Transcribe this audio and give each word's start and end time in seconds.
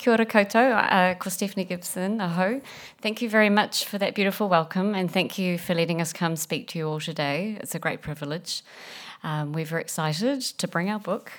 Kia 0.00 0.14
ora 0.14 0.24
koutou, 0.24 0.72
uh, 0.72 1.28
Stephanie 1.28 1.66
Gibson, 1.66 2.22
aho. 2.22 2.62
Thank 3.02 3.20
you 3.20 3.28
very 3.28 3.50
much 3.50 3.84
for 3.84 3.98
that 3.98 4.14
beautiful 4.14 4.48
welcome 4.48 4.94
and 4.94 5.12
thank 5.12 5.36
you 5.36 5.58
for 5.58 5.74
letting 5.74 6.00
us 6.00 6.14
come 6.14 6.36
speak 6.36 6.68
to 6.68 6.78
you 6.78 6.88
all 6.88 7.00
today. 7.00 7.58
It's 7.60 7.74
a 7.74 7.78
great 7.78 8.00
privilege. 8.00 8.62
Um, 9.22 9.52
we're 9.52 9.66
very 9.66 9.82
excited 9.82 10.40
to 10.40 10.66
bring 10.66 10.88
our 10.88 11.00
book. 11.00 11.30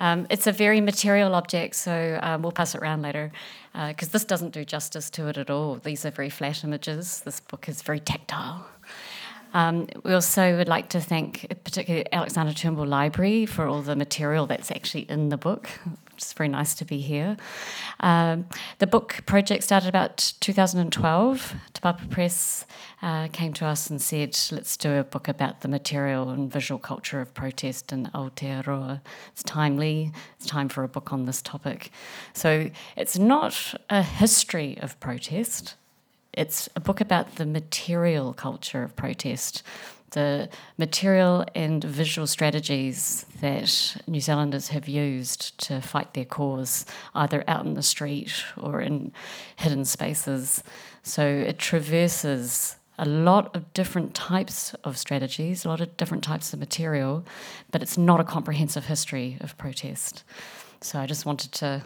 Um, 0.00 0.26
it's 0.28 0.46
a 0.46 0.52
very 0.52 0.82
material 0.82 1.34
object, 1.34 1.76
so 1.76 2.18
um, 2.22 2.42
we'll 2.42 2.52
pass 2.52 2.74
it 2.74 2.82
around 2.82 3.00
later 3.00 3.32
because 3.72 4.08
uh, 4.08 4.12
this 4.12 4.26
doesn't 4.26 4.52
do 4.52 4.66
justice 4.66 5.08
to 5.08 5.28
it 5.28 5.38
at 5.38 5.48
all. 5.48 5.76
These 5.76 6.04
are 6.04 6.10
very 6.10 6.28
flat 6.28 6.62
images. 6.62 7.20
This 7.20 7.40
book 7.40 7.70
is 7.70 7.80
very 7.80 8.00
tactile. 8.00 8.66
Um, 9.54 9.86
we 10.02 10.12
also 10.12 10.56
would 10.56 10.68
like 10.68 10.88
to 10.90 11.00
thank 11.00 11.46
particularly 11.62 12.06
Alexander 12.12 12.52
Turnbull 12.52 12.86
Library 12.86 13.46
for 13.46 13.66
all 13.66 13.82
the 13.82 13.96
material 13.96 14.46
that's 14.46 14.70
actually 14.70 15.08
in 15.08 15.28
the 15.28 15.36
book. 15.36 15.70
It's 16.16 16.32
very 16.32 16.48
nice 16.48 16.74
to 16.76 16.84
be 16.84 16.98
here. 16.98 17.36
Um, 18.00 18.46
the 18.78 18.86
book 18.86 19.22
project 19.26 19.64
started 19.64 19.88
about 19.88 20.34
2012. 20.40 21.54
Te 21.72 21.80
Papa 21.80 22.06
Press 22.08 22.66
uh, 23.02 23.28
came 23.28 23.52
to 23.54 23.66
us 23.66 23.90
and 23.90 24.00
said, 24.00 24.36
let's 24.52 24.76
do 24.76 24.92
a 24.98 25.04
book 25.04 25.28
about 25.28 25.60
the 25.60 25.68
material 25.68 26.30
and 26.30 26.52
visual 26.52 26.78
culture 26.78 27.20
of 27.20 27.34
protest 27.34 27.92
in 27.92 28.06
Aotearoa. 28.14 29.00
It's 29.32 29.42
timely, 29.42 30.12
it's 30.36 30.46
time 30.46 30.68
for 30.68 30.84
a 30.84 30.88
book 30.88 31.12
on 31.12 31.26
this 31.26 31.42
topic. 31.42 31.90
So 32.32 32.70
it's 32.96 33.18
not 33.18 33.74
a 33.90 34.02
history 34.02 34.78
of 34.80 34.98
protest, 35.00 35.74
it's 36.36 36.68
a 36.76 36.80
book 36.80 37.00
about 37.00 37.36
the 37.36 37.46
material 37.46 38.32
culture 38.32 38.82
of 38.82 38.96
protest, 38.96 39.62
the 40.10 40.48
material 40.78 41.44
and 41.54 41.82
visual 41.82 42.26
strategies 42.26 43.26
that 43.40 43.96
New 44.06 44.20
Zealanders 44.20 44.68
have 44.68 44.88
used 44.88 45.58
to 45.66 45.80
fight 45.80 46.14
their 46.14 46.24
cause, 46.24 46.86
either 47.14 47.44
out 47.48 47.66
in 47.66 47.74
the 47.74 47.82
street 47.82 48.32
or 48.56 48.80
in 48.80 49.12
hidden 49.56 49.84
spaces. 49.84 50.62
So 51.02 51.26
it 51.26 51.58
traverses 51.58 52.76
a 52.98 53.04
lot 53.04 53.54
of 53.56 53.72
different 53.74 54.14
types 54.14 54.72
of 54.84 54.96
strategies, 54.96 55.64
a 55.64 55.68
lot 55.68 55.80
of 55.80 55.96
different 55.96 56.22
types 56.22 56.52
of 56.52 56.60
material, 56.60 57.24
but 57.72 57.82
it's 57.82 57.98
not 57.98 58.20
a 58.20 58.24
comprehensive 58.24 58.86
history 58.86 59.36
of 59.40 59.58
protest. 59.58 60.22
So 60.80 61.00
I 61.00 61.06
just 61.06 61.26
wanted 61.26 61.52
to 61.52 61.82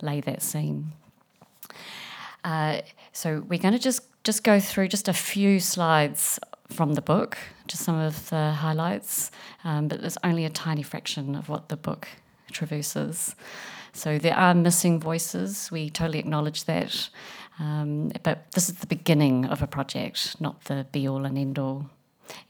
lay 0.00 0.20
that 0.22 0.42
scene. 0.42 0.92
Uh, 2.44 2.80
so 3.18 3.44
we're 3.48 3.58
going 3.58 3.74
to 3.74 3.80
just 3.80 4.02
just 4.22 4.44
go 4.44 4.60
through 4.60 4.86
just 4.86 5.08
a 5.08 5.12
few 5.12 5.58
slides 5.58 6.38
from 6.68 6.94
the 6.94 7.02
book, 7.02 7.36
just 7.66 7.82
some 7.82 7.98
of 7.98 8.30
the 8.30 8.52
highlights, 8.52 9.32
um, 9.64 9.88
but 9.88 10.00
there's 10.00 10.18
only 10.22 10.44
a 10.44 10.50
tiny 10.50 10.84
fraction 10.84 11.34
of 11.34 11.48
what 11.48 11.68
the 11.68 11.76
book 11.76 12.06
traverses. 12.52 13.34
So 13.92 14.18
there 14.18 14.36
are 14.36 14.54
missing 14.54 15.00
voices. 15.00 15.68
We 15.72 15.90
totally 15.90 16.20
acknowledge 16.20 16.64
that, 16.66 17.08
um, 17.58 18.12
but 18.22 18.52
this 18.52 18.68
is 18.68 18.76
the 18.76 18.86
beginning 18.86 19.46
of 19.46 19.62
a 19.62 19.66
project, 19.66 20.40
not 20.40 20.64
the 20.66 20.86
be 20.92 21.08
all 21.08 21.24
and 21.24 21.36
end 21.36 21.58
all. 21.58 21.90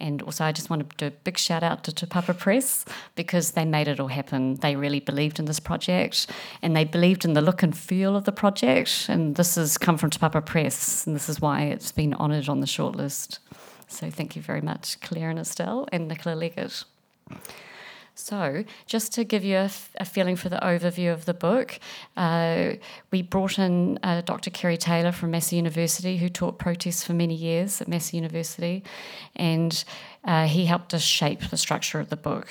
And 0.01 0.23
also, 0.23 0.45
I 0.45 0.53
just 0.53 0.71
want 0.71 0.89
to 0.89 0.97
do 0.97 1.07
a 1.07 1.11
big 1.11 1.39
shout 1.39 1.63
out 1.63 1.85
to 1.85 1.93
Te 1.93 2.07
Papa 2.07 2.35
Press 2.35 2.85
because 3.15 3.53
they 3.53 3.65
made 3.65 3.89
it 3.89 4.01
all 4.01 4.09
happen. 4.09 4.55
They 4.57 4.77
really 4.77 5.01
believed 5.01 5.39
in 5.39 5.45
this 5.45 5.61
project 5.61 6.27
and 6.63 6.77
they 6.77 6.85
believed 6.85 7.25
in 7.25 7.35
the 7.35 7.41
look 7.41 7.63
and 7.63 7.77
feel 7.77 8.17
of 8.17 8.25
the 8.25 8.33
project. 8.33 9.07
And 9.09 9.37
this 9.37 9.55
has 9.57 9.79
come 9.79 9.99
from 9.99 10.11
Te 10.11 10.19
Papa 10.19 10.43
Press, 10.43 11.07
and 11.07 11.15
this 11.15 11.29
is 11.29 11.41
why 11.41 11.63
it's 11.63 11.93
been 11.93 12.15
honoured 12.15 12.49
on 12.49 12.61
the 12.61 12.67
shortlist. 12.67 13.39
So, 13.89 14.11
thank 14.11 14.37
you 14.37 14.43
very 14.43 14.61
much, 14.61 15.01
Claire 15.01 15.31
and 15.31 15.39
Estelle 15.39 15.89
and 15.93 16.09
Nicola 16.09 16.35
Leggett. 16.35 16.85
So, 18.19 18.65
just 18.87 19.13
to 19.13 19.23
give 19.23 19.45
you 19.45 19.57
a, 19.59 19.71
a, 20.01 20.05
feeling 20.05 20.35
for 20.35 20.49
the 20.49 20.57
overview 20.57 21.13
of 21.13 21.25
the 21.25 21.33
book, 21.33 21.79
uh, 22.17 22.73
we 23.13 23.23
brought 23.23 23.61
in 23.61 23.97
uh, 24.03 24.23
Dr. 24.23 24.51
Kerry 24.51 24.77
Taylor 24.77 25.13
from 25.13 25.31
Massey 25.31 25.55
University, 25.55 26.17
who 26.17 26.29
taught 26.29 26.59
protests 26.59 27.05
for 27.05 27.13
many 27.13 27.35
years 27.35 27.81
at 27.81 27.87
Massey 27.87 28.17
University, 28.17 28.83
and 29.37 29.85
uh, 30.25 30.49
he 30.49 30.67
helped 30.67 30.95
us 30.95 31.03
shape 31.03 31.49
the 31.49 31.57
structure 31.57 32.01
of 32.01 32.11
the 32.11 32.17
book. 32.17 32.49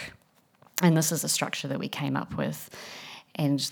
And 0.81 0.95
this 0.95 1.11
is 1.11 1.21
the 1.21 1.29
structure 1.29 1.67
that 1.67 1.79
we 1.79 1.89
came 1.89 2.15
up 2.15 2.37
with. 2.37 2.69
And 3.35 3.69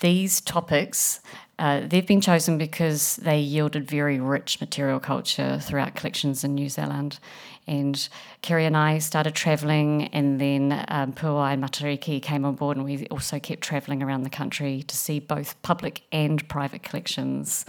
these 0.00 0.40
topics 0.40 1.20
uh, 1.58 1.82
they've 1.86 2.06
been 2.06 2.20
chosen 2.20 2.58
because 2.58 3.16
they 3.16 3.38
yielded 3.38 3.88
very 3.88 4.18
rich 4.18 4.60
material 4.60 4.98
culture 4.98 5.58
throughout 5.60 5.94
collections 5.94 6.42
in 6.42 6.54
New 6.54 6.68
Zealand. 6.68 7.18
And 7.66 8.08
Kerry 8.42 8.66
and 8.66 8.76
I 8.76 8.98
started 8.98 9.34
travelling, 9.34 10.08
and 10.08 10.40
then 10.40 10.84
um, 10.88 11.12
Puawai 11.12 11.54
and 11.54 11.62
Matariki 11.62 12.20
came 12.20 12.44
on 12.44 12.56
board, 12.56 12.76
and 12.76 12.84
we 12.84 13.06
also 13.06 13.38
kept 13.38 13.62
travelling 13.62 14.02
around 14.02 14.24
the 14.24 14.30
country 14.30 14.82
to 14.82 14.96
see 14.96 15.20
both 15.20 15.60
public 15.62 16.02
and 16.12 16.46
private 16.48 16.82
collections 16.82 17.64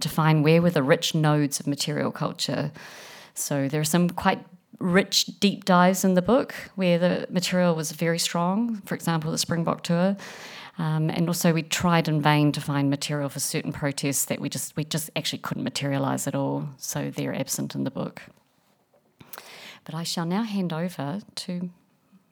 to 0.00 0.08
find 0.08 0.44
where 0.44 0.60
were 0.60 0.70
the 0.70 0.82
rich 0.82 1.14
nodes 1.14 1.60
of 1.60 1.66
material 1.66 2.10
culture. 2.10 2.72
So 3.34 3.68
there 3.68 3.80
are 3.80 3.84
some 3.84 4.10
quite 4.10 4.44
rich 4.78 5.26
deep 5.40 5.64
dives 5.64 6.04
in 6.04 6.14
the 6.14 6.22
book 6.22 6.54
where 6.76 6.98
the 6.98 7.26
material 7.30 7.74
was 7.74 7.92
very 7.92 8.18
strong. 8.18 8.80
For 8.84 8.94
example, 8.94 9.30
the 9.30 9.38
Springbok 9.38 9.82
tour. 9.82 10.16
Um, 10.78 11.10
and 11.10 11.26
also, 11.26 11.52
we 11.52 11.62
tried 11.62 12.06
in 12.06 12.22
vain 12.22 12.52
to 12.52 12.60
find 12.60 12.88
material 12.88 13.28
for 13.28 13.40
certain 13.40 13.72
protests 13.72 14.26
that 14.26 14.40
we 14.40 14.48
just 14.48 14.76
we 14.76 14.84
just 14.84 15.10
actually 15.16 15.40
couldn't 15.40 15.64
materialise 15.64 16.28
at 16.28 16.36
all. 16.36 16.68
So 16.76 17.10
they're 17.10 17.34
absent 17.34 17.74
in 17.74 17.82
the 17.82 17.90
book. 17.90 18.22
But 19.84 19.94
I 19.94 20.04
shall 20.04 20.26
now 20.26 20.44
hand 20.44 20.72
over 20.72 21.20
to 21.34 21.70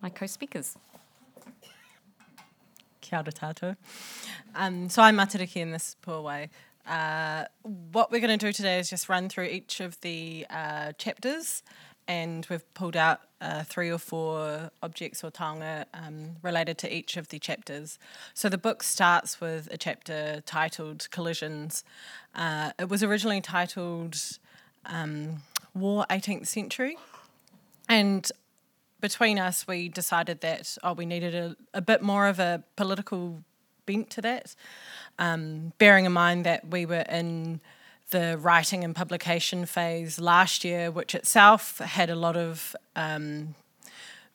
my 0.01 0.11
co-speakers. 0.11 0.77
Kia 3.01 3.19
ora 3.19 3.33
tātou. 3.33 3.77
Um, 4.55 4.89
so 4.89 5.03
I'm 5.03 5.17
Matariki 5.17 5.57
in 5.57 5.73
this 5.73 5.97
Puawai. 6.07 6.49
Uh, 6.87 7.47
what 7.91 8.13
we're 8.13 8.21
going 8.21 8.39
to 8.39 8.47
do 8.47 8.53
today 8.53 8.79
is 8.79 8.89
just 8.89 9.09
run 9.09 9.29
through 9.29 9.47
each 9.47 9.81
of 9.81 10.01
the 10.03 10.47
uh, 10.51 10.93
chapters 10.93 11.65
and 12.09 12.47
we've 12.49 12.75
pulled 12.75 12.97
out 12.97 13.21
uh, 13.41 13.63
three 13.65 13.91
or 13.91 13.99
four 13.99 14.71
objects 14.83 15.23
or 15.23 15.31
taonga 15.31 15.85
um, 15.93 16.37
related 16.43 16.79
to 16.79 16.95
each 16.95 17.17
of 17.17 17.29
the 17.29 17.39
chapters. 17.39 17.99
So 18.35 18.49
the 18.49 18.59
book 18.59 18.83
starts 18.83 19.41
with 19.41 19.69
a 19.71 19.77
chapter 19.77 20.43
titled 20.47 21.09
Collisions. 21.11 21.85
Uh, 22.35 22.73
it 22.79 22.89
was 22.89 23.03
originally 23.03 23.41
titled 23.41 24.17
um, 24.87 25.43
War 25.75 26.07
18th 26.09 26.47
Century, 26.47 26.97
and 27.89 28.31
between 29.01 29.39
us, 29.39 29.67
we 29.67 29.89
decided 29.89 30.41
that 30.41 30.77
oh, 30.83 30.93
we 30.93 31.07
needed 31.07 31.35
a, 31.35 31.57
a 31.75 31.81
bit 31.81 32.03
more 32.03 32.27
of 32.27 32.39
a 32.39 32.63
political 32.77 33.43
bent 33.85 34.11
to 34.11 34.23
that, 34.23 34.55
um, 35.19 35.73
bearing 35.79 36.05
in 36.05 36.13
mind 36.13 36.45
that 36.45 36.69
we 36.69 36.87
were 36.87 37.05
in 37.09 37.61
the 38.11 38.39
writing 38.39 38.85
and 38.85 38.95
publication 38.95 39.67
phase 39.67 40.21
last 40.21 40.65
year, 40.65 40.91
which 40.91 41.15
itself 41.15 41.79
had 41.79 42.09
a 42.11 42.15
lot 42.15 42.37
of, 42.37 42.77
um, 42.95 43.55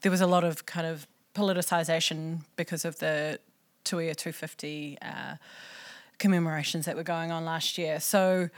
there 0.01 0.11
was 0.11 0.21
a 0.21 0.27
lot 0.27 0.43
of 0.43 0.65
kind 0.65 0.85
of 0.85 1.07
politicization 1.33 2.39
because 2.55 2.83
of 2.83 2.99
the 2.99 3.39
Tuia 3.85 4.15
250 4.15 4.97
uh, 5.01 5.35
commemorations 6.19 6.85
that 6.85 6.95
were 6.95 7.03
going 7.03 7.31
on 7.31 7.45
last 7.45 7.77
year. 7.77 7.99
So, 7.99 8.49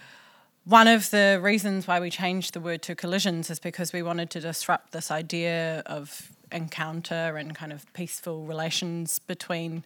one 0.65 0.87
of 0.87 1.11
the 1.11 1.41
reasons 1.43 1.87
why 1.87 1.99
we 1.99 2.09
changed 2.09 2.53
the 2.53 2.61
word 2.61 2.81
to 2.83 2.95
collisions 2.95 3.49
is 3.49 3.59
because 3.59 3.91
we 3.91 4.01
wanted 4.01 4.29
to 4.29 4.39
disrupt 4.39 4.93
this 4.93 5.11
idea 5.11 5.83
of 5.85 6.31
encounter 6.53 7.35
and 7.35 7.53
kind 7.53 7.73
of 7.73 7.91
peaceful 7.91 8.45
relations 8.45 9.19
between 9.19 9.83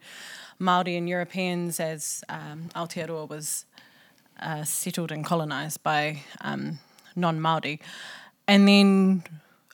Maori 0.60 0.96
and 0.96 1.08
Europeans 1.08 1.80
as 1.80 2.22
um, 2.28 2.68
Aotearoa 2.76 3.28
was 3.28 3.64
uh, 4.40 4.64
settled 4.64 5.12
and 5.12 5.24
colonized 5.24 5.82
by 5.82 6.22
um, 6.40 6.78
non 7.16 7.40
Maori. 7.40 7.80
And 8.46 8.66
then 8.66 9.24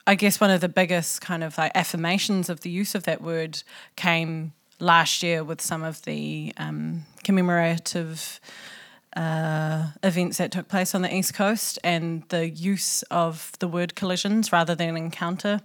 I 0.07 0.15
guess 0.15 0.41
one 0.41 0.51
of 0.51 0.61
the 0.61 0.69
biggest 0.69 1.21
kind 1.21 1.43
of 1.43 1.57
like 1.57 1.73
affirmations 1.75 2.49
of 2.49 2.61
the 2.61 2.71
use 2.71 2.95
of 2.95 3.05
that 3.05 3.23
word 3.23 3.63
came 3.97 4.53
last 4.81 5.23
year 5.23 5.43
with 5.45 5.61
some 5.61 5.83
of 5.83 6.03
the 6.03 6.53
um, 6.57 7.07
commemorative 7.23 8.41
uh, 9.17 9.91
events 10.03 10.39
that 10.39 10.51
took 10.51 10.69
place 10.69 10.95
on 10.95 11.03
the 11.03 11.15
East 11.15 11.35
Coast 11.35 11.79
and 11.85 12.25
the 12.29 12.49
use 12.49 13.03
of 13.05 13.53
the 13.61 13.69
word 13.69 13.95
collisions 13.95 14.53
rather 14.53 14.75
than 14.75 14.97
encounter 14.97 15.61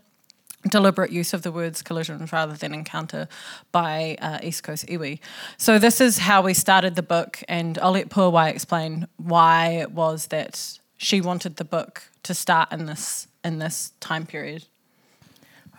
deliberate 0.67 1.11
use 1.11 1.33
of 1.33 1.41
the 1.41 1.51
words 1.51 1.81
collision 1.81 2.27
rather 2.31 2.53
than 2.53 2.73
encounter 2.73 3.27
by 3.71 4.17
uh, 4.21 4.39
East 4.43 4.63
Coast 4.63 4.85
iwi. 4.87 5.19
So 5.57 5.79
this 5.79 6.01
is 6.01 6.19
how 6.19 6.41
we 6.41 6.53
started 6.53 6.95
the 6.95 7.03
book, 7.03 7.41
and 7.47 7.77
I'll 7.79 7.91
let 7.91 8.09
Puawai 8.09 8.49
explain 8.49 9.07
why 9.17 9.67
it 9.67 9.91
was 9.91 10.27
that 10.27 10.79
she 10.97 11.21
wanted 11.21 11.55
the 11.55 11.63
book 11.63 12.03
to 12.23 12.33
start 12.33 12.71
in 12.73 12.85
this 12.85 13.27
in 13.43 13.59
this 13.59 13.93
time 13.99 14.25
period. 14.25 14.65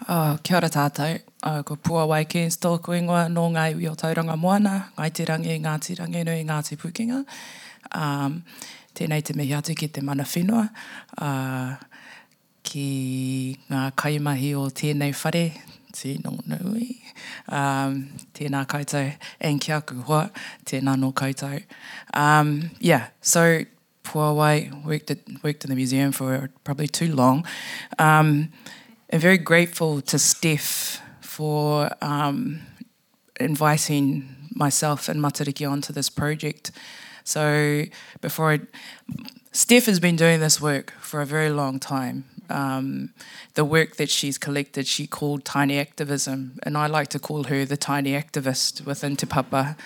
Uh, 0.09 0.39
kia 0.39 0.57
ora 0.57 0.71
tātou, 0.71 1.21
uh, 1.43 1.63
ko 1.63 1.77
Puawai 1.77 2.27
ki 2.27 2.47
tōku 2.47 2.97
ingoa 2.97 3.29
nō 3.29 3.45
ngā 3.53 3.75
iwi 3.75 3.91
o 3.91 3.95
Tauranga 3.95 4.39
Moana, 4.39 4.93
ngai 4.97 5.13
Te 5.13 5.27
Rangi, 5.27 5.61
tirangi 5.61 5.99
Rangi 5.99 6.25
Nui, 6.25 6.45
Ngāti 6.45 6.79
Pukinga. 6.79 7.27
Um, 7.93 8.45
tēnei 8.95 9.23
te 9.25 9.35
mihi 9.37 9.55
atu 9.57 9.75
ki 9.77 9.89
te 9.89 10.01
mana 10.01 10.25
whenua. 10.25 10.69
Uh, 11.19 11.77
ki 12.63 13.59
ngā 13.71 13.91
kaimahi 13.99 14.55
o 14.59 14.69
tēnei 14.69 15.15
whare, 15.25 15.45
tino 15.93 16.37
nui, 16.47 17.01
um, 17.49 18.09
tēnā 18.35 18.65
kaitau, 18.71 19.13
and 19.41 19.61
kia 19.61 19.81
kuhua, 19.81 20.31
tēnā 20.65 20.97
no 20.99 21.13
kaitau. 21.13 21.63
Um, 22.15 22.71
yeah, 22.79 23.09
so 23.21 23.65
Puawai 24.05 24.85
worked, 24.85 25.11
at, 25.11 25.19
worked 25.43 25.65
in 25.65 25.71
the 25.71 25.77
museum 25.77 26.13
for 26.13 26.51
probably 26.65 26.89
too 26.89 27.13
long. 27.15 27.47
Um, 27.99 28.51
and 29.09 29.21
very 29.21 29.39
grateful 29.39 30.01
to 30.03 30.19
Steph 30.19 31.01
for 31.21 31.91
um, 32.03 32.61
inviting 33.39 34.37
myself 34.55 35.09
and 35.09 35.21
Matariki 35.21 35.71
onto 35.71 35.93
this 35.93 36.09
project. 36.09 36.71
So 37.25 37.85
before 38.21 38.53
I, 38.53 38.61
Steph 39.53 39.87
has 39.87 40.01
been 40.01 40.17
doing 40.17 40.41
this 40.41 40.61
work 40.61 40.93
for 41.01 41.21
a 41.21 41.27
very 41.27 41.51
long 41.51 41.79
time. 41.79 42.25
Um, 42.51 43.15
the 43.55 43.65
work 43.65 43.97
that 43.97 44.11
she's 44.11 44.39
collected, 44.39 44.87
she 44.87 45.07
called 45.07 45.45
tiny 45.45 45.79
activism, 45.79 46.59
and 46.63 46.77
I 46.77 46.87
like 46.87 47.09
to 47.09 47.19
call 47.19 47.45
her 47.45 47.65
the 47.65 47.77
tiny 47.77 48.13
activist 48.13 48.85
within 48.85 49.17
Te 49.17 49.27
Papa, 49.27 49.77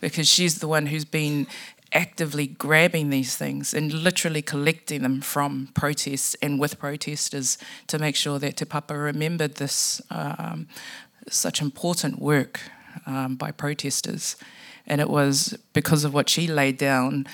because 0.00 0.28
she's 0.28 0.58
the 0.58 0.68
one 0.68 0.86
who's 0.86 1.04
been 1.04 1.46
actively 1.92 2.46
grabbing 2.46 3.10
these 3.10 3.36
things 3.36 3.72
and 3.72 3.92
literally 3.92 4.42
collecting 4.42 5.02
them 5.02 5.20
from 5.20 5.68
protests 5.74 6.36
and 6.42 6.60
with 6.60 6.78
protesters 6.78 7.56
to 7.86 7.98
make 7.98 8.14
sure 8.14 8.38
that 8.38 8.56
Te 8.56 8.64
Papa 8.64 8.96
remembered 8.96 9.54
this 9.54 10.02
um, 10.10 10.68
such 11.28 11.62
important 11.62 12.18
work 12.18 12.60
um, 13.06 13.36
by 13.36 13.50
protesters. 13.50 14.36
And 14.86 15.00
it 15.00 15.08
was 15.08 15.56
because 15.72 16.04
of 16.04 16.14
what 16.14 16.28
she 16.28 16.46
laid 16.46 16.78
down, 16.78 17.26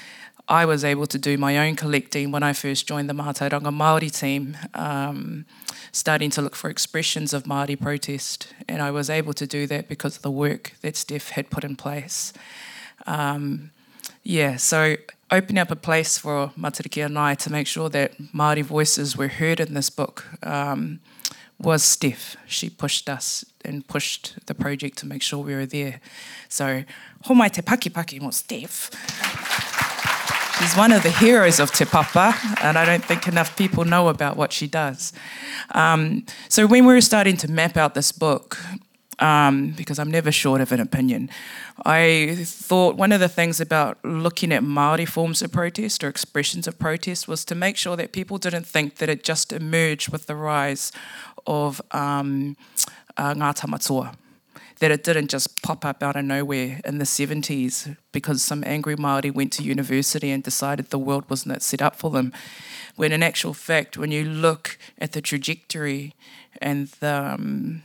I 0.49 0.67
was 0.67 0.85
able 0.85 1.07
to 1.07 1.19
do 1.19 1.39
my 1.39 1.67
own 1.67 1.75
collecting 1.75 2.31
when 2.31 2.43
I 2.43 2.53
first 2.53 2.87
joined 2.87 3.09
the 3.09 3.15
Mātauranga 3.15 3.73
Māori 3.75 4.15
team, 4.15 4.57
um, 4.75 5.47
starting 5.91 6.29
to 6.31 6.43
look 6.43 6.55
for 6.55 6.69
expressions 6.69 7.33
of 7.33 7.45
Māori 7.45 7.81
protest. 7.81 8.53
And 8.69 8.83
I 8.83 8.91
was 8.91 9.09
able 9.09 9.33
to 9.35 9.47
do 9.47 9.67
that 9.69 9.89
because 9.89 10.17
of 10.17 10.23
the 10.23 10.31
work 10.31 10.73
that 10.83 10.97
Steph 10.97 11.31
had 11.31 11.49
put 11.49 11.65
in 11.65 11.77
place. 11.77 12.35
Um, 13.07 13.71
yeah, 14.23 14.57
so 14.57 14.97
opening 15.31 15.59
up 15.59 15.71
a 15.71 15.77
place 15.77 16.19
for 16.19 16.53
Matariki 16.59 17.05
and 17.05 17.19
I 17.19 17.35
to 17.37 17.51
make 17.51 17.67
sure 17.67 17.89
that 17.89 18.19
Māori 18.35 18.63
voices 18.63 19.17
were 19.17 19.29
heard 19.29 19.61
in 19.61 19.73
this 19.73 19.89
book 19.89 20.27
um, 20.43 21.01
was 21.59 21.83
Steph. 21.83 22.37
She 22.47 22.69
pushed 22.69 23.09
us 23.09 23.47
and 23.65 23.87
pushed 23.87 24.35
the 24.47 24.55
project 24.55 24.99
to 24.99 25.07
make 25.07 25.23
sure 25.23 25.43
we 25.43 25.55
were 25.55 25.67
there. 25.67 26.01
So, 26.51 26.85
homai 27.25 27.51
te 27.51 27.63
paki 27.63 27.91
paki 27.91 28.21
mo 28.21 28.31
Steph. 28.31 28.91
She's 30.59 30.77
one 30.77 30.93
of 30.93 31.03
the 31.03 31.11
heroes 31.11 31.59
of 31.59 31.73
Te 31.73 31.85
Papa, 31.85 32.35
and 32.63 32.79
I 32.79 32.85
don't 32.85 33.05
think 33.05 33.27
enough 33.27 33.57
people 33.57 33.85
know 33.85 34.09
about 34.09 34.37
what 34.37 34.53
she 34.53 34.67
does. 34.67 35.13
Um, 35.73 36.25
so 36.49 36.67
when 36.67 36.87
we 36.87 36.95
were 36.95 37.01
starting 37.01 37.37
to 37.39 37.51
map 37.51 37.77
out 37.77 37.95
this 37.95 38.13
book, 38.13 38.57
um, 39.19 39.73
because 39.77 39.99
I'm 39.99 40.11
never 40.11 40.33
short 40.33 40.61
of 40.61 40.73
an 40.73 40.81
opinion. 40.81 41.31
I 41.85 42.37
thought 42.45 42.97
one 42.97 43.13
of 43.13 43.21
the 43.21 43.29
things 43.29 43.61
about 43.61 43.99
looking 44.05 44.53
at 44.53 44.63
Maori 44.63 45.07
forms 45.07 45.43
of 45.43 45.53
protest 45.53 46.05
or 46.05 46.09
expressions 46.09 46.67
of 46.67 46.79
protest 46.79 47.29
was 47.29 47.45
to 47.47 47.55
make 47.55 47.77
sure 47.77 47.97
that 47.97 48.13
people 48.13 48.39
didn't 48.39 48.67
think 48.67 48.97
that 48.97 49.09
it 49.09 49.25
just 49.25 49.53
emerged 49.53 50.11
with 50.11 50.27
the 50.27 50.37
rise 50.37 50.93
of 51.47 51.81
um, 51.91 52.57
uh, 53.17 53.35
Tamatoa. 53.35 54.15
That 54.81 54.91
it 54.91 55.05
didn't 55.05 55.31
just 55.31 55.63
pop 55.63 55.85
up 55.85 56.03
out 56.03 56.17
of 56.17 56.25
nowhere 56.25 56.81
in 56.85 56.99
the 56.99 57.05
70s 57.05 57.97
because 58.13 58.43
some 58.43 58.65
angry 58.67 58.97
Māori 58.97 59.33
went 59.33 59.53
to 59.55 59.63
university 59.63 60.31
and 60.31 60.43
decided 60.43 60.91
the 60.91 60.99
world 60.99 61.31
wasn't 61.31 61.63
set 61.63 61.81
up 61.81 61.97
for 61.97 62.11
them. 62.11 62.33
When 62.97 63.13
in 63.13 63.23
actual 63.23 63.55
fact, 63.55 63.97
when 63.97 64.11
you 64.11 64.25
look 64.25 64.77
at 64.99 65.13
the 65.13 65.21
trajectory 65.21 66.15
and 66.61 66.89
the, 67.01 67.35
um, 67.35 67.83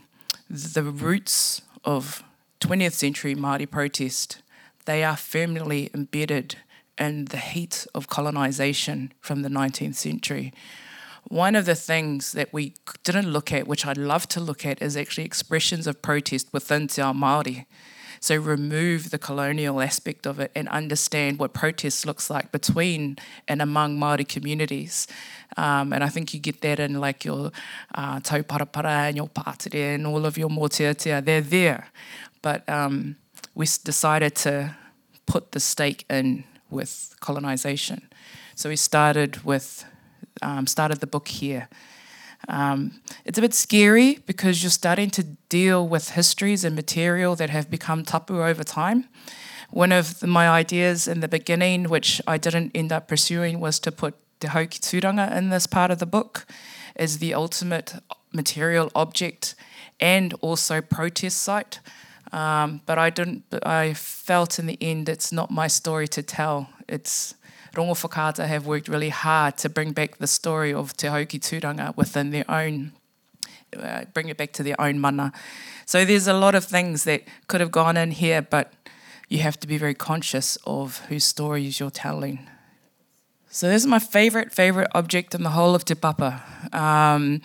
the 0.48 0.82
roots 0.82 1.62
of 1.84 2.24
20th 2.60 2.92
century 2.92 3.34
Māori 3.34 3.70
protest, 3.70 4.42
they 4.84 5.04
are 5.04 5.16
firmly 5.16 5.90
embedded 5.94 6.56
in 6.98 7.26
the 7.26 7.38
heat 7.38 7.86
of 7.94 8.08
colonisation 8.08 9.12
from 9.20 9.42
the 9.42 9.48
19th 9.48 9.94
century. 9.94 10.52
One 11.30 11.54
of 11.54 11.64
the 11.64 11.76
things 11.76 12.32
that 12.32 12.52
we 12.52 12.74
didn't 13.04 13.30
look 13.30 13.52
at, 13.52 13.68
which 13.68 13.86
I'd 13.86 13.96
love 13.96 14.26
to 14.30 14.40
look 14.40 14.66
at, 14.66 14.82
is 14.82 14.96
actually 14.96 15.24
expressions 15.24 15.86
of 15.86 16.02
protest 16.02 16.52
within 16.52 16.88
Te 16.88 17.00
Ao 17.00 17.12
Māori. 17.12 17.66
So 18.18 18.34
remove 18.36 19.10
the 19.10 19.18
colonial 19.18 19.80
aspect 19.80 20.26
of 20.26 20.40
it 20.40 20.50
and 20.56 20.68
understand 20.70 21.38
what 21.38 21.52
protest 21.52 22.04
looks 22.04 22.30
like 22.30 22.50
between 22.50 23.16
and 23.46 23.62
among 23.62 23.96
Māori 23.96 24.26
communities. 24.26 25.06
Um, 25.56 25.92
and 25.92 26.02
I 26.02 26.08
think 26.08 26.34
you 26.34 26.40
get 26.40 26.62
that 26.62 26.80
in 26.80 27.00
like 27.00 27.24
your 27.24 27.52
uh, 27.94 28.18
tauparapara 28.18 29.08
and 29.08 29.16
your 29.16 29.28
pātere 29.28 29.94
and 29.94 30.08
all 30.08 30.26
of 30.26 30.36
your 30.36 30.48
motiatia. 30.48 31.24
They're 31.24 31.40
there. 31.40 31.92
But 32.42 32.68
um, 32.68 33.14
we 33.54 33.66
decided 33.66 34.34
to 34.36 34.74
put 35.26 35.52
the 35.52 35.60
stake 35.60 36.06
in 36.10 36.42
with 36.70 37.14
colonisation. 37.20 38.08
So 38.56 38.68
we 38.68 38.74
started 38.74 39.44
with 39.44 39.84
um, 40.42 40.66
started 40.66 41.00
the 41.00 41.06
book 41.06 41.28
here. 41.28 41.68
Um, 42.48 43.00
it's 43.24 43.38
a 43.38 43.42
bit 43.42 43.54
scary 43.54 44.18
because 44.26 44.62
you're 44.62 44.70
starting 44.70 45.10
to 45.10 45.24
deal 45.48 45.86
with 45.86 46.10
histories 46.10 46.64
and 46.64 46.74
material 46.74 47.36
that 47.36 47.50
have 47.50 47.70
become 47.70 48.04
tapu 48.04 48.42
over 48.42 48.64
time. 48.64 49.08
One 49.70 49.92
of 49.92 50.20
the, 50.20 50.26
my 50.26 50.48
ideas 50.48 51.06
in 51.06 51.20
the 51.20 51.28
beginning, 51.28 51.84
which 51.84 52.20
I 52.26 52.38
didn't 52.38 52.72
end 52.74 52.92
up 52.92 53.08
pursuing, 53.08 53.60
was 53.60 53.78
to 53.80 53.92
put 53.92 54.14
Te 54.40 54.48
Hau 54.48 54.64
ki 54.64 54.78
Tūranga 54.78 55.36
in 55.36 55.50
this 55.50 55.66
part 55.66 55.90
of 55.90 55.98
the 55.98 56.06
book 56.06 56.46
as 56.96 57.18
the 57.18 57.34
ultimate 57.34 57.94
material 58.32 58.90
object 58.94 59.54
and 60.00 60.34
also 60.40 60.80
protest 60.80 61.42
site. 61.42 61.80
Um, 62.32 62.80
but 62.86 62.98
I 62.98 63.10
didn't. 63.10 63.44
I 63.64 63.92
felt 63.94 64.58
in 64.58 64.66
the 64.66 64.78
end 64.80 65.08
it's 65.08 65.32
not 65.32 65.50
my 65.50 65.66
story 65.66 66.08
to 66.08 66.22
tell. 66.22 66.68
It's 66.88 67.34
Rongo 67.74 68.46
have 68.46 68.66
worked 68.66 68.88
really 68.88 69.08
hard 69.08 69.56
to 69.58 69.68
bring 69.68 69.92
back 69.92 70.18
the 70.18 70.26
story 70.26 70.72
of 70.72 70.96
Te 70.96 71.08
Hau 71.08 71.24
ki 71.24 71.38
Tūranga 71.38 71.96
within 71.96 72.30
their 72.30 72.44
own, 72.50 72.92
uh, 73.76 74.04
bring 74.12 74.28
it 74.28 74.36
back 74.36 74.52
to 74.54 74.62
their 74.62 74.80
own 74.80 74.98
mana. 74.98 75.32
So 75.86 76.04
there's 76.04 76.26
a 76.26 76.34
lot 76.34 76.54
of 76.54 76.64
things 76.64 77.04
that 77.04 77.22
could 77.46 77.60
have 77.60 77.70
gone 77.70 77.96
in 77.96 78.10
here, 78.10 78.42
but 78.42 78.72
you 79.28 79.38
have 79.38 79.58
to 79.60 79.66
be 79.66 79.78
very 79.78 79.94
conscious 79.94 80.58
of 80.66 80.98
whose 81.08 81.24
stories 81.24 81.78
you're 81.78 81.90
telling. 81.90 82.48
So 83.52 83.68
this 83.68 83.82
is 83.82 83.86
my 83.86 83.98
favorite, 83.98 84.52
favorite 84.52 84.88
object 84.94 85.34
in 85.34 85.42
the 85.42 85.50
whole 85.50 85.74
of 85.74 85.84
Te 85.84 85.94
Papa. 85.94 86.42
Um, 86.72 87.42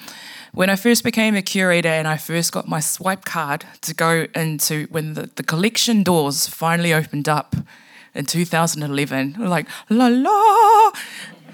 when 0.53 0.69
I 0.69 0.75
first 0.75 1.03
became 1.03 1.35
a 1.35 1.41
curator 1.41 1.89
and 1.89 2.07
I 2.07 2.17
first 2.17 2.51
got 2.51 2.67
my 2.67 2.79
swipe 2.79 3.25
card 3.25 3.65
to 3.81 3.93
go 3.95 4.27
into 4.35 4.85
when 4.91 5.15
the, 5.15 5.31
the 5.35 5.41
collection 5.43 6.03
doors 6.03 6.47
finally 6.47 6.93
opened 6.93 7.27
up, 7.27 7.55
in 8.15 8.25
2011. 8.25 9.35
Like, 9.37 9.67
la 9.89 10.07
la. 10.07 10.91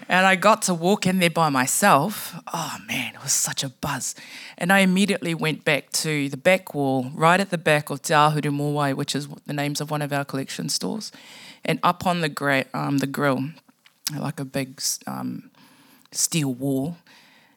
And 0.08 0.26
I 0.26 0.36
got 0.36 0.62
to 0.64 0.74
walk 0.74 1.08
in 1.08 1.20
there 1.20 1.30
by 1.30 1.48
myself. 1.48 2.36
Oh 2.54 2.78
man, 2.86 3.16
it 3.16 3.24
was 3.24 3.32
such 3.32 3.64
a 3.64 3.70
buzz. 3.70 4.14
And 4.58 4.72
I 4.72 4.80
immediately 4.80 5.34
went 5.34 5.64
back 5.64 5.90
to 6.04 6.28
the 6.28 6.36
back 6.38 6.74
wall, 6.74 7.10
right 7.16 7.40
at 7.40 7.50
the 7.50 7.58
back 7.58 7.90
of 7.90 8.02
Te 8.02 8.14
Ahuru 8.14 8.52
Mowai, 8.52 8.94
which 8.94 9.16
is 9.16 9.30
the 9.48 9.54
names 9.54 9.80
of 9.80 9.90
one 9.90 10.02
of 10.02 10.12
our 10.12 10.26
collection 10.26 10.68
stores. 10.68 11.14
And 11.64 11.80
up 11.82 12.06
on 12.06 12.20
the, 12.20 12.28
gra- 12.28 12.66
um, 12.74 12.98
the 12.98 13.08
grill, 13.08 13.52
like 14.14 14.40
a 14.40 14.44
big 14.46 14.82
um, 15.08 15.50
steel 16.12 16.54
wall, 16.54 16.98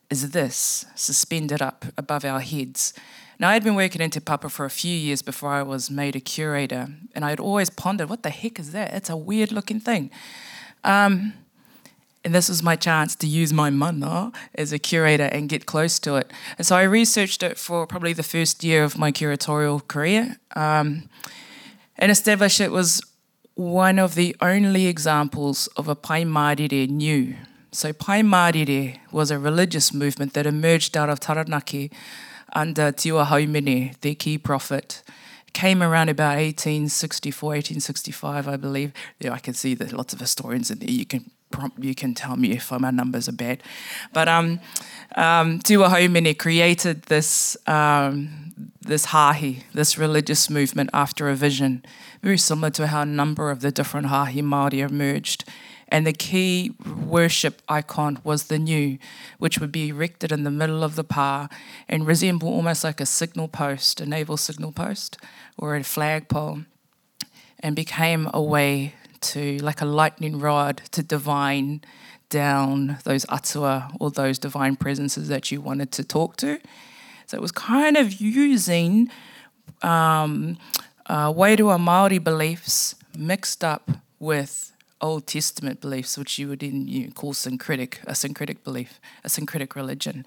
is 0.09 0.31
this 0.31 0.85
suspended 0.95 1.61
up 1.61 1.87
above 1.99 2.25
our 2.25 2.39
heads. 2.41 2.95
Now, 3.39 3.49
I 3.51 3.55
had 3.55 3.65
been 3.65 3.75
working 3.75 4.01
in 4.01 4.11
Te 4.11 4.21
Papa 4.21 4.49
for 4.49 4.65
a 4.65 4.71
few 4.71 4.95
years 4.95 5.23
before 5.23 5.51
I 5.51 5.63
was 5.63 5.91
made 5.91 6.15
a 6.15 6.21
curator, 6.21 6.89
and 7.15 7.25
I 7.25 7.31
had 7.31 7.41
always 7.41 7.71
pondered, 7.71 8.09
what 8.09 8.23
the 8.23 8.31
heck 8.31 8.59
is 8.59 8.73
that? 8.73 8.95
It's 8.95 9.11
a 9.11 9.17
weird 9.17 9.51
looking 9.51 9.81
thing. 9.81 10.11
Um, 10.85 11.35
and 12.25 12.35
this 12.35 12.49
was 12.49 12.63
my 12.63 12.75
chance 12.75 13.15
to 13.17 13.27
use 13.27 13.53
my 13.53 13.69
mana 13.69 14.33
as 14.55 14.73
a 14.73 14.79
curator 14.79 15.25
and 15.25 15.49
get 15.49 15.67
close 15.67 15.99
to 16.01 16.17
it. 16.17 16.33
And 16.57 16.67
so 16.67 16.75
I 16.75 16.83
researched 16.83 17.43
it 17.43 17.59
for 17.59 17.87
probably 17.87 18.15
the 18.15 18.23
first 18.23 18.65
year 18.65 18.83
of 18.83 18.97
my 18.97 19.13
curatorial 19.13 19.87
career 19.87 20.39
um, 20.57 21.11
and 21.99 22.11
established 22.11 22.61
it 22.61 22.73
was 22.73 23.03
one 23.55 23.99
of 23.99 24.15
the 24.15 24.35
only 24.41 24.87
examples 24.87 25.67
of 25.77 25.87
a 25.87 25.95
Pai 25.95 26.25
Mārire 26.25 26.89
niu. 26.89 27.35
So 27.73 27.93
Pai 27.93 28.23
Mārire 28.23 28.99
was 29.13 29.31
a 29.31 29.39
religious 29.39 29.93
movement 29.93 30.33
that 30.33 30.47
emerged 30.47 30.97
out 30.97 31.11
of 31.11 31.21
Taranaki 31.21 31.91
under 32.55 32.93
Te 32.93 33.11
Ua 33.11 33.25
Haumene, 33.25 33.99
their 34.01 34.15
key 34.15 34.39
prophet. 34.39 35.03
Came 35.53 35.83
around 35.83 36.09
about 36.09 36.37
1864, 36.37 37.49
1865, 37.49 38.49
I 38.49 38.57
believe. 38.57 38.93
I 39.31 39.39
can 39.39 39.55
see 39.55 39.75
there's 39.75 39.93
lots 39.93 40.13
of 40.13 40.19
historians 40.19 40.71
in 40.71 40.81
there. 40.81 40.91
You 40.91 41.07
can 41.07 41.31
you 41.79 41.95
can 41.95 42.15
tell 42.15 42.37
me 42.37 42.51
if 42.51 42.73
my 42.73 42.91
numbers 42.91 43.29
are 43.29 43.33
bad. 43.33 43.63
But 44.13 44.27
um, 44.29 44.59
um, 45.15 45.61
Te 45.61 45.75
Ua 45.75 45.89
Haumene 45.89 46.37
created 46.37 47.03
this 47.05 47.57
um, 47.67 48.53
this 48.81 49.07
hahi, 49.07 49.63
this 49.73 49.97
religious 49.99 50.51
movement 50.51 50.91
after 50.93 51.29
a 51.29 51.35
vision, 51.35 51.85
very 52.23 52.39
similar 52.39 52.71
to 52.71 52.89
how 52.89 53.03
a 53.03 53.07
number 53.07 53.51
of 53.51 53.61
the 53.61 53.71
different 53.71 54.09
hahi 54.09 54.43
Māori 54.43 54.89
emerged 54.89 55.45
And 55.95 56.05
the 56.05 56.13
key 56.13 56.75
worship 57.07 57.63
icon 57.69 58.19
was 58.25 58.49
the 58.49 58.59
niu, 58.59 58.99
which 59.39 59.61
would 59.61 59.71
be 59.71 59.91
erected 59.91 60.33
in 60.33 60.43
the 60.43 60.51
middle 60.51 60.83
of 60.83 60.97
the 60.97 61.05
pa 61.05 61.49
and 61.89 62.05
resemble 62.05 62.49
almost 62.49 62.83
like 62.83 63.01
a 63.01 63.07
signal 63.07 63.47
post, 63.47 64.01
a 64.01 64.05
naval 64.05 64.37
signal 64.37 64.73
post, 64.73 65.19
or 65.57 65.77
a 65.77 65.85
flagpole, 65.85 66.63
and 67.61 67.77
became 67.77 68.29
a 68.35 68.43
way 68.43 68.95
to, 69.21 69.59
like 69.59 69.81
a 69.81 69.85
lightning 69.85 70.41
rod, 70.41 70.83
to 70.91 71.01
divine 71.01 71.81
down 72.29 72.99
those 73.05 73.25
atua 73.29 73.93
or 74.01 74.11
those 74.11 74.37
divine 74.41 74.75
presences 74.75 75.29
that 75.29 75.53
you 75.53 75.61
wanted 75.61 75.93
to 75.93 76.03
talk 76.03 76.37
to. 76.39 76.59
So 77.27 77.37
it 77.37 77.41
was 77.41 77.53
kind 77.53 77.97
of 77.97 78.15
using 78.21 79.11
um, 79.81 80.59
uh, 81.07 81.33
Wairua 81.33 81.79
Māori 81.79 82.19
beliefs 82.19 82.97
mixed 83.17 83.63
up 83.63 83.93
with 84.19 84.74
Old 85.05 85.27
Testament 85.27 85.81
beliefs, 85.83 86.17
which 86.17 86.39
you 86.39 86.49
would 86.49 86.63
you 86.63 87.11
call 87.13 87.35
syncretic, 87.35 88.01
a 88.07 88.15
syncretic 88.15 88.65
belief, 88.65 89.01
a 89.23 89.29
syncretic 89.29 89.77
religion. 89.77 90.25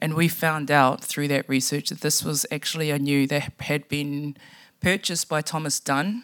And 0.00 0.14
we 0.14 0.28
found 0.28 0.70
out 0.70 1.02
through 1.02 1.28
that 1.28 1.48
research 1.48 1.88
that 1.88 2.00
this 2.00 2.22
was 2.22 2.46
actually 2.50 2.90
a 2.90 2.98
niu 2.98 3.26
that 3.26 3.52
had 3.60 3.88
been 3.88 4.36
purchased 4.80 5.28
by 5.28 5.40
Thomas 5.40 5.80
Dunn, 5.80 6.22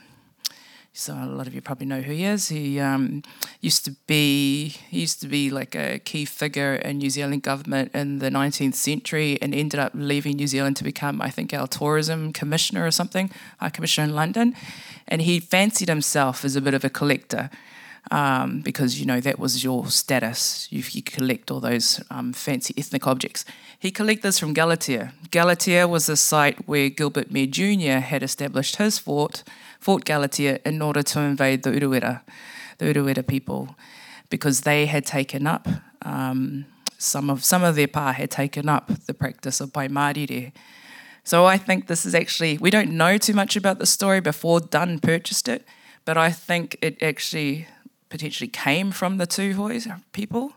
so 0.92 1.14
a 1.14 1.26
lot 1.26 1.46
of 1.46 1.54
you 1.54 1.60
probably 1.60 1.86
know 1.86 2.00
who 2.00 2.12
he 2.12 2.24
is. 2.24 2.48
He 2.48 2.80
um, 2.80 3.22
used 3.60 3.84
to 3.84 3.92
be 4.06 4.68
he 4.68 5.00
used 5.00 5.20
to 5.20 5.28
be 5.28 5.48
like 5.48 5.74
a 5.76 6.00
key 6.00 6.24
figure 6.24 6.74
in 6.74 6.98
New 6.98 7.10
Zealand 7.10 7.42
government 7.42 7.92
in 7.94 8.18
the 8.18 8.28
19th 8.28 8.74
century, 8.74 9.38
and 9.40 9.54
ended 9.54 9.78
up 9.78 9.92
leaving 9.94 10.36
New 10.36 10.48
Zealand 10.48 10.76
to 10.78 10.84
become, 10.84 11.22
I 11.22 11.30
think, 11.30 11.54
our 11.54 11.68
tourism 11.68 12.32
commissioner 12.32 12.84
or 12.84 12.90
something, 12.90 13.30
our 13.60 13.70
commissioner 13.70 14.08
in 14.08 14.14
London. 14.14 14.54
And 15.06 15.22
he 15.22 15.38
fancied 15.40 15.88
himself 15.88 16.44
as 16.44 16.56
a 16.56 16.60
bit 16.60 16.74
of 16.74 16.84
a 16.84 16.90
collector. 16.90 17.50
Um, 18.10 18.60
because 18.62 18.98
you 18.98 19.06
know 19.06 19.20
that 19.20 19.38
was 19.38 19.62
your 19.62 19.86
status. 19.86 20.66
You, 20.70 20.82
you 20.90 21.02
collect 21.02 21.50
all 21.50 21.60
those 21.60 22.02
um, 22.10 22.32
fancy 22.32 22.74
ethnic 22.76 23.06
objects. 23.06 23.44
He 23.78 23.90
collected 23.90 24.22
this 24.22 24.38
from 24.38 24.52
Galatea. 24.52 25.12
Galatea 25.30 25.86
was 25.86 26.08
a 26.08 26.16
site 26.16 26.66
where 26.66 26.88
Gilbert 26.88 27.30
Mead 27.30 27.52
Jr. 27.52 28.00
had 28.00 28.22
established 28.22 28.76
his 28.76 28.98
fort, 28.98 29.44
Fort 29.78 30.04
Galatea 30.04 30.58
in 30.64 30.82
order 30.82 31.02
to 31.02 31.20
invade 31.20 31.62
the 31.62 31.70
Urewera, 31.70 32.22
the 32.78 32.86
Urewera 32.86 33.24
people, 33.24 33.76
because 34.28 34.62
they 34.62 34.86
had 34.86 35.06
taken 35.06 35.46
up 35.46 35.68
um, 36.02 36.66
some 36.98 37.30
of 37.30 37.44
some 37.44 37.64
of 37.64 37.76
their 37.76 37.88
pa 37.88 38.12
had 38.12 38.30
taken 38.30 38.68
up 38.68 38.90
the 39.06 39.14
practice 39.14 39.60
of 39.60 39.72
Paimarire. 39.72 40.52
So 41.24 41.46
I 41.46 41.56
think 41.58 41.86
this 41.86 42.04
is 42.04 42.14
actually 42.14 42.58
we 42.58 42.70
don't 42.70 42.92
know 42.92 43.18
too 43.18 43.34
much 43.34 43.56
about 43.56 43.78
the 43.78 43.86
story 43.86 44.20
before 44.20 44.60
Dunn 44.60 44.98
purchased 44.98 45.48
it, 45.48 45.64
but 46.04 46.16
I 46.16 46.30
think 46.30 46.76
it 46.82 47.02
actually 47.02 47.66
potentially 48.10 48.48
came 48.48 48.90
from 48.90 49.16
the 49.16 49.26
Tūhoe 49.26 50.02
people, 50.12 50.52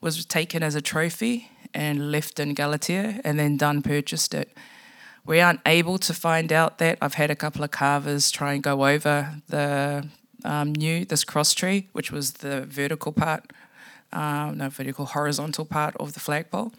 was 0.00 0.24
taken 0.26 0.62
as 0.62 0.74
a 0.74 0.82
trophy 0.82 1.50
and 1.72 2.10
left 2.10 2.40
in 2.40 2.54
Galatea, 2.54 3.20
and 3.24 3.38
then 3.38 3.56
Dunn 3.56 3.82
purchased 3.82 4.34
it. 4.34 4.56
We 5.24 5.40
aren't 5.40 5.60
able 5.64 5.98
to 5.98 6.12
find 6.12 6.52
out 6.52 6.78
that. 6.78 6.98
I've 7.00 7.14
had 7.14 7.30
a 7.30 7.36
couple 7.36 7.64
of 7.64 7.70
carvers 7.70 8.30
try 8.30 8.52
and 8.52 8.62
go 8.62 8.86
over 8.86 9.36
the 9.48 10.06
um, 10.44 10.74
niu, 10.74 11.04
this 11.04 11.24
cross 11.24 11.54
tree, 11.54 11.88
which 11.92 12.10
was 12.10 12.32
the 12.34 12.66
vertical 12.66 13.12
part, 13.12 13.52
um, 14.12 14.58
no, 14.58 14.68
vertical, 14.68 15.06
horizontal 15.06 15.64
part 15.64 15.96
of 15.98 16.12
the 16.12 16.20
flagpole. 16.20 16.72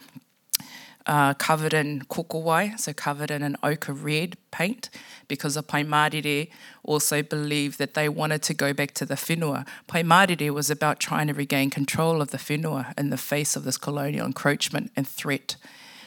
Uh, 1.08 1.36
covered 1.36 1.72
in 1.72 2.02
kokowai, 2.10 2.80
so 2.80 2.92
covered 2.92 3.30
in 3.30 3.44
an 3.44 3.56
ochre 3.62 3.94
red 3.94 4.36
paint, 4.50 4.90
because 5.28 5.54
the 5.54 5.62
Paimarire 5.62 6.50
also 6.84 7.22
believed 7.22 7.78
that 7.78 7.94
they 7.94 8.10
wanted 8.10 8.42
to 8.42 8.56
go 8.56 8.74
back 8.74 8.92
to 8.92 9.06
the 9.06 9.14
whenua. 9.14 9.68
Paimarire 9.88 10.50
was 10.52 10.72
about 10.72 11.00
trying 11.00 11.28
to 11.28 11.34
regain 11.34 11.70
control 11.70 12.24
of 12.24 12.32
the 12.32 12.40
whenua 12.40 12.98
in 12.98 13.12
the 13.12 13.18
face 13.18 13.56
of 13.56 13.64
this 13.66 13.78
colonial 13.78 14.26
encroachment 14.26 14.92
and 14.96 15.08
threat. 15.08 15.58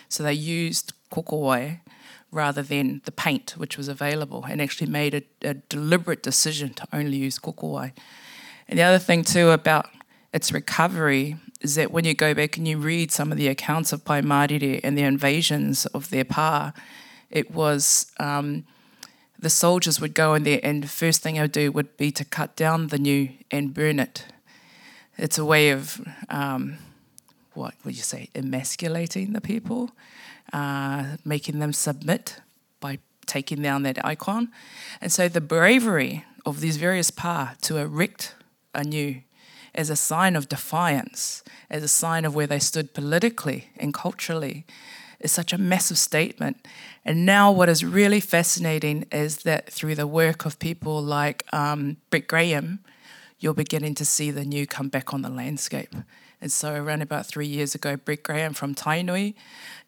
So 0.09 0.25
they 0.25 0.33
used 0.33 0.93
kokowai 1.12 1.78
rather 2.33 2.62
than 2.62 3.00
the 3.05 3.12
paint 3.12 3.55
which 3.57 3.78
was 3.78 3.87
available 3.87 4.45
and 4.49 4.61
actually 4.61 4.90
made 4.90 5.14
a, 5.14 5.23
a 5.43 5.55
deliberate 5.55 6.25
decision 6.25 6.75
to 6.75 6.87
only 6.93 7.17
use 7.17 7.38
kokowai. 7.38 7.93
And 8.69 8.78
the 8.78 8.83
other 8.83 8.99
thing 8.99 9.23
too 9.23 9.50
about 9.50 9.87
its 10.33 10.52
recovery 10.52 11.37
is 11.61 11.75
that 11.75 11.91
when 11.91 12.05
you 12.05 12.15
go 12.15 12.35
back 12.35 12.57
and 12.57 12.69
you 12.69 12.79
read 12.79 13.11
some 13.11 13.33
of 13.33 13.38
the 13.38 13.49
accounts 13.49 13.93
of 13.93 14.05
Paimarire 14.05 14.81
and 14.83 14.97
the 14.97 15.03
invasions 15.03 15.87
of 15.87 16.11
their 16.11 16.25
pa, 16.25 16.73
it 17.31 17.50
was 17.50 18.12
um, 18.21 18.65
the 19.38 19.50
soldiers 19.50 20.00
would 20.00 20.15
go 20.15 20.35
in 20.35 20.45
there 20.45 20.61
and 20.62 20.85
the 20.85 20.88
first 20.88 21.23
thing 21.23 21.35
they 21.35 21.41
would 21.43 21.53
do 21.53 21.73
would 21.73 21.97
be 21.97 22.11
to 22.12 22.25
cut 22.25 22.57
down 22.57 22.88
the 22.88 22.99
niu 22.99 23.31
and 23.50 23.75
burn 23.75 23.99
it. 23.99 24.25
It's 25.17 25.38
a 25.38 25.45
way 25.45 25.71
of, 25.71 26.00
um, 26.29 26.79
what 27.55 27.75
would 27.85 27.97
you 27.97 28.03
say, 28.03 28.29
emasculating 28.35 29.33
the 29.33 29.41
people 29.41 29.91
uh, 30.53 31.17
making 31.25 31.59
them 31.59 31.73
submit 31.73 32.41
by 32.81 32.99
taking 33.27 33.62
down 33.62 33.83
that 33.83 34.05
icon. 34.05 34.49
And 35.00 35.12
so 35.12 35.29
the 35.29 35.41
bravery 35.41 36.25
of 36.47 36.61
these 36.61 36.77
various 36.77 37.11
pa 37.11 37.55
to 37.62 37.77
erect 37.77 38.35
anew 38.75 39.21
as 39.78 39.90
a 39.90 39.97
sign 39.97 40.35
of 40.35 40.49
defiance, 40.49 41.44
as 41.70 41.85
a 41.85 41.88
sign 41.88 42.25
of 42.25 42.35
where 42.35 42.49
they 42.49 42.58
stood 42.58 42.92
politically 42.92 43.68
and 43.76 43.94
culturally, 43.94 44.66
is 45.20 45.30
such 45.30 45.52
a 45.52 45.58
massive 45.58 45.99
statement. 45.99 46.66
And 47.04 47.25
now, 47.25 47.52
what 47.52 47.68
is 47.68 47.85
really 47.85 48.18
fascinating 48.18 49.06
is 49.12 49.38
that 49.38 49.70
through 49.70 49.94
the 49.94 50.06
work 50.06 50.44
of 50.44 50.58
people 50.58 51.00
like 51.00 51.44
um, 51.54 51.97
Brett 52.11 52.26
Graham, 52.26 52.80
you're 53.38 53.54
beginning 53.54 53.94
to 53.94 54.04
see 54.04 54.32
the 54.32 54.44
niu 54.44 54.66
come 54.66 54.88
back 54.88 55.14
on 55.14 55.23
the 55.23 55.30
landscape. 55.30 55.94
And 56.40 56.50
so, 56.50 56.75
around 56.75 57.02
about 57.02 57.26
three 57.26 57.47
years 57.47 57.76
ago, 57.76 57.97
Brett 57.97 58.25
Graham 58.25 58.54
from 58.54 58.75
Tainui 58.75 59.35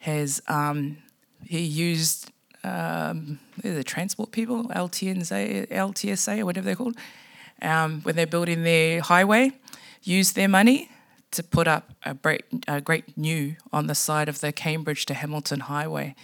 has 0.01 0.41
um, 0.47 0.99
he 1.45 1.61
used 1.63 2.31
um, 2.63 3.41
the 3.61 3.83
transport 3.83 4.31
people, 4.31 4.65
LTNSA, 4.69 5.67
LTSA, 5.69 6.41
or 6.41 6.47
whatever 6.47 6.67
they're 6.67 6.77
called, 6.77 6.97
um, 7.63 8.03
when 8.03 8.15
they're 8.15 8.27
building 8.27 8.63
their 8.63 9.01
highway, 9.01 9.53
used 10.03 10.35
their 10.35 10.49
money 10.49 10.91
to 11.33 11.43
put 11.43 11.69
up 11.69 11.93
a 12.05 12.15
great, 12.15 12.45
a 12.67 12.81
great 12.81 13.17
niu 13.17 13.57
on 13.73 13.87
the 13.87 13.95
side 13.95 14.29
of 14.29 14.41
the 14.41 14.53
Cambridge 14.53 15.07
to 15.07 15.15
Hamilton 15.15 15.61
highway. 15.61 16.15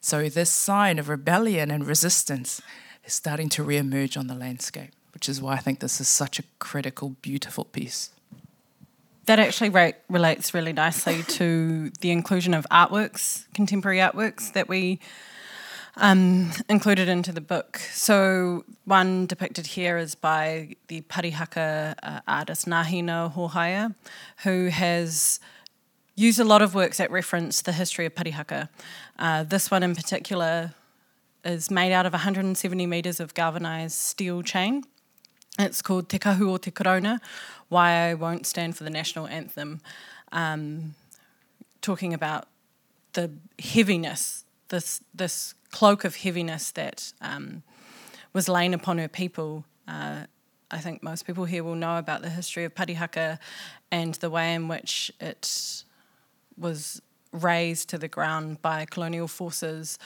So 0.00 0.28
this 0.28 0.50
sign 0.50 0.98
of 0.98 1.08
rebellion 1.08 1.70
and 1.70 1.86
resistance 1.86 2.60
is 3.04 3.14
starting 3.14 3.48
to 3.50 3.62
re-emerge 3.62 4.16
on 4.16 4.26
the 4.26 4.34
landscape, 4.34 4.92
which 5.14 5.28
is 5.28 5.40
why 5.40 5.54
I 5.54 5.58
think 5.58 5.80
this 5.80 6.00
is 6.00 6.08
such 6.08 6.38
a 6.38 6.44
critical, 6.58 7.16
beautiful 7.22 7.64
piece 7.64 8.10
that 9.30 9.38
actually 9.38 9.70
re- 9.70 9.94
relates 10.08 10.52
really 10.54 10.72
nicely 10.72 11.22
to 11.22 11.90
the 12.00 12.10
inclusion 12.10 12.52
of 12.52 12.66
artworks, 12.68 13.44
contemporary 13.54 13.98
artworks 13.98 14.52
that 14.54 14.68
we 14.68 14.98
um, 15.96 16.50
included 16.68 17.08
into 17.08 17.32
the 17.32 17.40
book. 17.40 17.78
So 17.92 18.64
one 18.84 19.26
depicted 19.26 19.66
here 19.66 19.98
is 19.98 20.14
by 20.14 20.76
the 20.88 21.02
Parihaka 21.02 21.94
uh, 22.02 22.20
artist 22.26 22.66
Ngahina 22.66 23.32
Hohaia, 23.32 23.94
who 24.44 24.66
has 24.66 25.40
used 26.16 26.38
a 26.38 26.44
lot 26.44 26.62
of 26.62 26.74
works 26.74 26.98
that 26.98 27.10
reference 27.10 27.62
the 27.62 27.72
history 27.72 28.06
of 28.06 28.14
Parihaka. 28.14 28.68
Uh, 29.18 29.42
this 29.42 29.70
one 29.70 29.82
in 29.82 29.94
particular 29.94 30.74
is 31.44 31.70
made 31.70 31.92
out 31.92 32.06
of 32.06 32.12
170 32.12 32.86
metres 32.86 33.20
of 33.20 33.34
galvanised 33.34 33.96
steel 33.96 34.42
chain. 34.42 34.84
It's 35.58 35.82
called 35.82 36.08
Te 36.08 36.18
Kahu 36.18 36.50
o 36.50 36.56
Te 36.56 36.70
Korona, 36.70 37.20
why 37.68 38.08
I 38.08 38.14
won't 38.14 38.46
stand 38.46 38.76
for 38.76 38.84
the 38.84 38.90
national 38.90 39.26
anthem, 39.26 39.80
um, 40.32 40.94
talking 41.80 42.14
about 42.14 42.46
the 43.14 43.30
heaviness, 43.58 44.44
this 44.70 45.00
this 45.14 45.54
cloak 45.70 46.04
of 46.04 46.16
heaviness 46.16 46.72
that 46.72 47.12
um, 47.20 47.62
was 48.32 48.48
laying 48.48 48.74
upon 48.74 48.98
her 48.98 49.08
people. 49.08 49.64
Uh, 49.86 50.24
I 50.70 50.78
think 50.78 51.02
most 51.02 51.26
people 51.26 51.44
here 51.44 51.62
will 51.62 51.74
know 51.74 51.98
about 51.98 52.22
the 52.22 52.30
history 52.30 52.64
of 52.64 52.74
Parihaka 52.74 53.38
and 53.90 54.14
the 54.14 54.30
way 54.30 54.54
in 54.54 54.68
which 54.68 55.12
it 55.20 55.84
was 56.56 57.02
razed 57.32 57.88
to 57.90 57.98
the 57.98 58.08
ground 58.08 58.60
by 58.62 58.84
colonial 58.84 59.28
forces, 59.28 59.98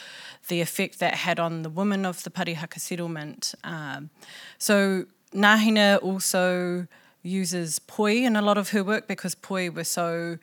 the 0.49 0.61
effect 0.61 0.99
that 0.99 1.15
had 1.15 1.41
on 1.41 1.63
the 1.63 1.71
women 1.71 2.05
of 2.05 2.23
the 2.23 2.31
Parihaka 2.31 2.79
settlement. 2.79 3.55
Um, 3.65 4.11
so 4.59 5.05
Ngahina 5.35 6.03
also 6.03 6.87
uses 7.23 7.79
poi 7.79 8.25
in 8.25 8.37
a 8.37 8.43
lot 8.43 8.59
of 8.59 8.71
her 8.71 8.85
work 8.85 9.09
because 9.09 9.35
poi 9.35 9.71
were 9.71 9.85
so 9.85 10.39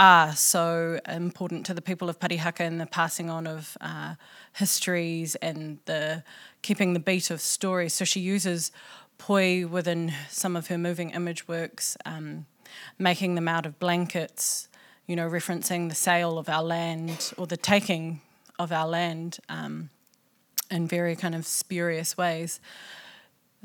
are 0.00 0.34
so 0.34 0.98
important 1.06 1.66
to 1.66 1.74
the 1.74 1.82
people 1.82 2.08
of 2.08 2.18
Parihaka 2.18 2.60
and 2.60 2.80
the 2.80 2.86
passing 2.86 3.28
on 3.28 3.46
of 3.46 3.76
uh, 3.82 4.14
histories 4.54 5.34
and 5.36 5.78
the 5.84 6.24
keeping 6.62 6.94
the 6.94 7.00
beat 7.00 7.30
of 7.30 7.38
stories. 7.38 7.92
So 7.92 8.06
she 8.06 8.18
uses 8.18 8.72
poi 9.18 9.66
within 9.66 10.14
some 10.30 10.56
of 10.56 10.68
her 10.68 10.78
moving 10.78 11.10
image 11.10 11.46
works, 11.46 11.98
um, 12.06 12.46
making 12.98 13.34
them 13.34 13.46
out 13.46 13.66
of 13.66 13.78
blankets, 13.78 14.68
you 15.06 15.14
know, 15.16 15.28
referencing 15.28 15.90
the 15.90 15.94
sale 15.94 16.38
of 16.38 16.48
our 16.48 16.62
land 16.62 17.34
or 17.36 17.46
the 17.46 17.58
taking 17.58 18.22
of 18.58 18.72
our 18.72 18.88
land 18.88 19.38
um, 19.50 19.90
in 20.70 20.88
very 20.88 21.14
kind 21.14 21.34
of 21.34 21.46
spurious 21.46 22.16
ways. 22.16 22.58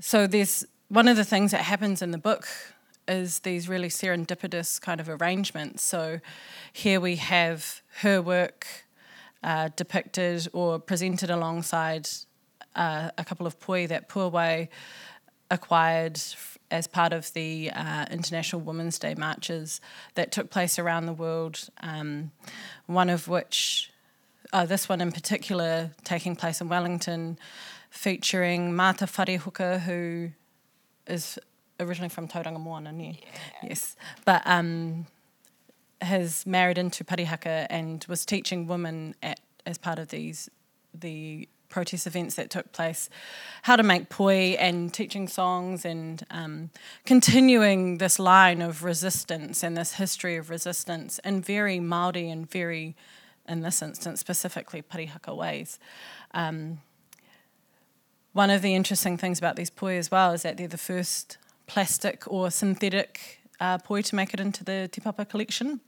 So 0.01 0.27
there's 0.27 0.65
one 0.89 1.07
of 1.07 1.15
the 1.15 1.23
things 1.23 1.51
that 1.51 1.61
happens 1.61 2.01
in 2.01 2.11
the 2.11 2.17
book 2.17 2.45
is 3.07 3.39
these 3.39 3.69
really 3.69 3.89
serendipitous 3.89 4.81
kind 4.81 4.99
of 4.99 5.09
arrangements. 5.09 5.83
So 5.83 6.19
here 6.73 6.99
we 6.99 7.17
have 7.17 7.81
her 8.01 8.21
work 8.21 8.67
uh, 9.43 9.69
depicted 9.75 10.47
or 10.53 10.79
presented 10.79 11.29
alongside 11.29 12.09
uh, 12.75 13.09
a 13.17 13.23
couple 13.23 13.45
of 13.45 13.59
poi 13.59 13.87
that 13.87 14.09
Puawai 14.09 14.67
acquired 15.51 16.19
as 16.71 16.87
part 16.87 17.13
of 17.13 17.31
the 17.33 17.69
uh, 17.71 18.05
International 18.09 18.61
Women's 18.61 18.97
Day 18.97 19.13
marches 19.15 19.79
that 20.15 20.31
took 20.31 20.49
place 20.49 20.79
around 20.79 21.05
the 21.05 21.13
world, 21.13 21.69
um, 21.81 22.31
one 22.87 23.09
of 23.09 23.27
which, 23.27 23.91
uh, 24.51 24.65
this 24.65 24.89
one 24.89 24.99
in 24.99 25.11
particular, 25.11 25.91
taking 26.03 26.35
place 26.35 26.59
in 26.59 26.67
Wellington, 26.67 27.37
featuring 27.89 28.75
Mata 28.75 29.05
Wharehuka, 29.05 29.81
who 29.81 30.31
is 31.07 31.37
originally 31.79 32.09
from 32.09 32.27
Tauranga 32.27 32.59
Moana, 32.59 32.93
yeah. 32.93 33.13
yes, 33.63 33.95
but 34.25 34.41
um, 34.45 35.07
has 36.01 36.45
married 36.45 36.77
into 36.77 37.03
Parihaka 37.03 37.67
and 37.69 38.05
was 38.07 38.25
teaching 38.25 38.67
women 38.67 39.15
at, 39.21 39.39
as 39.65 39.77
part 39.77 39.99
of 39.99 40.09
these 40.09 40.49
the 40.93 41.47
protest 41.69 42.07
events 42.07 42.35
that 42.35 42.49
took 42.49 42.71
place, 42.71 43.09
how 43.63 43.75
to 43.75 43.83
make 43.83 44.07
poi 44.07 44.55
and 44.59 44.93
teaching 44.93 45.27
songs 45.27 45.83
and 45.83 46.25
um, 46.31 46.69
continuing 47.05 47.97
this 47.97 48.17
line 48.17 48.61
of 48.61 48.83
resistance 48.83 49.61
and 49.61 49.75
this 49.75 49.93
history 49.95 50.37
of 50.37 50.49
resistance 50.49 51.19
in 51.25 51.41
very 51.41 51.79
Māori 51.79 52.31
and 52.31 52.49
very, 52.49 52.95
in 53.49 53.59
this 53.59 53.81
instance, 53.81 54.21
specifically 54.21 54.81
Parihaka 54.81 55.35
ways. 55.35 55.77
Um, 56.33 56.79
one 58.31 58.49
of 58.49 58.61
the 58.61 58.75
interesting 58.75 59.17
things 59.17 59.37
about 59.39 59.55
these 59.55 59.69
poi 59.69 59.97
as 59.97 60.09
well 60.09 60.31
is 60.31 60.43
that 60.43 60.55
they're 60.57 60.67
the 60.67 60.77
first 60.77 61.37
plastic 61.67 62.23
or 62.27 62.51
synthetic 62.51 63.39
uh, 63.59 63.77
poi 63.77 64.01
to 64.01 64.15
make 64.15 64.33
it 64.33 64.39
into 64.39 64.63
the 64.63 64.89
Te 64.91 65.01
Papa 65.01 65.25
collection. 65.25 65.79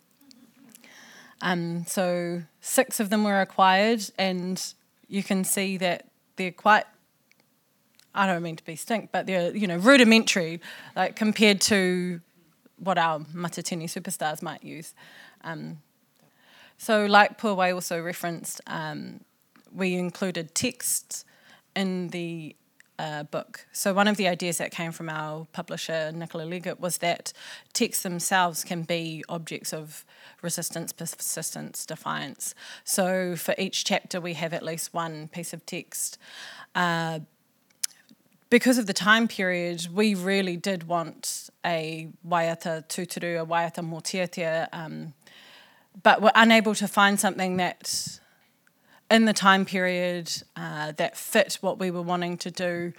Um, 1.42 1.86
so 1.86 2.44
six 2.62 3.00
of 3.00 3.10
them 3.10 3.24
were 3.24 3.42
acquired, 3.42 4.04
and 4.18 4.62
you 5.08 5.24
can 5.24 5.44
see 5.44 5.78
that 5.78 6.08
they're 6.36 6.52
quite. 6.52 6.86
I 8.16 8.26
don't 8.26 8.42
mean 8.42 8.56
to 8.56 8.66
be 8.66 8.76
stink, 8.76 9.12
but 9.12 9.28
they're 9.28 9.56
you 9.56 9.68
know 9.68 9.78
rudimentary, 9.78 10.62
like 10.96 11.16
compared 11.16 11.62
to 11.62 12.22
what 12.78 12.98
our 12.98 13.20
Matatini 13.20 13.86
superstars 13.86 14.42
might 14.42 14.64
use. 14.64 14.94
Um, 15.44 15.80
so, 16.78 17.06
like 17.06 17.40
Puawai 17.40 17.74
also 17.74 18.02
referenced, 18.02 18.62
um, 18.68 19.22
we 19.74 19.96
included 19.96 20.54
text 20.54 21.26
in 21.76 22.10
the 22.10 22.56
uh, 23.00 23.24
book. 23.24 23.68
So, 23.72 23.94
one 23.94 24.08
of 24.08 24.18
the 24.18 24.28
ideas 24.28 24.58
that 24.58 24.72
came 24.72 24.92
from 24.92 25.10
our 25.10 25.48
publisher, 25.52 26.12
Nicola 26.12 26.44
Leggett, 26.44 26.80
was 26.80 26.98
that 26.98 27.34
texts 27.74 28.04
themselves 28.04 28.64
can 28.64 28.84
be 28.84 29.24
objects 29.30 29.74
of 29.74 30.06
resistance, 30.42 30.92
persistence, 30.92 31.86
defiance. 31.86 32.56
So, 32.84 33.36
for 33.36 33.56
each 33.58 33.86
chapter, 33.86 34.20
we 34.20 34.34
have 34.34 34.54
at 34.54 34.64
least 34.64 34.94
one 34.94 35.28
piece 35.28 35.54
of 35.54 35.66
text. 35.66 36.18
Uh, 36.76 37.20
because 38.50 38.78
of 38.78 38.86
the 38.86 38.94
time 38.94 39.28
period, 39.28 39.88
we 39.94 40.16
really 40.16 40.56
did 40.56 40.88
want 40.88 41.50
a 41.66 42.08
waiata 42.26 42.88
tuturu, 42.88 43.42
a 43.42 43.46
waiata 43.46 43.84
mōteatea, 43.84 44.70
um, 44.72 45.14
but 46.02 46.22
we're 46.22 46.32
unable 46.36 46.74
to 46.76 46.88
find 46.88 47.20
something 47.20 47.58
that 47.58 48.20
in 49.10 49.26
the 49.26 49.34
time 49.34 49.66
period 49.66 50.32
uh, 50.56 50.92
that 50.94 51.18
fit 51.18 51.58
what 51.62 51.80
we 51.80 51.92
were 51.92 52.02
wanting 52.02 52.38
to 52.38 52.52
do. 52.52 52.94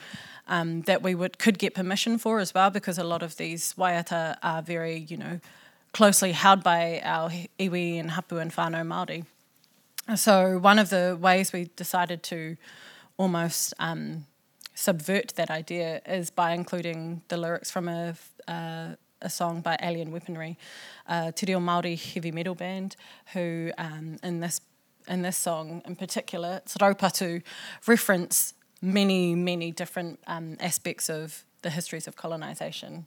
Um, 0.50 0.80
that 0.82 1.02
we 1.02 1.14
would 1.14 1.38
could 1.38 1.58
get 1.58 1.74
permission 1.74 2.16
for 2.16 2.40
as 2.40 2.54
well, 2.54 2.70
because 2.70 2.96
a 2.96 3.04
lot 3.04 3.22
of 3.22 3.36
these 3.36 3.74
waiata 3.74 4.38
are 4.42 4.62
very, 4.62 4.96
you 4.96 5.18
know, 5.18 5.40
closely 5.92 6.32
held 6.32 6.62
by 6.62 7.02
our 7.04 7.30
iwi 7.58 8.00
and 8.00 8.12
hapu 8.12 8.38
and 8.38 8.50
whānau 8.52 8.82
Māori. 8.82 9.26
So 10.16 10.58
one 10.58 10.78
of 10.78 10.88
the 10.88 11.18
ways 11.20 11.52
we 11.52 11.68
decided 11.76 12.22
to 12.22 12.56
almost 13.18 13.74
um, 13.78 14.24
subvert 14.74 15.34
that 15.36 15.50
idea 15.50 16.00
is 16.06 16.30
by 16.30 16.52
including 16.52 17.20
the 17.28 17.36
lyrics 17.36 17.70
from 17.70 17.88
a, 17.88 18.14
uh, 18.46 18.94
a 19.20 19.28
song 19.28 19.60
by 19.60 19.76
Alien 19.82 20.12
Weaponry, 20.12 20.56
uh, 21.08 21.32
Te 21.32 21.44
Reo 21.46 21.58
Māori 21.60 21.98
heavy 22.14 22.32
metal 22.32 22.54
band, 22.54 22.96
who 23.34 23.70
um, 23.76 24.16
in 24.22 24.40
this 24.40 24.62
in 25.08 25.22
this 25.22 25.36
song 25.36 25.82
in 25.84 25.96
particular, 25.96 26.60
it's 26.62 26.76
Raupatu, 26.76 27.42
reference 27.86 28.54
many, 28.80 29.34
many 29.34 29.72
different 29.72 30.20
um, 30.26 30.56
aspects 30.60 31.08
of 31.08 31.44
the 31.62 31.70
histories 31.70 32.06
of 32.06 32.16
colonisation. 32.16 33.06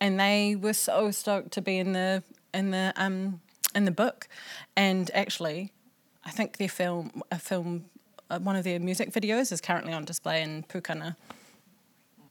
And 0.00 0.20
they 0.20 0.54
were 0.54 0.74
so 0.74 1.10
stoked 1.10 1.52
to 1.52 1.62
be 1.62 1.78
in 1.78 1.92
the 1.92 2.22
in 2.54 2.70
the 2.70 2.92
um, 2.96 3.40
in 3.74 3.84
the 3.84 3.90
book. 3.90 4.28
And 4.76 5.10
actually, 5.12 5.72
I 6.24 6.30
think 6.30 6.58
their 6.58 6.68
film 6.68 7.22
a 7.32 7.38
film 7.38 7.86
uh, 8.30 8.38
one 8.38 8.56
of 8.56 8.64
their 8.64 8.78
music 8.78 9.12
videos 9.12 9.50
is 9.52 9.60
currently 9.60 9.92
on 9.92 10.04
display 10.04 10.42
in 10.42 10.62
Pukana. 10.64 11.16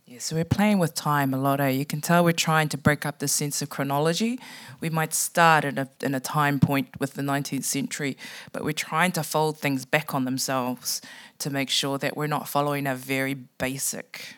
Yeah, 0.09 0.19
so 0.19 0.37
we're 0.37 0.45
playing 0.45 0.79
with 0.79 0.93
time 0.93 1.33
a 1.33 1.37
lot. 1.37 1.59
Eh? 1.59 1.67
You 1.67 1.85
can 1.85 1.99
tell 1.99 2.23
we're 2.23 2.31
trying 2.31 2.69
to 2.69 2.77
break 2.77 3.05
up 3.05 3.19
the 3.19 3.27
sense 3.27 3.61
of 3.61 3.67
chronology. 3.67 4.39
We 4.79 4.89
might 4.89 5.13
start 5.13 5.65
at 5.65 5.77
a, 5.77 5.89
in 6.01 6.15
a 6.15 6.21
time 6.21 6.61
point 6.61 6.97
with 6.97 7.15
the 7.15 7.21
19th 7.21 7.65
century, 7.65 8.15
but 8.53 8.63
we're 8.63 8.71
trying 8.71 9.11
to 9.13 9.23
fold 9.23 9.57
things 9.57 9.83
back 9.83 10.15
on 10.15 10.23
themselves 10.23 11.01
to 11.39 11.49
make 11.49 11.69
sure 11.69 11.97
that 11.97 12.15
we're 12.15 12.27
not 12.27 12.47
following 12.47 12.87
a 12.87 12.95
very 12.95 13.33
basic 13.33 14.37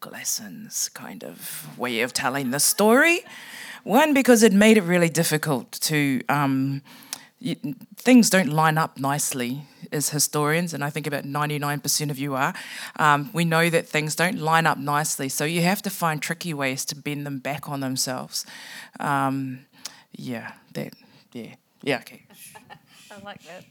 Glasson's 0.00 0.88
kind 0.88 1.22
of 1.22 1.78
way 1.78 2.00
of 2.00 2.12
telling 2.12 2.50
the 2.50 2.58
story. 2.58 3.20
One, 3.84 4.12
because 4.12 4.42
it 4.42 4.52
made 4.52 4.76
it 4.76 4.82
really 4.82 5.08
difficult 5.08 5.70
to. 5.82 6.20
Um, 6.28 6.82
you, 7.40 7.56
things 7.96 8.30
don't 8.30 8.48
line 8.50 8.78
up 8.78 8.98
nicely 8.98 9.62
as 9.90 10.10
historians, 10.10 10.72
and 10.72 10.84
I 10.84 10.90
think 10.90 11.06
about 11.06 11.24
99% 11.24 12.10
of 12.10 12.18
you 12.18 12.34
are. 12.34 12.54
Um, 12.96 13.30
we 13.32 13.44
know 13.44 13.70
that 13.70 13.88
things 13.88 14.14
don't 14.14 14.38
line 14.38 14.66
up 14.66 14.78
nicely, 14.78 15.28
so 15.28 15.44
you 15.44 15.62
have 15.62 15.82
to 15.82 15.90
find 15.90 16.22
tricky 16.22 16.54
ways 16.54 16.84
to 16.86 16.94
bend 16.94 17.26
them 17.26 17.38
back 17.38 17.68
on 17.68 17.80
themselves. 17.80 18.46
Um, 19.00 19.66
yeah, 20.12 20.52
that, 20.74 20.92
yeah, 21.32 21.54
yeah, 21.82 21.98
okay. 21.98 22.22
I 23.10 23.20
like 23.24 23.42
that. 23.44 23.64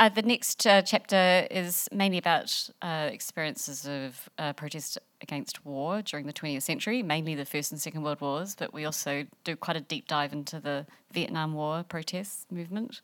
Uh, 0.00 0.08
the 0.08 0.22
next 0.22 0.66
uh, 0.66 0.80
chapter 0.80 1.46
is 1.50 1.86
mainly 1.92 2.16
about 2.16 2.70
uh, 2.80 3.10
experiences 3.12 3.86
of 3.86 4.30
uh, 4.38 4.50
protest 4.54 4.96
against 5.20 5.62
war 5.66 6.00
during 6.00 6.24
the 6.24 6.32
20th 6.32 6.62
century, 6.62 7.02
mainly 7.02 7.34
the 7.34 7.44
First 7.44 7.70
and 7.70 7.78
Second 7.78 8.02
World 8.02 8.22
Wars, 8.22 8.56
but 8.58 8.72
we 8.72 8.86
also 8.86 9.26
do 9.44 9.56
quite 9.56 9.76
a 9.76 9.80
deep 9.82 10.08
dive 10.08 10.32
into 10.32 10.58
the 10.58 10.86
Vietnam 11.12 11.52
War 11.52 11.84
protest 11.86 12.50
movement. 12.50 13.02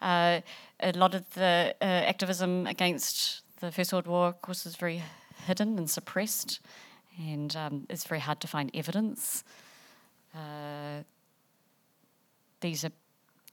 Uh, 0.00 0.40
a 0.80 0.92
lot 0.92 1.14
of 1.14 1.28
the 1.34 1.74
uh, 1.82 1.84
activism 1.84 2.66
against 2.66 3.42
the 3.60 3.70
First 3.70 3.92
World 3.92 4.06
War, 4.06 4.28
of 4.28 4.40
course, 4.40 4.64
is 4.64 4.76
very 4.76 5.02
hidden 5.44 5.76
and 5.76 5.90
suppressed, 5.90 6.60
and 7.18 7.54
um, 7.54 7.86
it's 7.90 8.04
very 8.04 8.20
hard 8.20 8.40
to 8.40 8.46
find 8.46 8.70
evidence. 8.72 9.44
These 12.62 12.86
are 12.86 12.92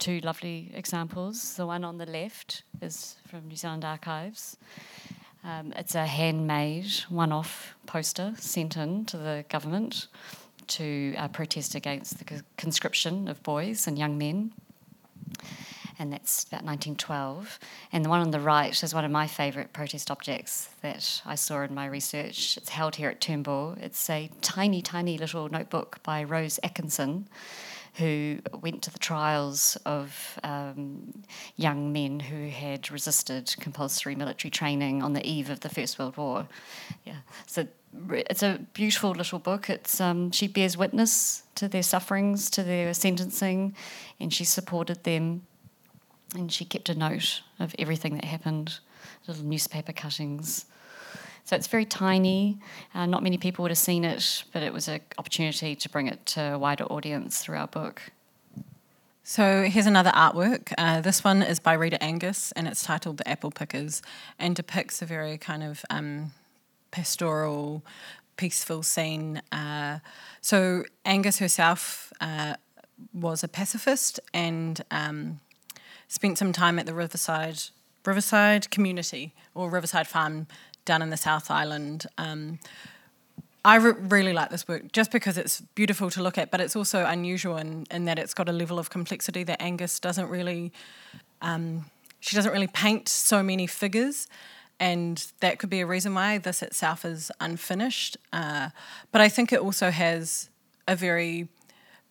two 0.05 0.19
lovely 0.19 0.69
examples. 0.75 1.55
The 1.55 1.65
one 1.65 1.83
on 1.83 1.97
the 1.97 2.05
left 2.05 2.61
is 2.79 3.15
from 3.27 3.47
New 3.47 3.55
Zealand 3.55 3.83
Archives. 3.83 4.55
Um, 5.43 5.73
it's 5.75 5.95
a 5.95 6.05
handmade 6.05 6.91
one 7.09 7.31
off 7.31 7.73
poster 7.87 8.35
sent 8.37 8.77
in 8.77 9.05
to 9.05 9.17
the 9.17 9.45
government 9.49 10.05
to 10.67 11.15
uh, 11.17 11.27
protest 11.29 11.73
against 11.73 12.19
the 12.19 12.43
conscription 12.55 13.27
of 13.27 13.41
boys 13.41 13.87
and 13.87 13.97
young 13.97 14.15
men. 14.15 14.51
And 15.97 16.13
that's 16.13 16.43
about 16.43 16.63
1912. 16.63 17.57
And 17.91 18.05
the 18.05 18.09
one 18.09 18.21
on 18.21 18.29
the 18.29 18.39
right 18.39 18.83
is 18.83 18.93
one 18.93 19.05
of 19.05 19.11
my 19.11 19.25
favourite 19.25 19.73
protest 19.73 20.11
objects 20.11 20.69
that 20.83 21.23
I 21.25 21.33
saw 21.33 21.63
in 21.63 21.73
my 21.73 21.87
research. 21.87 22.57
It's 22.57 22.69
held 22.69 22.97
here 22.97 23.09
at 23.09 23.21
Turnbull. 23.21 23.75
It's 23.81 24.07
a 24.11 24.29
tiny, 24.41 24.83
tiny 24.83 25.17
little 25.17 25.49
notebook 25.49 26.03
by 26.03 26.23
Rose 26.23 26.59
Atkinson 26.61 27.27
who 27.97 28.39
went 28.61 28.81
to 28.83 28.91
the 28.91 28.99
trials 28.99 29.77
of 29.85 30.39
um, 30.43 31.23
young 31.55 31.93
men 31.93 32.19
who 32.19 32.49
had 32.49 32.91
resisted 32.91 33.55
compulsory 33.59 34.15
military 34.15 34.51
training 34.51 35.01
on 35.01 35.13
the 35.13 35.25
eve 35.25 35.49
of 35.49 35.61
the 35.61 35.69
First 35.69 35.97
World 35.97 36.17
War. 36.17 36.47
Yeah, 37.05 37.19
so 37.45 37.67
it's 38.11 38.43
a 38.43 38.59
beautiful 38.73 39.11
little 39.11 39.39
book. 39.39 39.69
It's 39.69 40.01
um, 40.01 40.31
she 40.31 40.47
bears 40.47 40.77
witness 40.77 41.43
to 41.55 41.67
their 41.67 41.83
sufferings, 41.83 42.49
to 42.51 42.63
their 42.63 42.93
sentencing, 42.93 43.75
and 44.19 44.33
she 44.33 44.43
supported 44.43 45.03
them. 45.03 45.45
And 46.33 46.51
she 46.51 46.65
kept 46.65 46.89
a 46.89 46.95
note 46.95 47.41
of 47.59 47.73
everything 47.79 48.15
that 48.15 48.25
happened, 48.25 48.79
little 49.25 49.45
newspaper 49.45 49.93
cuttings. 49.93 50.65
So 51.45 51.55
it's 51.55 51.67
very 51.67 51.85
tiny. 51.85 52.57
Uh, 52.95 53.05
not 53.05 53.21
many 53.21 53.37
people 53.37 53.61
would 53.63 53.71
have 53.71 53.77
seen 53.77 54.03
it, 54.03 54.43
but 54.51 54.63
it 54.63 54.73
was 54.73 54.87
an 54.87 55.01
opportunity 55.19 55.75
to 55.75 55.89
bring 55.89 56.07
it 56.07 56.25
to 56.27 56.53
a 56.53 56.57
wider 56.57 56.85
audience 56.85 57.39
through 57.39 57.57
our 57.57 57.67
book. 57.67 58.01
So 59.23 59.63
here's 59.63 59.85
another 59.85 60.09
artwork. 60.09 60.73
Uh, 60.75 61.01
this 61.01 61.23
one 61.23 61.43
is 61.43 61.59
by 61.59 61.73
Rita 61.73 62.03
Angus, 62.03 62.51
and 62.53 62.67
it's 62.67 62.83
titled 62.83 63.17
"The 63.17 63.27
Apple 63.27 63.51
Pickers," 63.51 64.01
and 64.39 64.55
depicts 64.55 65.03
a 65.03 65.05
very 65.05 65.37
kind 65.37 65.61
of 65.61 65.85
um, 65.91 66.31
pastoral, 66.89 67.83
peaceful 68.37 68.81
scene. 68.81 69.43
Uh, 69.51 69.99
so 70.41 70.83
Angus 71.05 71.37
herself 71.37 72.11
uh, 72.21 72.55
was 73.13 73.43
a 73.43 73.47
pacifist 73.47 74.19
and 74.33 74.83
um, 74.89 75.39
spent 76.07 76.39
some 76.39 76.53
time 76.53 76.79
at 76.79 76.87
the 76.87 76.93
Riverside 76.93 77.61
Riverside 78.03 78.69
community 78.71 79.33
or 79.53 79.69
Riverside 79.69 80.07
Farm 80.07 80.47
down 80.85 81.01
in 81.01 81.09
the 81.09 81.17
South 81.17 81.51
Island. 81.51 82.05
Um, 82.17 82.59
I 83.65 83.77
re- 83.77 83.93
really 83.99 84.31
like 84.31 84.51
this 84.51 84.67
work 84.67 84.91
just 84.91 85.11
because 85.11 85.37
it's 85.37 85.61
beautiful 85.73 86.11
to 86.11 86.21
look 86.21 86.37
at, 86.37 86.51
but 86.51 86.61
it's 86.61 86.75
also 86.75 87.03
unusual 87.05 87.57
in, 87.57 87.85
in 87.89 88.05
that 88.05 88.19
it's 88.19 88.35
got 88.35 88.47
a 88.47 88.51
level 88.51 88.77
of 88.77 88.89
complexity 88.89 89.43
that 89.43 89.61
Angus 89.61 89.99
doesn't 89.99 90.29
really. 90.29 90.71
Um, 91.41 91.85
she 92.19 92.35
doesn't 92.35 92.51
really 92.51 92.67
paint 92.67 93.09
so 93.09 93.43
many 93.43 93.67
figures, 93.67 94.27
and 94.79 95.25
that 95.39 95.59
could 95.59 95.69
be 95.69 95.79
a 95.81 95.85
reason 95.85 96.13
why 96.13 96.37
this 96.37 96.61
itself 96.61 97.05
is 97.05 97.31
unfinished. 97.39 98.17
Uh, 98.31 98.69
but 99.11 99.21
I 99.21 99.29
think 99.29 99.51
it 99.51 99.59
also 99.59 99.91
has 99.91 100.49
a 100.87 100.95
very 100.95 101.47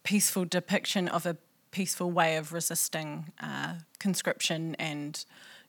peaceful 0.03 0.45
depiction 0.45 1.09
of 1.09 1.27
a 1.27 1.37
peaceful 1.71 2.11
way 2.11 2.37
of 2.37 2.53
resisting 2.53 3.33
uh, 3.41 3.75
conscription 3.99 4.77
and, 4.79 5.25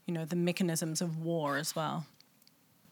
you 0.05 0.13
know, 0.13 0.25
the 0.25 0.35
mechanisms 0.35 1.01
of 1.01 1.23
war 1.23 1.57
as 1.57 1.75
well. 1.75 2.05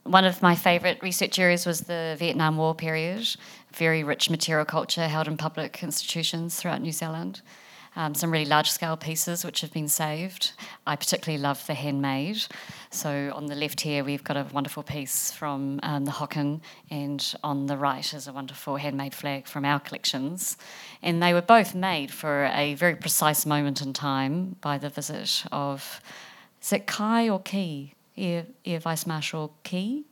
One 0.03 0.25
of 0.25 0.41
my 0.41 0.55
favourite 0.55 1.01
research 1.01 1.39
areas 1.39 1.65
was 1.65 1.81
the 1.81 2.17
Vietnam 2.19 2.57
War 2.57 2.75
period. 2.75 3.25
Very 3.73 4.03
rich 4.03 4.29
material 4.29 4.65
culture 4.65 5.07
held 5.07 5.29
in 5.29 5.37
public 5.37 5.81
institutions 5.81 6.57
throughout 6.57 6.81
New 6.81 6.91
Zealand. 6.91 7.41
Um, 7.95 8.13
some 8.13 8.29
really 8.29 8.45
large 8.45 8.69
scale 8.69 8.97
pieces 8.97 9.45
which 9.45 9.61
have 9.61 9.71
been 9.71 9.87
saved. 9.87 10.53
I 10.85 10.97
particularly 10.97 11.41
love 11.41 11.65
the 11.67 11.73
handmade. 11.73 12.43
So 12.89 13.31
on 13.33 13.45
the 13.45 13.55
left 13.55 13.79
here, 13.79 14.03
we've 14.03 14.23
got 14.23 14.35
a 14.35 14.45
wonderful 14.51 14.83
piece 14.83 15.31
from 15.31 15.79
um, 15.83 16.03
the 16.03 16.11
Hocken, 16.11 16.61
and 16.89 17.33
on 17.43 17.67
the 17.67 17.77
right 17.77 18.13
is 18.13 18.27
a 18.27 18.33
wonderful 18.33 18.77
handmade 18.77 19.13
flag 19.13 19.47
from 19.47 19.63
our 19.63 19.79
collections. 19.79 20.57
And 21.01 21.23
they 21.23 21.33
were 21.33 21.41
both 21.41 21.75
made 21.75 22.11
for 22.11 22.45
a 22.53 22.73
very 22.73 22.95
precise 22.95 23.45
moment 23.45 23.81
in 23.81 23.93
time 23.93 24.57
by 24.59 24.79
the 24.79 24.89
visit 24.89 25.45
of, 25.51 26.01
is 26.61 26.73
it 26.73 26.87
Kai 26.87 27.29
or 27.29 27.39
Key? 27.39 27.93
Air, 28.17 28.45
Air 28.65 28.79
Vice 28.79 29.05
Marshal 29.05 29.53
Key, 29.63 30.05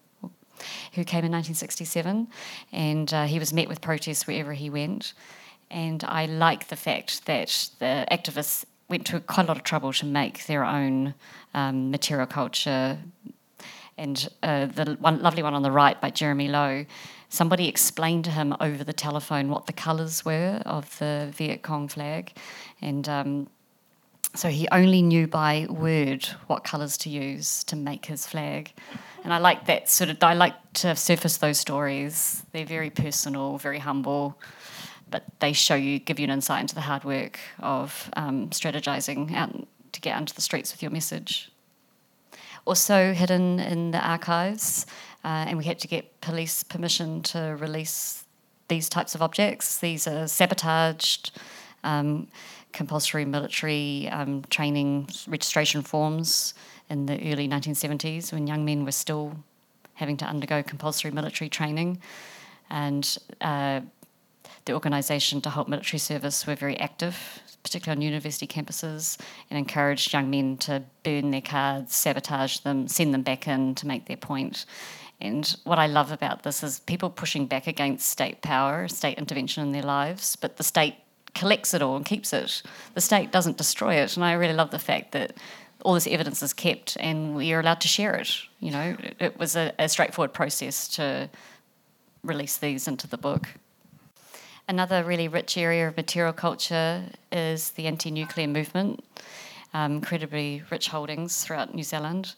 who 0.94 1.04
came 1.04 1.24
in 1.26 1.32
1967, 1.32 2.28
and 2.72 3.14
uh, 3.14 3.26
he 3.26 3.40
was 3.40 3.54
met 3.54 3.68
with 3.68 3.82
protests 3.82 4.28
wherever 4.28 4.54
he 4.54 4.70
went. 4.70 5.14
And 5.70 6.04
I 6.04 6.26
like 6.26 6.68
the 6.68 6.76
fact 6.76 7.26
that 7.26 7.70
the 7.80 8.06
activists 8.12 8.66
went 8.90 9.06
to 9.08 9.20
quite 9.22 9.46
a 9.46 9.48
lot 9.48 9.58
of 9.58 9.64
trouble 9.64 9.94
to 9.94 10.06
make 10.06 10.46
their 10.46 10.66
own 10.66 11.14
um, 11.54 11.90
material 11.92 12.28
culture. 12.28 13.00
And 13.98 14.30
uh, 14.44 14.66
the 14.66 14.98
one 15.00 15.22
lovely 15.22 15.44
one 15.44 15.54
on 15.54 15.62
the 15.62 15.72
right 15.72 16.00
by 16.00 16.10
Jeremy 16.10 16.50
Lowe, 16.50 16.86
somebody 17.30 17.68
explained 17.68 18.26
to 18.26 18.32
him 18.32 18.56
over 18.60 18.84
the 18.84 18.94
telephone 18.94 19.50
what 19.50 19.66
the 19.66 19.74
colours 19.74 20.26
were 20.26 20.62
of 20.66 20.98
the 21.00 21.30
Viet 21.32 21.62
Cong 21.62 21.88
flag, 21.88 22.34
and 22.82 23.08
um, 23.08 23.48
so 24.34 24.48
he 24.48 24.68
only 24.72 25.02
knew 25.02 25.28
by 25.28 25.68
word 25.70 26.26
what 26.48 26.64
colours 26.64 26.98
to 26.98 27.10
use 27.10 27.64
to 27.66 27.76
make 27.76 28.06
his 28.06 28.26
flag. 28.26 28.74
And 29.24 29.34
I 29.34 29.38
like 29.38 29.66
that 29.66 29.90
sort 29.90 30.10
of, 30.10 30.18
I 30.24 30.34
like 30.34 30.56
to 30.74 30.96
surface 30.96 31.38
those 31.38 31.60
stories. 31.60 32.44
They're 32.52 32.66
very 32.66 32.90
personal, 32.90 33.58
very 33.58 33.80
humble, 33.80 34.40
but 35.10 35.26
they 35.40 35.54
show 35.54 35.76
you, 35.76 36.00
give 36.00 36.20
you 36.20 36.24
an 36.24 36.32
insight 36.32 36.62
into 36.62 36.76
the 36.76 36.82
hard 36.82 37.04
work 37.04 37.40
of 37.60 38.10
um, 38.16 38.50
strategizing 38.50 39.34
out 39.36 39.68
to 39.92 40.02
get 40.02 40.16
onto 40.16 40.34
the 40.34 40.42
streets 40.42 40.72
with 40.72 40.82
your 40.82 40.92
message. 40.92 41.52
Also 42.66 43.14
hidden 43.14 43.60
in 43.60 43.92
the 43.92 44.00
archives, 44.00 44.86
uh, 45.24 45.46
and 45.48 45.58
we 45.58 45.66
had 45.66 45.80
to 45.80 45.88
get 45.88 46.22
police 46.22 46.64
permission 46.64 47.22
to 47.24 47.58
release 47.60 48.24
these 48.70 48.88
types 48.88 49.14
of 49.14 49.22
objects. 49.22 49.80
These 49.80 50.08
are 50.08 50.28
sabotaged. 50.28 51.32
Um, 51.84 52.28
compulsory 52.74 53.26
military 53.26 54.08
um, 54.10 54.44
training 54.50 55.10
registration 55.28 55.82
forms 55.82 56.54
in 56.90 57.06
the 57.06 57.16
early 57.32 57.48
1970s 57.48 58.34
when 58.34 58.48
young 58.48 58.66
men 58.66 58.86
were 58.86 58.92
still 58.92 59.36
having 59.94 60.18
to 60.18 60.26
undergo 60.26 60.64
compulsory 60.64 61.12
military 61.12 61.50
training. 61.50 62.00
And 62.70 63.18
uh, 63.40 63.82
the 64.66 64.74
organisation 64.74 65.42
to 65.42 65.50
halt 65.50 65.68
military 65.68 66.00
service 66.00 66.46
were 66.48 66.56
very 66.56 66.78
active, 66.80 67.42
particularly 67.64 67.98
on 67.98 68.02
university 68.02 68.48
campuses, 68.48 69.20
and 69.50 69.58
encouraged 69.58 70.14
young 70.14 70.30
men 70.30 70.58
to 70.58 70.84
burn 71.04 71.32
their 71.32 71.42
cards, 71.42 71.96
sabotage 71.96 72.60
them, 72.60 72.88
send 72.88 73.14
them 73.14 73.22
back 73.22 73.48
in 73.48 73.76
to 73.76 73.88
make 73.88 74.06
their 74.06 74.18
point. 74.18 74.66
And 75.20 75.56
what 75.66 75.78
I 75.78 75.86
love 75.86 76.12
about 76.12 76.44
this 76.44 76.64
is 76.64 76.80
people 76.80 77.10
pushing 77.10 77.46
back 77.46 77.68
against 77.68 78.10
state 78.10 78.42
power, 78.42 78.88
state 78.88 79.18
intervention 79.18 79.64
in 79.64 79.72
their 79.72 79.84
lives, 79.84 80.36
but 80.36 80.58
the 80.58 80.64
state 80.64 80.96
collects 81.34 81.74
it 81.74 81.82
all 81.82 81.96
and 81.96 82.06
keeps 82.06 82.34
it. 82.34 82.62
The 82.94 83.02
state 83.02 83.32
doesn't 83.32 83.58
destroy 83.58 83.96
it, 83.96 84.16
and 84.16 84.26
I 84.26 84.34
really 84.34 84.54
love 84.54 84.72
the 84.72 84.80
fact 84.80 85.12
that 85.14 85.34
all 85.84 85.94
this 85.94 86.08
evidence 86.08 86.44
is 86.44 86.54
kept 86.54 86.96
and 87.00 87.36
we 87.36 87.52
are 87.54 87.60
allowed 87.60 87.82
to 87.82 87.88
share 87.88 88.16
it. 88.16 88.32
You 88.60 88.72
know, 88.72 88.96
it, 89.00 89.16
it 89.20 89.40
was 89.40 89.56
a, 89.56 89.74
a 89.80 89.90
straightforward 89.90 90.34
process 90.34 90.88
to 90.90 91.30
release 92.24 92.58
these 92.58 92.88
into 92.88 93.08
the 93.08 93.18
book. 93.18 93.50
Another 94.68 95.04
really 95.04 95.28
rich 95.28 95.58
area 95.58 95.88
of 95.88 95.98
material 95.98 96.34
culture 96.34 97.04
is 97.32 97.72
the 97.72 97.88
anti 97.88 98.12
nuclear 98.12 98.48
movement, 98.48 99.04
um, 99.74 99.94
incredibly 99.94 100.64
rich 100.70 100.90
holdings 100.90 101.44
throughout 101.44 101.74
New 101.74 101.84
Zealand. 101.84 102.36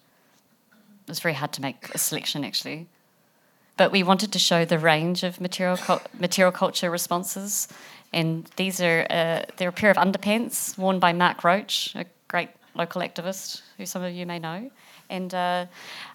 It 1.06 1.10
was 1.10 1.20
very 1.20 1.34
hard 1.34 1.52
to 1.54 1.62
make 1.62 1.94
a 1.94 1.98
selection 1.98 2.46
actually. 2.46 2.88
But 3.76 3.92
we 3.92 4.04
wanted 4.04 4.32
to 4.32 4.40
show 4.40 4.66
the 4.66 4.80
range 4.80 5.24
of 5.24 5.42
material, 5.42 5.78
material 6.18 6.52
culture 6.52 6.90
responses 6.90 7.68
and 8.14 8.46
these 8.56 8.82
are 8.82 9.06
uh, 9.10 9.44
they're 9.58 9.70
a 9.70 9.74
pair 9.74 9.92
of 9.92 9.98
underpants 9.98 10.78
worn 10.78 11.00
by 11.00 11.14
Mark 11.14 11.44
Roach, 11.44 11.94
a 11.96 12.06
great 12.28 12.50
local 12.76 13.02
activist 13.02 13.62
who 13.78 13.86
some 13.86 14.04
of 14.04 14.14
you 14.14 14.26
may 14.26 14.40
know. 14.40 14.72
And 15.10 15.34
uh, 15.34 15.66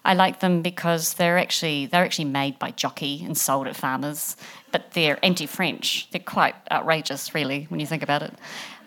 I 0.03 0.13
like 0.13 0.39
them 0.39 0.61
because 0.61 1.13
they're 1.13 1.37
actually 1.37 1.85
they're 1.85 2.03
actually 2.03 2.25
made 2.25 2.59
by 2.59 2.71
Jockey 2.71 3.23
and 3.23 3.37
sold 3.37 3.67
at 3.67 3.75
farmers, 3.75 4.35
but 4.71 4.91
they're 4.91 5.23
anti-French. 5.23 6.09
They're 6.11 6.19
quite 6.19 6.55
outrageous, 6.71 7.33
really, 7.33 7.65
when 7.69 7.79
you 7.79 7.85
think 7.85 8.03
about 8.03 8.23
it. 8.23 8.33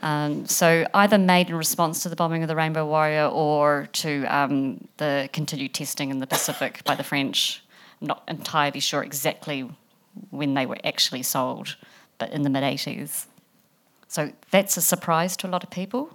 Um, 0.02 0.46
so 0.46 0.84
either 0.92 1.16
made 1.16 1.48
in 1.48 1.54
response 1.54 2.02
to 2.02 2.08
the 2.08 2.16
bombing 2.16 2.42
of 2.42 2.48
the 2.48 2.56
Rainbow 2.56 2.84
Warrior 2.84 3.26
or 3.26 3.88
to 3.92 4.24
um, 4.24 4.88
the 4.96 5.30
continued 5.32 5.72
testing 5.74 6.10
in 6.10 6.18
the 6.18 6.26
Pacific 6.26 6.82
by 6.84 6.96
the 6.96 7.04
French. 7.04 7.62
I'm 8.00 8.08
not 8.08 8.24
entirely 8.26 8.80
sure 8.80 9.04
exactly 9.04 9.70
when 10.30 10.54
they 10.54 10.66
were 10.66 10.78
actually 10.84 11.22
sold 11.22 11.76
but 12.22 12.30
in 12.30 12.42
the 12.42 12.50
mid 12.50 12.62
80s. 12.62 13.26
So 14.06 14.30
that's 14.52 14.76
a 14.76 14.80
surprise 14.80 15.36
to 15.38 15.48
a 15.48 15.50
lot 15.50 15.64
of 15.64 15.70
people. 15.70 16.08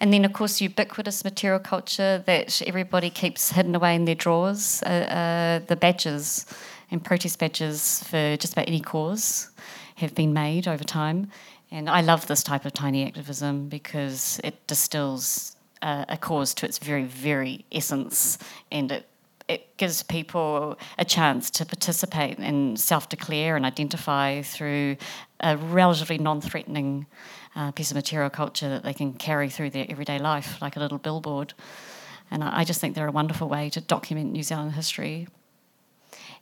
And 0.00 0.12
then, 0.12 0.24
of 0.24 0.32
course, 0.32 0.60
ubiquitous 0.60 1.22
material 1.22 1.60
culture 1.60 2.24
that 2.26 2.60
everybody 2.66 3.10
keeps 3.10 3.52
hidden 3.52 3.74
away 3.76 3.94
in 3.94 4.04
their 4.04 4.16
drawers, 4.16 4.82
uh, 4.82 4.88
uh, 4.88 5.58
the 5.68 5.76
badges 5.76 6.46
and 6.90 7.04
protest 7.04 7.38
badges 7.38 8.02
for 8.08 8.36
just 8.36 8.54
about 8.54 8.66
any 8.66 8.80
cause 8.80 9.50
have 9.94 10.12
been 10.16 10.32
made 10.32 10.66
over 10.66 10.82
time. 10.82 11.30
And 11.70 11.88
I 11.88 12.00
love 12.00 12.26
this 12.26 12.42
type 12.42 12.64
of 12.64 12.72
tiny 12.72 13.06
activism 13.06 13.68
because 13.68 14.40
it 14.42 14.66
distills 14.66 15.54
uh, 15.82 16.06
a 16.08 16.16
cause 16.16 16.52
to 16.54 16.66
its 16.66 16.78
very, 16.78 17.04
very 17.04 17.64
essence 17.70 18.38
and 18.72 18.90
it 18.90 19.06
it 19.48 19.76
gives 19.76 20.02
people 20.02 20.78
a 20.98 21.04
chance 21.04 21.50
to 21.50 21.66
participate 21.66 22.38
and 22.38 22.78
self 22.78 23.08
declare 23.08 23.56
and 23.56 23.64
identify 23.66 24.42
through 24.42 24.96
a 25.40 25.56
relatively 25.56 26.18
non 26.18 26.40
threatening 26.40 27.06
uh, 27.54 27.70
piece 27.72 27.90
of 27.90 27.96
material 27.96 28.30
culture 28.30 28.68
that 28.68 28.82
they 28.82 28.94
can 28.94 29.12
carry 29.12 29.48
through 29.48 29.70
their 29.70 29.86
everyday 29.88 30.18
life, 30.18 30.60
like 30.62 30.76
a 30.76 30.80
little 30.80 30.98
billboard. 30.98 31.54
And 32.30 32.42
I 32.42 32.64
just 32.64 32.80
think 32.80 32.94
they're 32.94 33.08
a 33.08 33.12
wonderful 33.12 33.48
way 33.48 33.68
to 33.70 33.80
document 33.80 34.32
New 34.32 34.42
Zealand 34.42 34.72
history. 34.72 35.28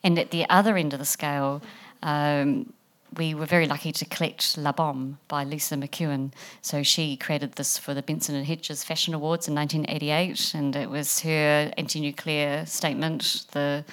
And 0.05 0.19
at 0.19 0.31
the 0.31 0.49
other 0.49 0.77
end 0.77 0.93
of 0.93 0.99
the 0.99 1.05
scale, 1.05 1.63
um, 2.03 2.73
we 3.17 3.35
were 3.35 3.47
very 3.47 3.67
lucky 3.67 3.93
to 3.93 4.05
collect 4.05 4.57
La 4.57 4.73
Bombe 4.73 5.19
by 5.29 5.45
Lisa 5.45 5.75
McEwen. 5.77 6.33
So 6.63 6.83
she 6.83 7.17
created 7.17 7.53
this 7.53 7.77
for 7.77 7.95
the 7.95 8.03
Benson 8.03 8.35
and 8.35 8.47
Hedges 8.47 8.85
Fashion 8.85 9.15
Awards 9.15 9.49
in 9.49 9.55
1988, 9.55 10.55
and 10.55 10.77
it 10.77 10.91
was 10.91 11.21
her 11.21 11.73
anti-nuclear 11.77 12.67
statement. 12.67 13.47
The 13.53 13.85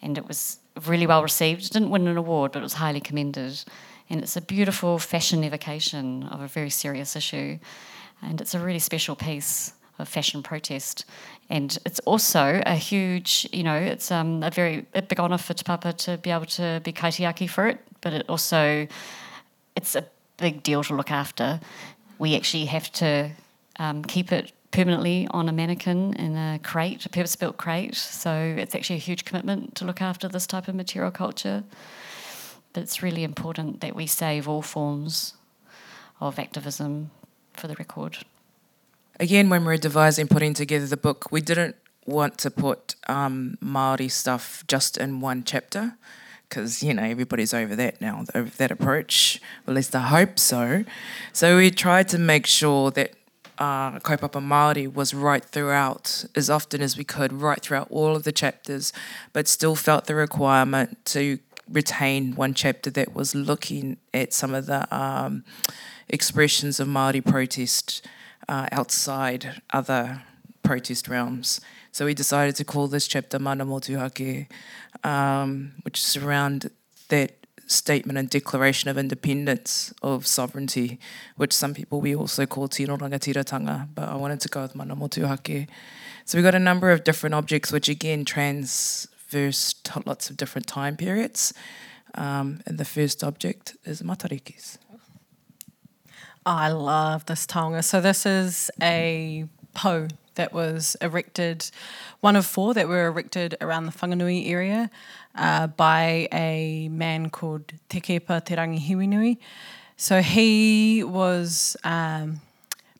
and 0.00 0.18
it 0.18 0.26
was 0.26 0.58
really 0.86 1.06
well 1.06 1.22
received. 1.22 1.64
It 1.64 1.72
didn't 1.72 1.90
win 1.90 2.08
an 2.08 2.16
award, 2.16 2.52
but 2.52 2.60
it 2.60 2.62
was 2.62 2.74
highly 2.74 3.00
commended. 3.00 3.62
And 4.10 4.20
it's 4.20 4.36
a 4.36 4.40
beautiful 4.40 4.98
fashion 4.98 5.44
evocation 5.44 6.24
of 6.24 6.40
a 6.40 6.48
very 6.48 6.70
serious 6.70 7.14
issue, 7.14 7.58
and 8.20 8.40
it's 8.40 8.54
a 8.54 8.58
really 8.58 8.78
special 8.78 9.14
piece 9.14 9.74
of 9.98 10.08
fashion 10.08 10.42
protest. 10.42 11.04
And 11.50 11.78
it's 11.84 12.00
also 12.00 12.62
a 12.64 12.74
huge, 12.74 13.46
you 13.52 13.62
know, 13.62 13.76
it's 13.76 14.10
um, 14.10 14.42
a 14.42 14.50
very 14.50 14.86
a 14.94 15.02
big 15.02 15.20
honour 15.20 15.38
for 15.38 15.54
Te 15.54 15.64
Papa 15.64 15.92
to 15.92 16.16
be 16.18 16.30
able 16.30 16.46
to 16.46 16.80
be 16.82 16.92
kaitiaki 16.92 17.48
for 17.48 17.68
it 17.68 17.78
but 18.02 18.12
it 18.12 18.26
also 18.28 18.86
it's 19.74 19.96
a 19.96 20.04
big 20.36 20.62
deal 20.62 20.84
to 20.84 20.94
look 20.94 21.10
after. 21.10 21.60
We 22.18 22.36
actually 22.36 22.66
have 22.66 22.92
to 22.92 23.30
um, 23.78 24.04
keep 24.04 24.30
it 24.30 24.52
permanently 24.70 25.26
on 25.30 25.48
a 25.48 25.52
mannequin 25.52 26.14
in 26.14 26.36
a 26.36 26.58
crate, 26.62 27.04
a 27.06 27.08
purpose 27.08 27.36
built 27.36 27.56
crate. 27.56 27.94
So 27.94 28.32
it's 28.58 28.74
actually 28.74 28.96
a 28.96 29.00
huge 29.00 29.24
commitment 29.24 29.74
to 29.76 29.84
look 29.84 30.02
after 30.02 30.28
this 30.28 30.46
type 30.46 30.68
of 30.68 30.74
material 30.74 31.10
culture. 31.10 31.64
But 32.72 32.82
it's 32.82 33.02
really 33.02 33.22
important 33.22 33.80
that 33.80 33.94
we 33.94 34.06
save 34.06 34.48
all 34.48 34.62
forms 34.62 35.34
of 36.20 36.38
activism 36.38 37.10
for 37.52 37.68
the 37.68 37.74
record. 37.74 38.18
Again, 39.20 39.50
when 39.50 39.62
we 39.62 39.66
were 39.66 39.76
devising 39.76 40.26
putting 40.26 40.54
together 40.54 40.86
the 40.86 40.96
book, 40.96 41.30
we 41.30 41.40
didn't 41.40 41.76
want 42.06 42.38
to 42.38 42.50
put 42.50 42.96
um, 43.08 43.58
Maori 43.60 44.08
stuff 44.08 44.64
just 44.66 44.96
in 44.96 45.20
one 45.20 45.44
chapter 45.44 45.96
because 46.52 46.82
you 46.82 46.92
know 46.92 47.02
everybody's 47.02 47.54
over 47.54 47.74
that 47.74 47.98
now, 48.00 48.24
over 48.34 48.50
that 48.58 48.70
approach. 48.70 49.40
At 49.66 49.72
least 49.72 49.96
I 49.96 50.02
hope 50.02 50.38
so. 50.38 50.84
So 51.32 51.56
we 51.56 51.70
tried 51.70 52.08
to 52.08 52.18
make 52.18 52.46
sure 52.46 52.90
that 52.90 53.14
uh, 53.56 53.98
Kaupapa 54.00 54.42
Māori 54.42 54.92
was 54.92 55.14
right 55.14 55.42
throughout, 55.42 56.26
as 56.34 56.50
often 56.50 56.82
as 56.82 56.98
we 56.98 57.04
could, 57.04 57.32
right 57.32 57.58
throughout 57.58 57.88
all 57.90 58.14
of 58.14 58.24
the 58.24 58.32
chapters, 58.32 58.92
but 59.32 59.48
still 59.48 59.74
felt 59.74 60.04
the 60.04 60.14
requirement 60.14 61.02
to 61.06 61.38
retain 61.70 62.34
one 62.34 62.52
chapter 62.52 62.90
that 62.90 63.14
was 63.14 63.34
looking 63.34 63.96
at 64.12 64.34
some 64.34 64.52
of 64.52 64.66
the 64.66 64.94
um, 64.94 65.44
expressions 66.10 66.78
of 66.80 66.86
Māori 66.86 67.24
protest 67.24 68.06
uh, 68.46 68.68
outside 68.72 69.62
other 69.72 70.22
protest 70.62 71.08
realms. 71.08 71.62
So 71.92 72.06
we 72.06 72.14
decided 72.14 72.56
to 72.56 72.64
call 72.64 72.88
this 72.88 73.06
chapter 73.06 73.38
Mana 73.38 73.66
Motuhake, 73.66 74.46
um, 75.04 75.72
which 75.82 76.00
is 76.00 76.16
around 76.16 76.70
that 77.08 77.36
statement 77.66 78.18
and 78.18 78.30
declaration 78.30 78.88
of 78.88 78.96
independence 78.96 79.92
of 80.02 80.26
sovereignty, 80.26 80.98
which 81.36 81.52
some 81.52 81.74
people 81.74 82.00
we 82.00 82.16
also 82.16 82.46
call 82.46 82.66
Tino 82.68 82.96
Rangatiratanga, 82.96 83.88
but 83.94 84.08
I 84.08 84.16
wanted 84.16 84.40
to 84.40 84.48
go 84.48 84.62
with 84.62 84.74
Mana 84.74 84.96
Motuhake. 84.96 85.68
So 86.24 86.38
we 86.38 86.42
got 86.42 86.54
a 86.54 86.58
number 86.58 86.90
of 86.92 87.04
different 87.04 87.34
objects, 87.34 87.70
which 87.70 87.90
again 87.90 88.24
transverse 88.24 89.74
lots 90.06 90.30
of 90.30 90.38
different 90.38 90.66
time 90.66 90.96
periods. 90.96 91.52
Um, 92.14 92.62
and 92.66 92.78
the 92.78 92.86
first 92.86 93.22
object 93.22 93.76
is 93.84 94.00
matarikis. 94.00 94.78
I 96.46 96.70
love 96.70 97.26
this 97.26 97.46
taonga. 97.46 97.84
So 97.84 98.00
this 98.00 98.24
is 98.24 98.70
a 98.80 99.44
po 99.74 100.08
that 100.34 100.52
was 100.52 100.96
erected, 101.00 101.70
one 102.20 102.36
of 102.36 102.46
four 102.46 102.74
that 102.74 102.88
were 102.88 103.06
erected 103.06 103.56
around 103.60 103.86
the 103.86 103.92
Whanganui 103.92 104.48
area 104.48 104.90
uh, 105.34 105.66
by 105.66 106.28
a 106.32 106.88
man 106.90 107.30
called 107.30 107.72
Te 107.88 108.00
Kepa 108.00 108.44
Te 108.44 108.54
Rangi 108.54 108.80
Hiwinui. 108.80 109.38
So 109.96 110.22
he 110.22 111.04
was 111.04 111.76
um, 111.84 112.40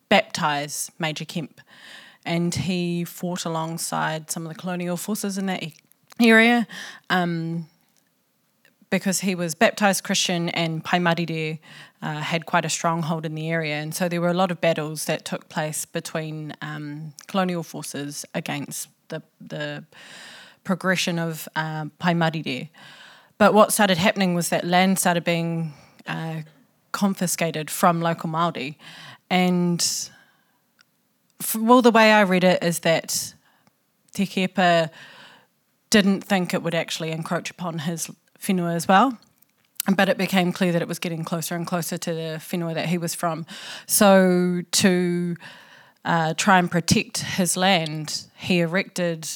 baptised 0.09 0.91
Major 0.99 1.25
Kemp 1.25 1.59
and 2.25 2.53
he 2.53 3.03
fought 3.03 3.45
alongside 3.45 4.31
some 4.31 4.45
of 4.45 4.53
the 4.53 4.57
colonial 4.57 4.97
forces 4.97 5.37
in 5.37 5.45
that 5.47 5.63
area. 6.21 6.67
Um, 7.09 7.67
because 8.93 9.21
he 9.21 9.33
was 9.33 9.55
baptized 9.55 10.03
Christian 10.03 10.49
and 10.49 10.83
Paimarire 10.83 11.57
uh, 12.03 12.19
had 12.19 12.45
quite 12.45 12.65
a 12.65 12.69
stronghold 12.69 13.25
in 13.25 13.33
the 13.33 13.49
area. 13.49 13.75
And 13.75 13.95
so 13.95 14.09
there 14.09 14.19
were 14.19 14.29
a 14.29 14.33
lot 14.33 14.51
of 14.51 14.59
battles 14.59 15.05
that 15.05 15.23
took 15.23 15.47
place 15.47 15.85
between 15.85 16.53
um, 16.61 17.13
colonial 17.27 17.63
forces 17.63 18.25
against 18.33 18.89
the, 19.07 19.23
the 19.39 19.85
progression 20.65 21.17
of 21.17 21.47
um, 21.55 21.91
Paimarire. 22.01 22.67
But 23.37 23.53
what 23.53 23.71
started 23.71 23.97
happening 23.97 24.35
was 24.35 24.49
that 24.49 24.65
land 24.65 24.99
started 24.99 25.23
being 25.23 25.73
uh, 26.05 26.41
confiscated 26.91 27.71
from 27.71 28.01
local 28.01 28.29
Māori. 28.29 28.75
And 29.29 30.09
well, 31.57 31.81
the 31.81 31.91
way 31.91 32.11
I 32.11 32.23
read 32.23 32.43
it 32.43 32.61
is 32.61 32.79
that 32.79 33.33
Te 34.13 34.25
Kepa 34.25 34.89
didn't 35.89 36.21
think 36.21 36.53
it 36.53 36.63
would 36.63 36.75
actually 36.75 37.11
encroach 37.11 37.49
upon 37.49 37.79
his 37.79 38.11
whenua 38.41 38.75
as 38.75 38.87
well. 38.89 39.17
But 39.95 40.07
it 40.07 40.17
became 40.17 40.53
clear 40.53 40.71
that 40.71 40.81
it 40.81 40.87
was 40.87 40.99
getting 40.99 41.25
closer 41.25 41.55
and 41.55 41.67
closer 41.67 41.97
to 41.97 42.13
the 42.13 42.39
whenua 42.39 42.73
that 42.73 42.87
he 42.87 42.97
was 42.97 43.13
from. 43.13 43.45
So 43.85 44.61
to 44.71 45.35
uh, 46.05 46.33
try 46.35 46.57
and 46.57 46.71
protect 46.71 47.19
his 47.19 47.57
land, 47.57 48.23
he 48.37 48.61
erected, 48.61 49.27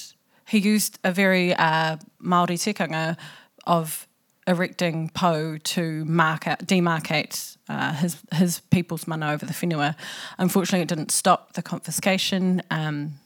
he 0.48 0.60
used 0.60 1.00
a 1.04 1.12
very 1.12 1.54
uh, 1.54 1.98
Māori 2.24 2.58
tikanga 2.58 3.18
of 3.66 4.08
erecting 4.48 5.10
po 5.10 5.58
to 5.58 6.06
mark 6.06 6.48
out, 6.48 6.60
demarcate 6.60 7.58
uh, 7.68 7.94
his 7.94 8.18
his 8.34 8.62
people's 8.72 9.06
mana 9.06 9.32
over 9.32 9.46
the 9.46 9.54
whenua. 9.54 9.96
Unfortunately, 10.38 10.82
it 10.82 10.88
didn't 10.88 11.12
stop 11.12 11.54
the 11.54 11.62
confiscation. 11.62 12.62
Um, 12.72 13.20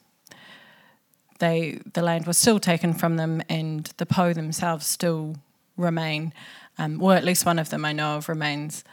they 1.39 1.79
the 1.93 2.01
land 2.01 2.25
was 2.25 2.37
still 2.37 2.59
taken 2.59 2.93
from 2.93 3.17
them, 3.17 3.43
and 3.47 3.85
the 3.97 4.05
po 4.05 4.33
themselves 4.33 4.87
still 4.87 5.35
remain, 5.77 6.33
um, 6.81 7.01
or 7.01 7.13
at 7.13 7.23
least 7.23 7.45
one 7.45 7.59
of 7.59 7.69
them 7.69 7.85
I 7.85 7.93
know 7.93 8.17
of 8.17 8.27
remains. 8.27 8.83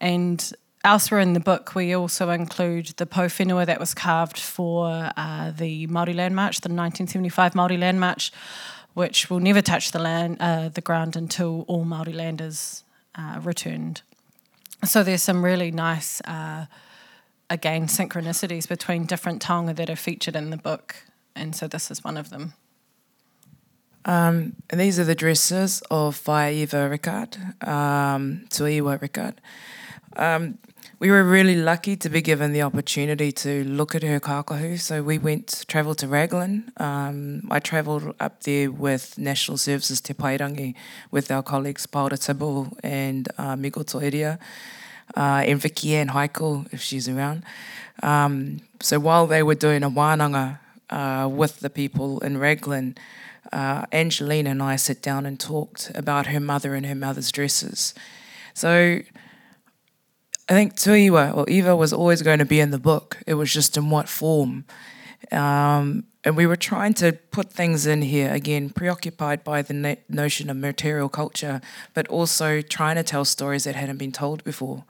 And 0.00 0.52
elsewhere 0.84 1.20
in 1.20 1.34
the 1.34 1.40
book, 1.40 1.74
we 1.74 1.94
also 1.94 2.30
include 2.30 2.86
the 2.96 3.06
po 3.06 3.28
that 3.28 3.80
was 3.80 3.94
carved 3.94 4.38
for 4.38 5.10
uh, 5.16 5.50
the 5.50 5.86
Māori 5.88 6.14
Land 6.14 6.34
March, 6.34 6.60
the 6.60 6.68
1975 6.68 7.52
Māori 7.52 7.78
Land 7.78 8.00
March, 8.00 8.32
which 8.94 9.28
will 9.28 9.40
never 9.40 9.60
touch 9.60 9.90
the 9.92 9.98
land, 9.98 10.38
uh, 10.40 10.70
the 10.70 10.80
ground 10.80 11.16
until 11.16 11.64
all 11.68 11.84
Māori 11.84 12.14
land 12.14 12.40
is 12.40 12.82
uh, 13.14 13.38
returned. 13.42 14.00
So 14.84 15.02
there's 15.02 15.22
some 15.22 15.44
really 15.44 15.70
nice, 15.70 16.22
uh, 16.22 16.66
again, 17.50 17.88
synchronicities 17.88 18.66
between 18.66 19.04
different 19.04 19.42
taonga 19.42 19.76
that 19.76 19.90
are 19.90 19.96
featured 19.96 20.36
in 20.36 20.50
the 20.50 20.56
book, 20.56 20.96
and 21.34 21.54
so 21.54 21.68
this 21.68 21.90
is 21.90 22.02
one 22.02 22.16
of 22.16 22.30
them. 22.30 22.54
Um, 24.06 24.54
these 24.72 25.00
are 25.00 25.04
the 25.04 25.16
dresses 25.16 25.82
of 25.90 26.16
Faiva 26.16 26.88
Rickard, 26.88 27.36
um, 27.60 28.46
Tuiwa 28.50 29.02
Rickard. 29.02 29.34
Um, 30.14 30.58
we 31.00 31.10
were 31.10 31.24
really 31.24 31.56
lucky 31.56 31.96
to 31.96 32.08
be 32.08 32.22
given 32.22 32.52
the 32.52 32.62
opportunity 32.62 33.32
to 33.32 33.64
look 33.64 33.96
at 33.96 34.04
her 34.04 34.20
kākahu. 34.20 34.78
So 34.78 35.02
we 35.02 35.18
went, 35.18 35.64
travelled 35.66 35.98
to 35.98 36.08
Raglan. 36.08 36.72
Um, 36.76 37.48
I 37.50 37.58
travelled 37.58 38.14
up 38.20 38.44
there 38.44 38.70
with 38.70 39.18
National 39.18 39.58
Services 39.58 40.00
Te 40.00 40.14
Pairangi 40.14 40.74
with 41.10 41.30
our 41.30 41.42
colleagues 41.42 41.86
Paula 41.86 42.16
Tibu 42.16 42.72
and 42.84 43.28
uh, 43.36 43.56
Miko 43.56 43.82
Toeria, 43.82 44.38
uh, 45.16 45.42
and 45.44 45.60
Vicky 45.60 45.96
Ann 45.96 46.08
Heikel, 46.08 46.72
if 46.72 46.80
she's 46.80 47.08
around. 47.08 47.42
Um, 48.02 48.60
so 48.80 49.00
while 49.00 49.26
they 49.26 49.42
were 49.42 49.56
doing 49.56 49.82
a 49.82 49.90
wānanga 49.90 50.60
uh, 50.90 51.28
with 51.28 51.60
the 51.60 51.70
people 51.70 52.20
in 52.20 52.38
Raglan, 52.38 52.96
uh, 53.52 53.86
Angelina 53.92 54.50
and 54.50 54.62
I 54.62 54.76
sat 54.76 55.02
down 55.02 55.26
and 55.26 55.38
talked 55.38 55.90
about 55.94 56.26
her 56.26 56.40
mother 56.40 56.74
and 56.74 56.86
her 56.86 56.94
mother's 56.94 57.30
dresses. 57.32 57.94
So 58.54 59.00
I 60.48 60.52
think 60.52 60.76
Tuaiwa 60.76 61.36
or 61.36 61.48
Eva 61.48 61.74
was 61.74 61.92
always 61.92 62.22
going 62.22 62.38
to 62.38 62.44
be 62.44 62.60
in 62.60 62.70
the 62.70 62.78
book. 62.78 63.18
It 63.26 63.34
was 63.34 63.52
just 63.52 63.76
in 63.76 63.90
what 63.90 64.08
form. 64.08 64.64
Um, 65.32 66.04
and 66.24 66.36
we 66.36 66.46
were 66.46 66.56
trying 66.56 66.94
to 66.94 67.12
put 67.12 67.52
things 67.52 67.86
in 67.86 68.02
here 68.02 68.32
again, 68.32 68.70
preoccupied 68.70 69.44
by 69.44 69.62
the 69.62 69.74
na- 69.74 69.94
notion 70.08 70.50
of 70.50 70.56
material 70.56 71.08
culture, 71.08 71.60
but 71.94 72.08
also 72.08 72.60
trying 72.60 72.96
to 72.96 73.02
tell 73.02 73.24
stories 73.24 73.64
that 73.64 73.76
hadn't 73.76 73.98
been 73.98 74.12
told 74.12 74.42
before. 74.44 74.84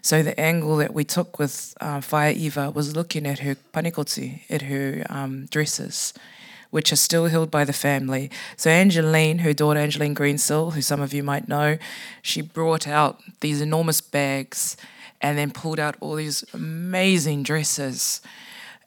So 0.00 0.22
the 0.22 0.38
angle 0.38 0.76
that 0.76 0.94
we 0.94 1.04
took 1.04 1.38
with 1.38 1.74
uh, 1.80 2.00
Eva 2.12 2.70
was 2.70 2.94
looking 2.94 3.26
at 3.26 3.40
her 3.40 3.56
panikoti, 3.74 4.42
at 4.48 4.62
her 4.62 5.04
um, 5.10 5.46
dresses, 5.46 6.14
which 6.76 6.92
are 6.92 6.96
still 6.96 7.24
held 7.24 7.50
by 7.50 7.64
the 7.64 7.72
family. 7.72 8.30
So 8.58 8.68
Angeline, 8.68 9.38
her 9.38 9.54
daughter 9.54 9.80
Angeline 9.80 10.14
Greensill, 10.14 10.74
who 10.74 10.82
some 10.82 11.00
of 11.00 11.14
you 11.14 11.22
might 11.22 11.48
know, 11.48 11.78
she 12.20 12.42
brought 12.42 12.86
out 12.86 13.18
these 13.40 13.62
enormous 13.62 14.02
bags 14.02 14.76
and 15.22 15.38
then 15.38 15.52
pulled 15.52 15.80
out 15.80 15.96
all 16.00 16.16
these 16.16 16.44
amazing 16.52 17.44
dresses. 17.44 18.20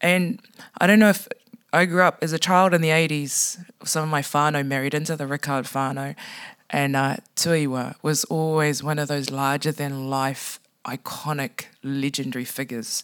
And 0.01 0.39
I 0.77 0.85
don't 0.85 0.99
know 0.99 1.09
if 1.09 1.27
I 1.73 1.85
grew 1.85 2.03
up 2.03 2.19
as 2.21 2.31
a 2.31 2.37
child 2.37 2.75
in 2.75 2.81
the 2.81 2.89
80s, 2.89 3.57
some 3.83 4.03
of 4.03 4.09
my 4.09 4.21
whānau 4.21 4.63
married 4.63 4.93
into 4.93 5.15
the 5.15 5.25
Rickard 5.25 5.65
whānau, 5.65 6.15
and 6.69 6.95
uh, 6.95 7.15
Tuaiwa 7.35 7.95
was 8.03 8.23
always 8.25 8.83
one 8.83 8.99
of 8.99 9.07
those 9.07 9.31
larger 9.31 9.71
than 9.71 10.11
life, 10.11 10.59
iconic, 10.85 11.65
legendary 11.81 12.45
figures. 12.45 13.01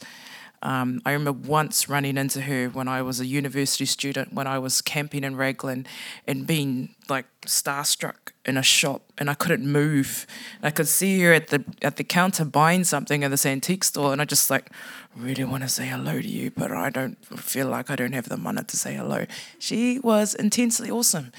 Um, 0.61 1.01
I 1.05 1.11
remember 1.11 1.47
once 1.47 1.87
running 1.87 2.17
into 2.17 2.41
her 2.41 2.69
when 2.69 2.87
I 2.87 3.01
was 3.01 3.19
a 3.19 3.25
university 3.25 3.85
student, 3.85 4.33
when 4.33 4.47
I 4.47 4.57
was 4.57 4.81
camping 4.81 5.23
in 5.23 5.35
Raglan, 5.35 5.85
and 6.25 6.47
being 6.47 6.95
like 7.09 7.25
starstruck 7.41 8.33
in 8.45 8.57
a 8.57 8.63
shop, 8.63 9.03
and 9.17 9.29
I 9.29 9.33
couldn't 9.33 9.69
move. 9.69 10.25
I 10.63 10.71
could 10.71 10.87
see 10.87 11.21
her 11.21 11.33
at 11.33 11.47
the 11.49 11.63
at 11.81 11.97
the 11.97 12.03
counter 12.03 12.45
buying 12.45 12.83
something 12.83 13.23
at 13.23 13.31
this 13.31 13.45
antique 13.45 13.83
store, 13.83 14.11
and 14.11 14.21
I 14.21 14.25
just 14.25 14.49
like 14.49 14.71
really 15.15 15.43
want 15.43 15.63
to 15.63 15.69
say 15.69 15.87
hello 15.87 16.21
to 16.21 16.27
you, 16.27 16.51
but 16.51 16.71
I 16.71 16.89
don't 16.89 17.23
feel 17.39 17.67
like 17.67 17.89
I 17.89 17.95
don't 17.95 18.13
have 18.13 18.29
the 18.29 18.37
money 18.37 18.63
to 18.63 18.77
say 18.77 18.95
hello. 18.95 19.25
She 19.59 19.99
was 19.99 20.33
intensely 20.33 20.89
awesome. 20.89 21.31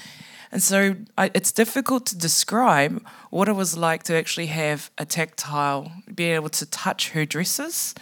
And 0.51 0.63
so 0.63 0.95
I, 1.17 1.29
it's 1.33 1.51
difficult 1.51 2.05
to 2.07 2.17
describe 2.17 3.05
what 3.29 3.49
it 3.49 3.53
was 3.53 3.77
like 3.77 4.03
to 4.03 4.15
actually 4.15 4.47
have 4.47 4.89
a 4.97 5.05
tactile, 5.05 5.91
be 6.13 6.25
able 6.25 6.49
to 6.49 6.65
touch 6.65 7.09
her 7.09 7.25
dresses 7.25 7.93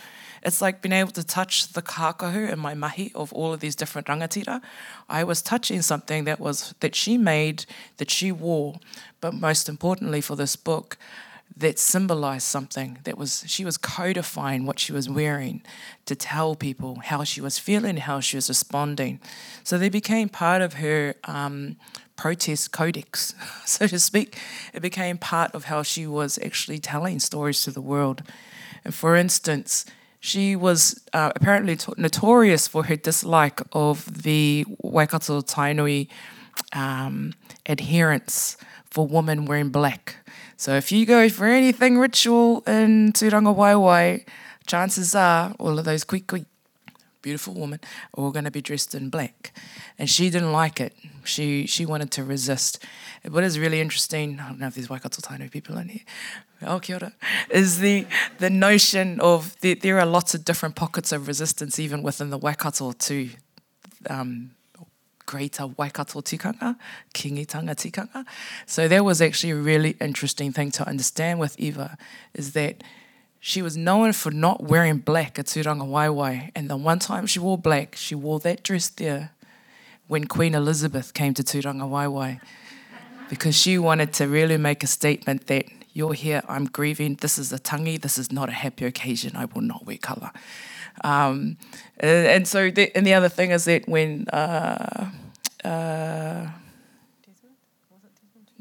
It's 0.45 0.62
like 0.62 0.84
being 0.84 0.93
able 0.93 1.12
to 1.13 1.23
touch 1.23 1.73
the 1.73 1.81
kākahu 1.81 2.51
in 2.51 2.60
my 2.60 2.75
mahi 2.75 3.12
of 3.15 3.34
all 3.34 3.51
of 3.51 3.62
these 3.62 3.75
different 3.75 4.08
rangatira. 4.08 4.62
I 5.10 5.23
was 5.23 5.41
touching 5.41 5.81
something 5.81 6.25
that 6.25 6.39
was 6.39 6.75
that 6.81 6.93
she 6.93 7.17
made, 7.17 7.65
that 7.97 8.12
she 8.12 8.31
wore, 8.31 8.75
but 9.21 9.34
most 9.34 9.67
importantly 9.67 10.21
for 10.21 10.36
this 10.36 10.55
book, 10.55 10.97
that 11.58 11.79
symbolized 11.79 12.45
something 12.45 12.99
that 13.05 13.17
was 13.17 13.43
she 13.47 13.65
was 13.65 13.77
codifying 13.77 14.67
what 14.67 14.77
she 14.77 14.91
was 14.91 15.10
wearing 15.10 15.63
to 16.05 16.15
tell 16.15 16.53
people 16.53 16.99
how 17.05 17.23
she 17.23 17.41
was 17.41 17.58
feeling 17.58 17.97
how 17.97 18.19
she 18.19 18.38
was 18.38 18.47
responding. 18.47 19.19
So 19.63 19.79
they 19.79 19.89
became 19.89 20.29
part 20.29 20.62
of 20.62 20.73
her 20.75 21.15
um, 21.23 21.77
protest 22.17 22.71
codex 22.71 23.34
so 23.65 23.88
to 23.88 23.97
speak. 23.97 24.38
It 24.73 24.81
became 24.81 25.17
part 25.17 25.55
of 25.55 25.65
how 25.65 25.81
she 25.81 26.05
was 26.05 26.38
actually 26.38 26.77
telling 26.77 27.19
stories 27.19 27.63
to 27.63 27.71
the 27.71 27.81
world. 27.81 28.21
And 28.84 28.93
for 28.93 29.15
instance 29.15 29.86
she 30.25 30.55
was 30.55 30.99
uh, 31.13 31.31
apparently 31.35 31.77
notorious 31.97 32.67
for 32.67 32.83
her 32.85 32.95
dislike 32.95 33.61
of 33.71 34.23
the 34.23 34.65
Waikato 34.81 35.41
Tainui 35.41 36.07
um, 36.73 37.33
adherence 37.65 38.57
for 38.89 39.05
women 39.05 39.45
wearing 39.45 39.69
black 39.69 40.17
so 40.57 40.75
if 40.75 40.91
you 40.91 41.05
go 41.05 41.27
for 41.29 41.45
anything 41.47 41.97
ritual 41.97 42.63
in 42.65 43.11
Tūrangawaewae, 43.11 44.25
chances 44.65 45.13
are 45.13 45.53
all 45.59 45.77
of 45.77 45.85
those 45.85 46.03
quick, 46.03 46.31
beautiful 47.21 47.53
women 47.53 47.79
are 48.13 48.31
going 48.31 48.45
to 48.45 48.51
be 48.51 48.61
dressed 48.61 48.95
in 48.95 49.09
black. 49.09 49.53
And 49.99 50.09
she 50.09 50.29
didn't 50.29 50.53
like 50.53 50.79
it. 50.79 50.93
She 51.25 51.65
she 51.65 51.85
wanted 51.85 52.11
to 52.11 52.23
resist. 52.23 52.83
What 53.27 53.43
is 53.43 53.59
really 53.59 53.81
interesting, 53.81 54.39
I 54.39 54.49
don't 54.49 54.59
know 54.59 54.67
if 54.67 54.75
there's 54.75 54.89
Waikato 54.89 55.21
Tainui 55.21 55.51
people 55.51 55.77
in 55.77 55.89
here, 55.89 56.03
oh 56.67 56.80
kia 56.80 56.95
ora, 56.95 57.13
is 57.49 57.80
the, 57.80 58.06
the 58.39 58.49
notion 58.49 59.19
of 59.19 59.60
the, 59.62 59.73
there 59.75 59.99
are 59.99 60.06
lots 60.06 60.34
of 60.34 60.45
different 60.45 60.75
pockets 60.75 61.12
of 61.12 61.28
resistance 61.28 61.80
even 61.80 62.04
within 62.04 62.30
the 62.30 62.38
Waikato 62.38 62.91
to 62.91 63.30
um, 64.10 64.51
greater 65.25 65.67
Waikato 65.67 66.21
tikanga, 66.21 66.75
kingitanga 67.13 67.75
tikanga. 67.75 68.25
So 68.65 68.88
that 68.88 69.04
was 69.04 69.21
actually 69.21 69.51
a 69.51 69.56
really 69.56 69.95
interesting 69.99 70.51
thing 70.51 70.71
to 70.71 70.88
understand 70.88 71.39
with 71.39 71.60
Eva, 71.60 71.97
is 72.34 72.54
that 72.54 72.84
she 73.39 73.62
was 73.62 73.78
known 73.78 74.12
for 74.13 74.32
not 74.32 74.63
wearing 74.63 74.97
black 74.97 75.38
at 75.38 75.45
Tūrangawaewae. 75.45 76.51
And 76.56 76.69
the 76.69 76.78
one 76.78 76.97
time 76.97 77.28
she 77.28 77.39
wore 77.39 77.58
black, 77.58 77.95
she 77.95 78.15
wore 78.15 78.39
that 78.39 78.63
dress 78.63 78.89
there 78.89 79.32
when 80.08 80.25
Queen 80.25 80.56
Elizabeth 80.56 81.13
came 81.13 81.34
to 81.36 81.43
Tūrangawaewae. 81.43 82.39
Because 83.30 83.56
she 83.56 83.78
wanted 83.78 84.13
to 84.13 84.28
really 84.28 84.58
make 84.58 84.84
a 84.84 84.88
statement 84.88 85.47
that 85.47 85.65
you're 85.95 86.13
here, 86.13 86.43
I'm 86.49 86.65
grieving, 86.65 87.15
this 87.15 87.39
is 87.39 87.53
a 87.53 87.58
tangi, 87.58 87.97
this 87.97 88.17
is 88.17 88.29
not 88.29 88.49
a 88.49 88.51
happy 88.51 88.86
occasion, 88.86 89.36
I 89.36 89.45
will 89.45 89.62
not 89.62 89.86
wear 89.86 89.97
colour. 89.97 90.31
Um, 91.05 91.58
and, 91.97 92.27
and, 92.27 92.47
so, 92.47 92.69
the, 92.69 92.95
and 92.95 93.08
the 93.08 93.13
other 93.13 93.29
thing 93.29 93.51
is 93.51 93.63
that 93.65 93.88
when 93.88 94.27
uh, 94.27 95.10
uh, 95.63 96.47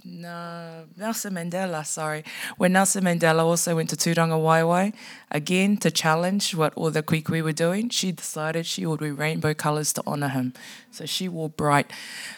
no, 0.04 0.84
Nelson 0.96 1.34
Mandela, 1.34 1.84
sorry. 1.84 2.24
When 2.56 2.72
Nelson 2.72 3.04
Mandela 3.04 3.42
also 3.42 3.74
went 3.74 3.90
to 3.90 3.96
Tūrangawaewae, 3.96 4.92
again 5.30 5.76
to 5.78 5.90
challenge 5.90 6.54
what 6.54 6.72
all 6.74 6.90
the 6.90 7.02
Kuikui 7.02 7.42
were 7.42 7.52
doing, 7.52 7.88
she 7.88 8.12
decided 8.12 8.64
she 8.64 8.86
would 8.86 9.00
wear 9.00 9.12
rainbow 9.12 9.54
colours 9.54 9.92
to 9.94 10.06
honour 10.06 10.28
him. 10.28 10.52
So 10.90 11.04
she 11.04 11.28
wore 11.28 11.48
bright. 11.48 11.90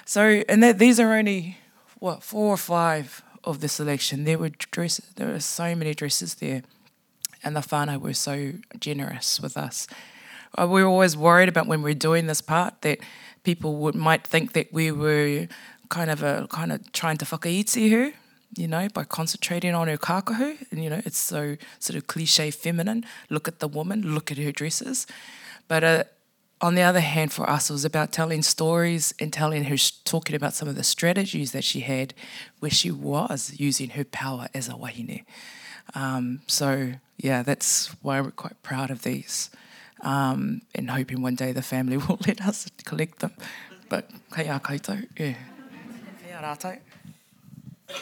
So, 0.04 0.42
and 0.48 0.62
that, 0.62 0.78
these 0.78 0.98
are 0.98 1.12
only, 1.12 1.59
what, 1.98 2.22
four 2.22 2.54
or 2.54 2.56
five 2.56 3.22
of 3.46 3.61
the 3.61 3.68
selection. 3.68 4.24
There 4.24 4.38
were 4.38 4.50
dresses, 4.50 5.06
there 5.16 5.28
were 5.28 5.40
so 5.40 5.74
many 5.74 5.94
dresses 5.94 6.35
there 6.35 6.62
and 7.46 7.54
the 7.54 7.61
whānau 7.61 8.00
were 8.00 8.12
so 8.12 8.52
generous 8.78 9.40
with 9.40 9.56
us. 9.56 9.87
Uh, 10.59 10.66
we 10.66 10.82
were 10.82 10.88
always 10.88 11.16
worried 11.16 11.48
about 11.48 11.66
when 11.66 11.80
we 11.80 11.92
are 11.92 11.94
doing 11.94 12.26
this 12.26 12.40
part 12.40 12.82
that 12.82 12.98
people 13.44 13.76
would 13.76 13.94
might 13.94 14.26
think 14.26 14.52
that 14.52 14.72
we 14.72 14.90
were 14.90 15.46
kind 15.88 16.11
of 16.11 16.22
a 16.22 16.48
kind 16.50 16.72
of 16.72 16.92
trying 16.92 17.16
to 17.18 17.24
whakaiti 17.24 17.90
her, 17.92 18.12
you 18.56 18.66
know, 18.66 18.88
by 18.92 19.04
concentrating 19.04 19.74
on 19.74 19.87
her 19.87 19.96
kākahu. 19.96 20.56
And, 20.72 20.82
you 20.82 20.90
know, 20.90 21.00
it's 21.04 21.18
so 21.18 21.56
sort 21.78 21.96
of 21.96 22.06
cliche 22.09 22.50
feminine. 22.50 23.04
Look 23.30 23.46
at 23.46 23.61
the 23.61 23.68
woman, 23.68 24.14
look 24.14 24.32
at 24.32 24.38
her 24.38 24.50
dresses. 24.50 25.06
But 25.68 25.85
uh, 25.85 26.04
on 26.61 26.75
the 26.75 26.83
other 26.83 27.01
hand, 27.01 27.33
for 27.33 27.49
us, 27.49 27.69
it 27.69 27.73
was 27.73 27.85
about 27.85 28.12
telling 28.12 28.42
stories 28.42 29.12
and 29.21 29.33
telling 29.33 29.64
her, 29.64 29.77
talking 30.05 30.35
about 30.35 30.55
some 30.55 30.69
of 30.69 30.75
the 30.75 30.85
strategies 30.85 31.53
that 31.53 31.64
she 31.64 31.81
had 31.81 32.14
where 32.61 32.71
she 32.71 32.90
was 32.90 33.59
using 33.59 33.90
her 33.90 34.05
power 34.05 34.49
as 34.55 34.69
a 34.69 34.73
wahine. 34.73 35.25
Um, 35.95 36.40
so 36.47 36.92
yeah, 37.19 37.42
that's 37.42 37.88
why 38.03 38.21
we're 38.21 38.31
quite 38.31 38.62
proud 38.62 38.90
of 38.90 39.03
these, 39.03 39.51
um, 40.01 40.62
and 40.75 40.90
hoping 40.90 41.23
one 41.23 41.35
day 41.35 41.53
the 41.53 41.62
family 41.62 41.97
will 42.09 42.19
let 42.27 42.40
us 42.40 42.69
collect 42.85 43.21
them. 43.21 43.33
But 43.88 44.11
kei 44.35 44.49
a 44.49 44.59
koutou, 44.59 45.07
yeah. 45.19 45.35
Kei 46.23 46.33
a 46.33 46.42
rātou. 46.42 46.79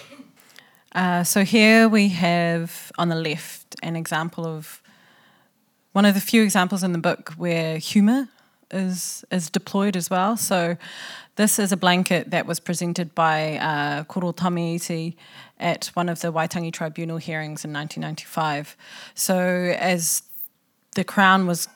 Uh, 0.93 1.25
so 1.25 1.43
here 1.43 1.89
we 1.89 2.07
have 2.07 2.93
on 2.99 3.09
the 3.09 3.17
left 3.17 3.75
an 3.83 3.97
example 3.97 4.47
of 4.47 4.81
one 5.91 6.05
of 6.05 6.15
the 6.15 6.21
few 6.21 6.45
examples 6.45 6.85
in 6.85 6.93
the 6.93 6.99
book 6.99 7.33
where 7.37 7.79
humour 7.79 8.29
is 8.75 9.25
is 9.31 9.49
deployed 9.51 9.97
as 9.97 10.11
well. 10.11 10.37
So 10.37 10.77
this 11.37 11.59
is 11.59 11.73
a 11.73 11.77
blanket 11.77 12.31
that 12.31 12.47
was 12.47 12.61
presented 12.61 13.15
by 13.15 13.59
uh, 13.59 14.05
Koro 14.05 14.33
Tamiiti 14.33 15.15
at 15.59 15.87
one 15.95 16.09
of 16.09 16.21
the 16.21 16.33
Waitangi 16.33 16.73
Tribunal 16.73 17.19
hearings 17.19 17.65
in 17.65 17.73
1995. 17.73 18.77
So 19.15 19.39
as 19.79 20.23
the 20.95 21.05
Crown 21.05 21.47
was 21.47 21.69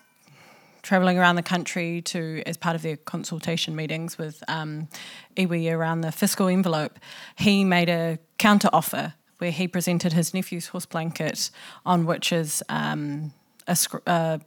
travelling 0.83 1.19
around 1.19 1.37
the 1.37 1.43
country 1.43 2.01
to 2.03 2.43
as 2.47 2.57
part 2.57 2.77
of 2.77 2.83
their 2.83 2.97
consultation 2.97 3.75
meetings 3.77 4.17
with 4.17 4.43
um, 4.49 4.89
iwi 5.37 5.73
around 5.73 6.01
the 6.01 6.13
fiscal 6.13 6.49
envelope, 6.49 6.99
he 7.37 7.65
made 7.65 7.89
a 7.89 8.19
counter 8.39 8.71
offer 8.73 9.15
where 9.39 9.51
he 9.51 9.69
presented 9.69 10.13
his 10.13 10.33
nephew's 10.35 10.69
horse 10.69 10.87
blanket 10.87 11.51
on 11.85 12.07
which 12.07 12.33
is 12.33 12.63
um, 12.69 13.33
ascri- 13.67 14.03
uh, 14.07 14.39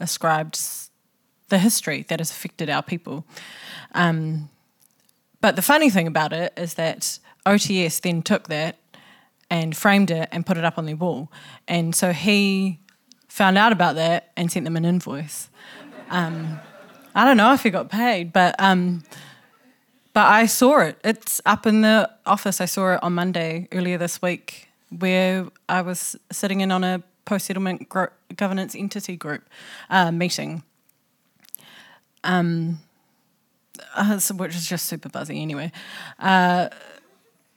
ascribed 0.00 0.58
the 1.48 1.58
history 1.58 2.04
that 2.08 2.20
has 2.20 2.30
affected 2.30 2.68
our 2.68 2.82
people. 2.82 3.24
Um, 3.94 4.48
but 5.40 5.56
the 5.56 5.62
funny 5.62 5.90
thing 5.90 6.06
about 6.06 6.32
it 6.32 6.52
is 6.56 6.74
that 6.74 7.18
OTS 7.44 8.00
then 8.00 8.22
took 8.22 8.48
that 8.48 8.76
and 9.50 9.76
framed 9.76 10.10
it 10.10 10.28
and 10.32 10.44
put 10.44 10.56
it 10.56 10.64
up 10.64 10.78
on 10.78 10.86
their 10.86 10.96
wall. 10.96 11.30
And 11.68 11.94
so 11.94 12.12
he 12.12 12.80
found 13.28 13.58
out 13.58 13.72
about 13.72 13.94
that 13.94 14.32
and 14.36 14.50
sent 14.50 14.64
them 14.64 14.76
an 14.76 14.84
invoice. 14.84 15.48
Um, 16.10 16.58
I 17.14 17.24
don't 17.24 17.36
know 17.36 17.52
if 17.52 17.62
he 17.62 17.70
got 17.70 17.90
paid, 17.90 18.32
but 18.32 18.54
um, 18.58 19.02
but 20.12 20.26
I 20.26 20.46
saw 20.46 20.80
it. 20.80 20.98
It's 21.04 21.40
up 21.44 21.66
in 21.66 21.82
the 21.82 22.10
office. 22.24 22.60
I 22.60 22.64
saw 22.64 22.94
it 22.94 23.02
on 23.02 23.12
Monday 23.14 23.68
earlier 23.72 23.98
this 23.98 24.22
week, 24.22 24.68
where 24.90 25.46
I 25.68 25.82
was 25.82 26.16
sitting 26.32 26.60
in 26.60 26.72
on 26.72 26.84
a 26.84 27.02
post 27.24 27.46
settlement 27.46 27.88
gro- 27.88 28.08
governance 28.34 28.74
entity 28.74 29.16
group 29.16 29.42
uh, 29.90 30.10
meeting. 30.10 30.62
Um, 32.24 32.80
uh, 33.94 34.18
which 34.36 34.54
is 34.54 34.66
just 34.66 34.86
super 34.86 35.08
buzzy 35.08 35.40
anyway. 35.40 35.72
Uh, 36.18 36.68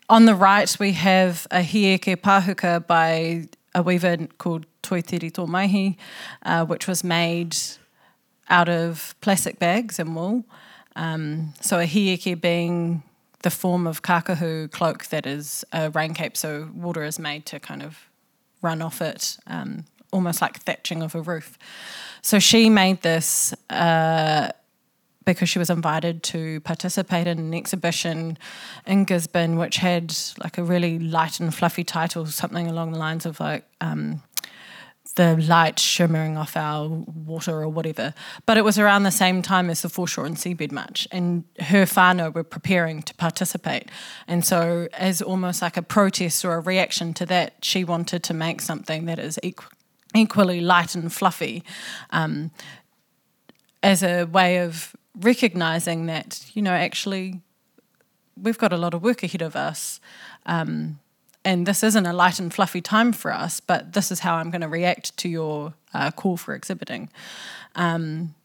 on 0.09 0.25
the 0.25 0.35
right, 0.35 0.75
we 0.79 0.93
have 0.93 1.45
a 1.51 1.59
hieke 1.59 2.17
pahuka 2.17 2.85
by 2.85 3.47
a 3.75 3.83
weaver 3.83 4.17
called 4.37 4.65
Toitiri 4.81 5.31
Tōmaihi, 5.31 5.95
uh, 6.43 6.65
which 6.65 6.87
was 6.87 7.03
made 7.03 7.55
out 8.49 8.67
of 8.69 9.15
plastic 9.21 9.59
bags 9.59 9.99
and 9.99 10.15
wool. 10.15 10.43
Um, 10.95 11.53
so 11.61 11.79
a 11.79 11.85
hieke 11.85 12.41
being 12.41 13.03
the 13.43 13.49
form 13.49 13.87
of 13.87 14.01
kākahu 14.01 14.71
cloak 14.71 15.05
that 15.07 15.25
is 15.25 15.63
a 15.71 15.89
rain 15.91 16.13
cape, 16.13 16.35
so 16.35 16.69
water 16.73 17.03
is 17.03 17.19
made 17.19 17.45
to 17.45 17.59
kind 17.59 17.83
of 17.83 18.09
run 18.61 18.81
off 18.81 19.01
it, 19.01 19.37
um, 19.47 19.85
almost 20.11 20.41
like 20.41 20.59
thatching 20.59 21.01
of 21.01 21.15
a 21.15 21.21
roof. 21.21 21.57
So 22.21 22.39
she 22.39 22.69
made 22.69 23.01
this 23.01 23.53
uh, 23.69 24.51
because 25.25 25.49
she 25.49 25.59
was 25.59 25.69
invited 25.69 26.23
to 26.23 26.59
participate 26.61 27.27
in 27.27 27.39
an 27.39 27.53
exhibition 27.53 28.37
in 28.85 29.05
Gisborne, 29.05 29.57
which 29.57 29.77
had 29.77 30.15
like 30.43 30.57
a 30.57 30.63
really 30.63 30.99
light 30.99 31.39
and 31.39 31.53
fluffy 31.53 31.83
title, 31.83 32.25
something 32.25 32.67
along 32.67 32.93
the 32.93 32.99
lines 32.99 33.25
of 33.25 33.39
like 33.39 33.65
um, 33.79 34.21
the 35.15 35.37
light 35.37 35.79
shimmering 35.79 36.37
off 36.37 36.55
our 36.55 36.87
water 36.87 37.61
or 37.61 37.69
whatever. 37.69 38.13
But 38.45 38.57
it 38.57 38.63
was 38.63 38.79
around 38.79 39.03
the 39.03 39.11
same 39.11 39.41
time 39.41 39.69
as 39.69 39.81
the 39.81 39.89
Foreshore 39.89 40.25
and 40.25 40.35
Seabed 40.35 40.71
March, 40.71 41.07
and 41.11 41.43
her 41.59 41.83
whānau 41.83 42.33
were 42.33 42.43
preparing 42.43 43.01
to 43.03 43.13
participate. 43.15 43.89
And 44.27 44.45
so, 44.45 44.87
as 44.93 45.21
almost 45.21 45.61
like 45.61 45.77
a 45.77 45.81
protest 45.81 46.43
or 46.43 46.55
a 46.55 46.59
reaction 46.59 47.13
to 47.15 47.25
that, 47.27 47.53
she 47.61 47.83
wanted 47.83 48.23
to 48.23 48.33
make 48.33 48.61
something 48.61 49.05
that 49.05 49.19
is 49.19 49.39
equ- 49.43 49.71
equally 50.15 50.61
light 50.61 50.95
and 50.95 51.11
fluffy. 51.11 51.63
Um, 52.09 52.51
as 53.81 54.03
a 54.03 54.25
way 54.25 54.57
of 54.57 54.95
recognizing 55.15 56.07
that, 56.07 56.49
you 56.53 56.61
know, 56.61 56.73
actually 56.73 57.41
we've 58.41 58.57
got 58.57 58.73
a 58.73 58.77
lot 58.77 58.93
of 58.93 59.01
work 59.01 59.23
ahead 59.23 59.41
of 59.41 59.55
us. 59.55 59.99
Um, 60.45 60.99
and 61.45 61.65
this 61.65 61.83
isn't 61.83 62.05
a 62.05 62.13
light 62.13 62.39
and 62.39 62.53
fluffy 62.53 62.81
time 62.81 63.13
for 63.13 63.33
us, 63.33 63.59
but 63.59 63.93
this 63.93 64.11
is 64.11 64.19
how 64.19 64.35
I'm 64.35 64.49
going 64.51 64.61
to 64.61 64.67
react 64.67 65.15
to 65.17 65.29
your 65.29 65.73
uh, 65.93 66.11
call 66.11 66.37
for 66.37 66.53
exhibiting. 66.53 67.09
Um, 67.75 68.35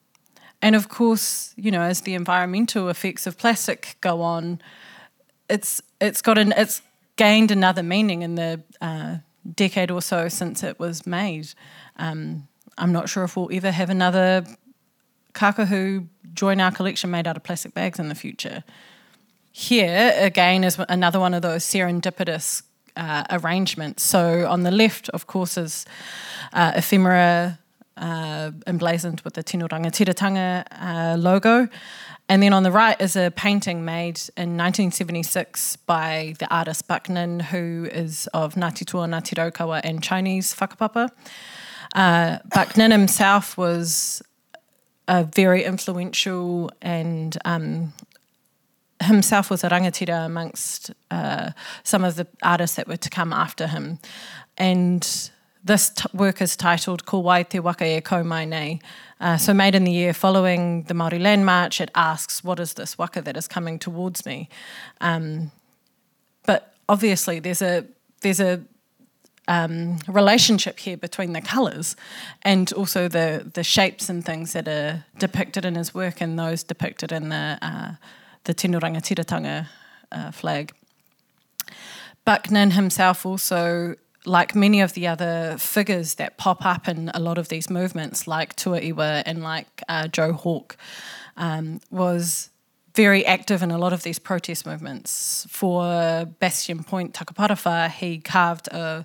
and 0.63 0.75
of 0.75 0.89
course, 0.89 1.53
you 1.57 1.71
know, 1.71 1.83
as 1.83 2.03
the 2.03 2.15
environmental 2.15 2.89
effects 2.89 3.27
of 3.27 3.37
plastic 3.37 3.97
go 4.01 4.23
on, 4.23 4.61
it's 5.51 5.83
it's 6.01 6.23
got 6.23 6.39
an 6.39 6.55
it's 6.57 6.81
gained 7.17 7.51
another 7.51 7.83
meaning 7.83 8.23
in 8.23 8.37
the 8.37 8.63
uh, 8.81 9.17
decade 9.55 9.91
or 9.91 10.03
so 10.03 10.29
since 10.29 10.63
it 10.63 10.79
was 10.79 11.07
made. 11.07 11.49
Um, 11.97 12.49
I'm 12.79 12.93
not 12.93 13.09
sure 13.09 13.25
if 13.25 13.37
we'll 13.37 13.51
ever 13.53 13.71
have 13.71 13.91
another 13.91 14.45
kakahu 15.33 16.07
join 16.33 16.61
our 16.61 16.73
collection 16.73 17.11
made 17.11 17.27
out 17.27 17.37
of 17.37 17.43
plastic 17.43 17.75
bags 17.75 17.99
in 17.99 18.09
the 18.09 18.15
future. 18.15 18.65
Here, 19.53 20.13
again, 20.17 20.65
is 20.65 20.79
another 20.89 21.21
one 21.21 21.35
of 21.35 21.43
those 21.43 21.65
serendipitous 21.65 22.63
uh, 22.97 23.25
arrangements. 23.31 24.03
So 24.03 24.49
on 24.49 24.63
the 24.65 24.71
left, 24.71 25.09
of 25.11 25.27
course, 25.27 25.57
is 25.57 25.87
uh, 26.53 26.73
ephemera 26.75 27.59
uh, 27.97 28.51
emblazoned 28.67 29.21
with 29.21 29.35
the 29.35 29.43
Tino 29.43 29.69
Rangatiratanga 29.69 30.65
uh, 30.73 31.17
logo. 31.17 31.69
And 32.29 32.43
then 32.43 32.53
on 32.55 32.63
the 32.63 32.73
right 32.73 32.99
is 33.01 33.17
a 33.17 33.31
painting 33.31 33.85
made 33.85 34.19
in 34.37 34.57
1976 34.57 35.77
by 35.77 36.35
the 36.39 36.53
artist 36.53 36.89
Buck 36.89 37.09
Nin, 37.09 37.39
who 37.39 37.87
is 37.93 38.29
of 38.33 38.55
Ngāti 38.55 38.87
Toa, 38.87 39.07
Ngāti 39.07 39.35
Raukawa, 39.35 39.83
and 39.85 40.03
Chinese 40.03 40.55
whakapapa. 40.55 41.11
Uh, 41.95 42.39
Buck 42.55 42.77
Nin 42.77 42.91
himself 42.91 43.59
was 43.59 44.23
a 45.07 45.25
very 45.25 45.65
influential 45.65 46.71
and 46.81 47.37
um, 47.45 47.93
himself 49.03 49.51
was 49.51 49.63
a 49.63 49.69
rangatira 49.69 50.25
amongst 50.25 50.93
uh, 51.11 51.51
some 51.83 52.05
of 52.05 52.17
the 52.17 52.27
artists 52.43 52.77
that 52.77 52.89
were 52.89 52.97
to 52.97 53.11
come 53.11 53.33
after 53.33 53.67
him. 53.67 53.99
And 54.57 55.31
this 55.65 55.91
t- 55.91 56.05
work 56.13 56.43
is 56.43 56.57
titled 56.57 57.07
Ko 57.07 57.43
Te 57.43 57.59
Waka 57.59 57.97
e 57.97 58.01
Ko 58.03 58.23
Mai 58.23 58.45
Nei. 58.45 58.81
Uh, 59.19 59.39
so 59.39 59.55
made 59.55 59.75
in 59.75 59.85
the 59.85 59.93
year 59.93 60.13
following 60.13 60.83
the 60.85 60.95
Māori 60.95 61.19
Land 61.19 61.47
March, 61.47 61.81
it 61.81 61.91
asks, 61.95 62.45
what 62.45 62.61
is 62.61 62.75
this 62.75 62.99
waka 62.99 63.23
that 63.23 63.37
is 63.37 63.49
coming 63.49 63.79
towards 63.79 64.27
me? 64.27 64.51
Um, 65.01 65.51
but 66.45 66.75
obviously 66.89 67.41
there's 67.41 67.63
a, 67.63 67.87
there's 68.21 68.41
a 68.41 68.63
um, 69.49 69.99
relationship 70.07 70.79
here 70.79 70.99
between 70.99 71.33
the 71.33 71.41
colours 71.41 71.97
and 72.43 72.71
also 72.75 73.09
the, 73.09 73.51
the 73.55 73.65
shapes 73.65 74.11
and 74.11 74.25
things 74.25 74.53
that 74.53 74.69
are 74.69 75.05
depicted 75.19 75.65
in 75.65 75.75
his 75.75 75.95
work 75.95 76.21
and 76.21 76.39
those 76.39 76.63
depicted 76.63 77.11
in 77.13 77.31
the, 77.31 77.59
uh, 77.63 77.93
the 78.45 78.53
Tino 78.53 78.79
Rangatiratanga 78.81 79.67
uh, 80.13 80.31
flag. 80.31 80.73
Buck 82.25 82.51
Nin 82.51 82.73
himself 82.73 83.25
also 83.25 83.97
like 84.27 84.55
many 84.55 84.81
of 84.81 84.95
the 84.95 85.07
other 85.07 85.57
figures 85.59 86.15
that 86.15 86.37
pop 86.39 86.65
up 86.65 86.89
in 86.89 87.11
a 87.15 87.21
lot 87.21 87.39
of 87.39 87.49
these 87.49 87.69
movements, 87.69 88.27
like 88.27 88.57
Tuaiwa 88.57 89.23
and 89.27 89.43
like 89.43 89.83
uh, 89.89 90.09
Joe 90.09 90.33
Hawke, 90.33 90.77
um, 91.37 91.81
was 91.91 92.51
very 92.95 93.27
active 93.27 93.63
in 93.63 93.71
a 93.71 93.79
lot 93.79 93.93
of 93.93 94.03
these 94.03 94.19
protest 94.19 94.67
movements. 94.67 95.47
For 95.51 96.27
Bastion 96.39 96.85
Point 96.85 97.13
Takaparawhau, 97.13 97.91
he 97.91 98.19
carved 98.19 98.69
a 98.69 99.05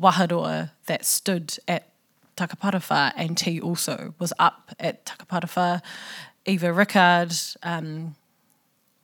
waharoa 0.00 0.70
that 0.86 1.04
stood 1.04 1.56
at 1.66 1.88
Takaparawhau, 2.36 3.12
and 3.16 3.38
he 3.38 3.60
also 3.60 4.14
was 4.18 4.32
up 4.38 4.74
at 4.78 5.06
Takaparawhau. 5.06 5.82
Eva 6.44 6.72
Rickard 6.72 7.32
um, 7.62 8.16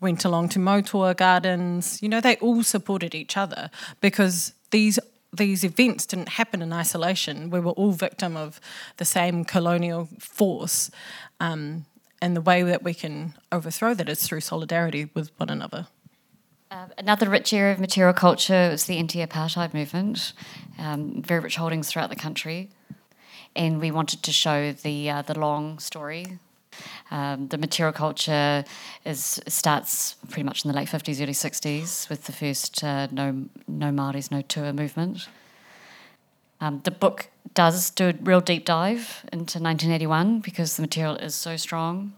went 0.01 0.25
along 0.25 0.51
to 0.51 0.59
Moutoa 0.59 1.17
Gardens. 1.17 2.03
You 2.03 2.09
know, 2.09 2.21
they 2.21 2.37
all 2.37 2.63
supported 2.63 3.15
each 3.15 3.37
other 3.37 3.71
because 4.01 4.53
these 4.71 4.99
these 5.39 5.65
events 5.65 6.07
didn't 6.07 6.31
happen 6.31 6.61
in 6.61 6.73
isolation. 6.73 7.51
We 7.51 7.61
were 7.61 7.73
all 7.73 7.93
victim 7.93 8.37
of 8.37 8.61
the 8.99 9.05
same 9.05 9.45
colonial 9.45 10.09
force, 10.19 10.91
um, 11.41 11.87
and 12.21 12.37
the 12.37 12.41
way 12.41 12.63
that 12.63 12.83
we 12.83 12.95
can 12.95 13.35
overthrow 13.51 13.95
that 13.95 14.09
is 14.09 14.23
through 14.23 14.41
solidarity 14.41 15.11
with 15.15 15.31
one 15.39 15.49
another. 15.49 15.87
Uh, 16.71 16.89
another 16.99 17.31
rich 17.31 17.53
area 17.53 17.73
of 17.73 17.81
material 17.81 18.13
culture 18.13 18.69
was 18.71 18.85
the 18.85 18.99
anti-apartheid 18.99 19.73
movement. 19.73 20.35
Um, 20.79 21.23
very 21.23 21.41
rich 21.41 21.57
holdings 21.57 21.89
throughout 21.89 22.11
the 22.11 22.17
country, 22.17 22.69
and 23.57 23.81
we 23.81 23.91
wanted 23.91 24.23
to 24.25 24.33
show 24.33 24.73
the 24.73 25.09
uh, 25.09 25.23
the 25.23 25.39
long 25.39 25.79
story 25.79 26.39
um, 27.11 27.49
the 27.49 27.59
material 27.59 27.93
culture 27.93 28.65
is 29.05 29.41
starts 29.49 30.15
pretty 30.29 30.45
much 30.45 30.65
in 30.65 30.71
the 30.71 30.77
late 30.77 30.89
50s, 30.89 31.21
early 31.23 31.33
60s 31.33 32.09
with 32.09 32.25
the 32.25 32.33
first 32.33 32.83
uh, 32.85 33.09
No 33.11 33.47
No 33.67 33.91
Māoris, 33.91 34.31
No 34.31 34.43
Tour 34.43 34.73
movement. 34.73 35.29
Um, 36.61 36.81
the 36.85 36.91
book 36.91 37.29
does 37.55 37.91
do 37.91 38.09
a 38.09 38.15
real 38.23 38.41
deep 38.41 38.65
dive 38.65 39.25
into 39.33 39.59
1981 39.59 40.41
because 40.41 40.77
the 40.77 40.83
material 40.83 41.17
is 41.17 41.35
so 41.35 41.57
strong. 41.57 42.13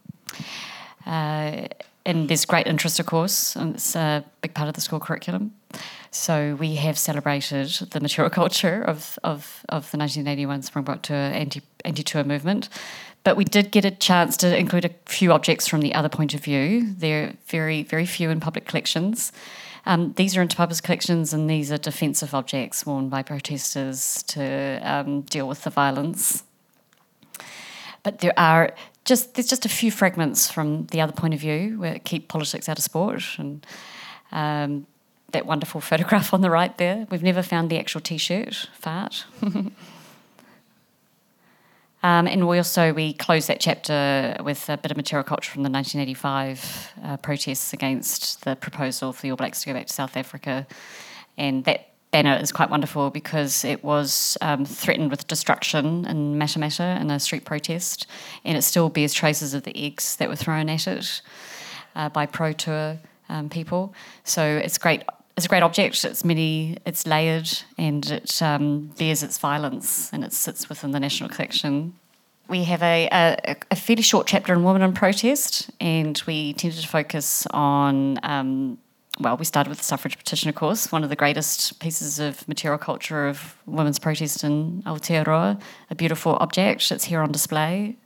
Uh, 1.07 1.67
and 2.07 2.29
there's 2.29 2.47
great 2.47 2.67
interest, 2.67 2.99
of 2.99 3.07
course, 3.07 3.55
and 3.55 3.75
it's 3.75 3.95
a 3.95 4.25
big 4.41 4.55
part 4.55 4.69
of 4.69 4.75
the 4.75 4.81
school 4.81 5.01
curriculum. 5.01 5.53
So 6.11 6.57
we 6.59 6.77
have 6.77 6.99
celebrated 6.99 7.69
the 7.91 8.01
material 8.01 8.31
culture 8.41 8.83
of, 8.83 9.19
of, 9.23 9.65
of 9.69 9.91
the 9.91 9.99
1981 9.99 10.63
Springbok 10.63 11.03
Tour 11.03 11.17
anti 11.17 11.63
anti 11.85 12.03
tour 12.03 12.25
movement 12.25 12.69
but 13.23 13.37
we 13.37 13.45
did 13.45 13.71
get 13.71 13.85
a 13.85 13.91
chance 13.91 14.37
to 14.39 14.57
include 14.57 14.85
a 14.85 14.91
few 15.07 15.33
objects 15.33 15.69
from 15.69 15.81
the 15.81 15.95
other 15.95 16.09
point 16.09 16.35
of 16.35 16.43
view. 16.43 16.95
They're 16.97 17.35
very, 17.47 17.83
very 17.83 18.07
few 18.07 18.31
in 18.31 18.41
public 18.41 18.67
collections. 18.67 19.33
Um, 19.87 20.13
these 20.15 20.37
are 20.37 20.43
in 20.43 20.49
Te 20.49 20.57
Papa's 20.57 20.81
collections, 20.81 21.33
and 21.33 21.49
these 21.49 21.73
are 21.73 21.79
defensive 21.79 22.35
objects 22.35 22.85
worn 22.85 23.09
by 23.09 23.23
protesters 23.23 24.23
to 24.25 24.81
um, 24.83 25.23
deal 25.23 25.49
with 25.49 25.63
the 25.63 25.71
violence. 25.71 26.45
But 28.03 28.21
there 28.21 28.39
are 28.39 28.75
just 29.05 29.35
there's 29.35 29.49
just 29.49 29.65
a 29.65 29.69
few 29.69 29.91
fragments 29.91 30.51
from 30.51 30.87
the 30.87 31.01
other 31.01 31.13
point 31.13 31.35
of 31.35 31.41
view 31.41 31.79
where 31.81 31.99
keep 31.99 32.29
politics 32.29 32.69
out 32.69 32.79
of 32.79 32.85
sport, 32.85 33.23
and 33.39 33.67
um, 34.33 34.87
that 35.33 35.47
wonderful 35.47 35.81
photograph 35.91 36.33
on 36.33 36.41
the 36.41 36.51
right 36.51 36.77
there. 36.79 37.07
We've 37.11 37.23
never 37.23 37.43
found 37.43 37.71
the 37.71 37.79
actual 37.79 38.01
T-shirt. 38.01 38.69
Fart. 38.75 39.25
Um, 42.03 42.27
and 42.27 42.49
we 42.49 42.57
also 42.57 42.93
we 42.95 43.13
closed 43.13 43.49
that 43.49 43.61
chapter 43.61 44.37
with 44.43 44.69
a 44.71 44.79
bit 44.79 44.91
of 44.91 44.97
material 44.97 45.25
culture 45.25 45.51
from 45.51 45.63
the 45.63 45.71
1985 45.71 46.93
uh, 47.05 47.17
protests 47.19 47.73
against 47.73 48.45
the 48.45 48.57
proposal 48.57 49.13
for 49.13 49.23
the 49.23 49.31
All 49.31 49.37
Blacks 49.37 49.61
to 49.61 49.67
go 49.67 49.75
back 49.75 49.87
to 49.87 49.93
South 49.93 50.17
Africa, 50.17 50.67
and 51.37 51.65
that 51.65 51.91
banner 52.11 52.37
is 52.37 52.53
quite 52.53 52.71
wonderful 52.71 53.11
because 53.11 53.65
it 53.65 53.85
was 53.85 54.39
um, 54.41 54.65
threatened 54.65 55.11
with 55.11 55.27
destruction 55.27 56.07
in 56.07 56.39
Matamata 56.39 57.01
in 57.01 57.11
a 57.11 57.21
street 57.21 57.45
protest, 57.45 58.07
and 58.45 58.57
it 58.57 58.63
still 58.63 58.89
bears 58.89 59.13
traces 59.13 59.53
of 59.53 59.65
the 59.65 59.77
eggs 59.77 60.17
that 60.17 60.29
were 60.29 60.37
thrown 60.37 60.71
at 60.71 60.87
it 60.87 61.21
uh, 61.95 62.09
by 62.09 62.25
pro 62.25 62.53
tour 62.53 62.99
um, 63.29 63.51
people. 63.51 63.95
So 64.25 64.43
it's 64.43 64.79
great 64.79 65.03
it's 65.41 65.47
a 65.47 65.49
great 65.49 65.63
object. 65.63 66.05
It's 66.05 66.23
many, 66.23 66.77
it's 66.85 67.07
layered, 67.07 67.51
and 67.79 68.05
it 68.11 68.43
um, 68.43 68.91
bears 68.99 69.23
its 69.23 69.39
violence, 69.39 70.13
and 70.13 70.23
it 70.23 70.35
sits 70.35 70.69
within 70.69 70.91
the 70.91 71.01
national 71.01 71.31
collection. 71.31 71.95
We 72.47 72.65
have 72.65 72.83
a, 72.83 73.09
a, 73.11 73.57
a, 73.71 73.77
fairly 73.77 74.03
short 74.03 74.27
chapter 74.27 74.53
in 74.53 74.65
Women 74.65 74.83
in 74.83 74.93
Protest, 74.93 75.71
and 75.81 76.23
we 76.27 76.53
tended 76.53 76.79
to 76.83 76.87
focus 76.87 77.47
on. 77.53 78.19
Um, 78.23 78.77
well, 79.19 79.39
we 79.39 79.47
started 79.47 79.71
with 79.71 79.79
the 79.79 79.85
suffrage 79.85 80.19
petition, 80.19 80.51
of 80.51 80.57
course, 80.57 80.93
one 80.93 81.05
of 81.05 81.09
the 81.09 81.17
greatest 81.17 81.81
pieces 81.81 82.19
of 82.19 82.47
material 82.47 82.77
culture 82.79 83.27
of 83.27 83.57
women's 83.65 83.99
protest 83.99 84.45
in 84.45 84.83
Aotearoa, 84.83 85.59
a 85.89 85.95
beautiful 85.95 86.37
object. 86.41 86.87
that's 86.91 87.05
here 87.05 87.23
on 87.23 87.33
display. 87.33 87.97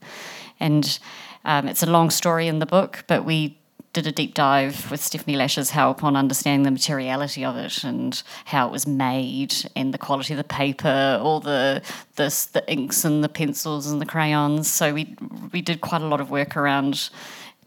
And 0.60 1.00
um, 1.44 1.66
it's 1.66 1.82
a 1.82 1.90
long 1.90 2.10
story 2.10 2.46
in 2.46 2.60
the 2.60 2.66
book, 2.66 3.04
but 3.08 3.24
we 3.24 3.58
did 3.94 4.06
a 4.06 4.12
deep 4.12 4.34
dive 4.34 4.90
with 4.90 5.00
Stephanie 5.00 5.36
Lash's 5.36 5.70
help 5.70 6.04
on 6.04 6.16
understanding 6.16 6.64
the 6.64 6.70
materiality 6.70 7.44
of 7.44 7.56
it 7.56 7.84
and 7.84 8.22
how 8.44 8.66
it 8.66 8.72
was 8.72 8.86
made 8.86 9.54
and 9.74 9.94
the 9.94 9.98
quality 9.98 10.34
of 10.34 10.36
the 10.36 10.44
paper, 10.44 11.18
all 11.22 11.40
the 11.40 11.80
the, 12.16 12.48
the 12.52 12.70
inks 12.70 13.04
and 13.04 13.24
the 13.24 13.28
pencils 13.28 13.86
and 13.86 14.00
the 14.00 14.06
crayons. 14.06 14.70
So 14.70 14.92
we 14.92 15.16
we 15.52 15.62
did 15.62 15.80
quite 15.80 16.02
a 16.02 16.06
lot 16.06 16.20
of 16.20 16.30
work 16.30 16.56
around 16.56 17.08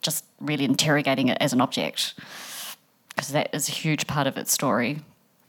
just 0.01 0.25
really 0.39 0.65
interrogating 0.65 1.29
it 1.29 1.37
as 1.41 1.53
an 1.53 1.61
object 1.61 2.13
because 3.09 3.29
that 3.29 3.49
is 3.53 3.67
a 3.67 3.71
huge 3.71 4.05
part 4.05 4.27
of 4.27 4.37
its 4.37 4.51
story. 4.51 4.99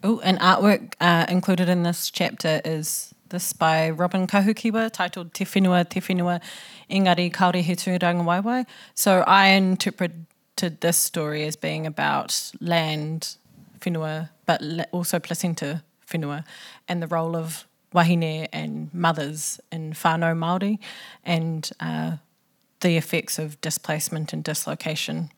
Oh, 0.03 0.21
and 0.21 0.39
artwork 0.39 0.95
uh, 1.01 1.27
included 1.29 1.69
in 1.69 1.83
this 1.83 2.09
chapter 2.09 2.61
is 2.65 3.13
this 3.31 3.53
by 3.53 3.91
Robyn 3.91 4.29
Kahukiwa 4.29 4.93
titled 4.93 5.35
Te 5.35 5.45
Whenua, 5.45 5.87
Te 5.87 6.01
Whenua, 6.01 6.41
Engari 6.89 7.31
Kaore 7.33 7.61
He 7.63 7.75
Tūrangawaewae. 7.75 8.65
So 8.95 9.25
I 9.27 9.49
interpret 9.49 10.13
to 10.59 10.71
this 10.71 10.97
story 10.97 11.45
as 11.45 11.57
being 11.57 11.87
about 11.87 12.53
land, 12.61 13.37
whenua, 13.81 14.31
but 14.47 14.63
also 14.93 15.19
placenta 15.19 15.83
whenua, 16.09 16.45
and 16.89 17.03
the 17.03 17.07
role 17.07 17.37
of 17.37 17.67
wahine 17.95 18.49
and 18.53 18.93
mothers 18.93 19.61
in 19.73 19.93
whānau 19.93 20.37
Māori, 20.37 20.79
and 21.25 21.71
uh, 21.81 22.17
the 22.81 22.97
effects 22.97 23.39
of 23.39 23.61
displacement 23.61 24.33
and 24.33 24.45
dislocation. 24.45 25.31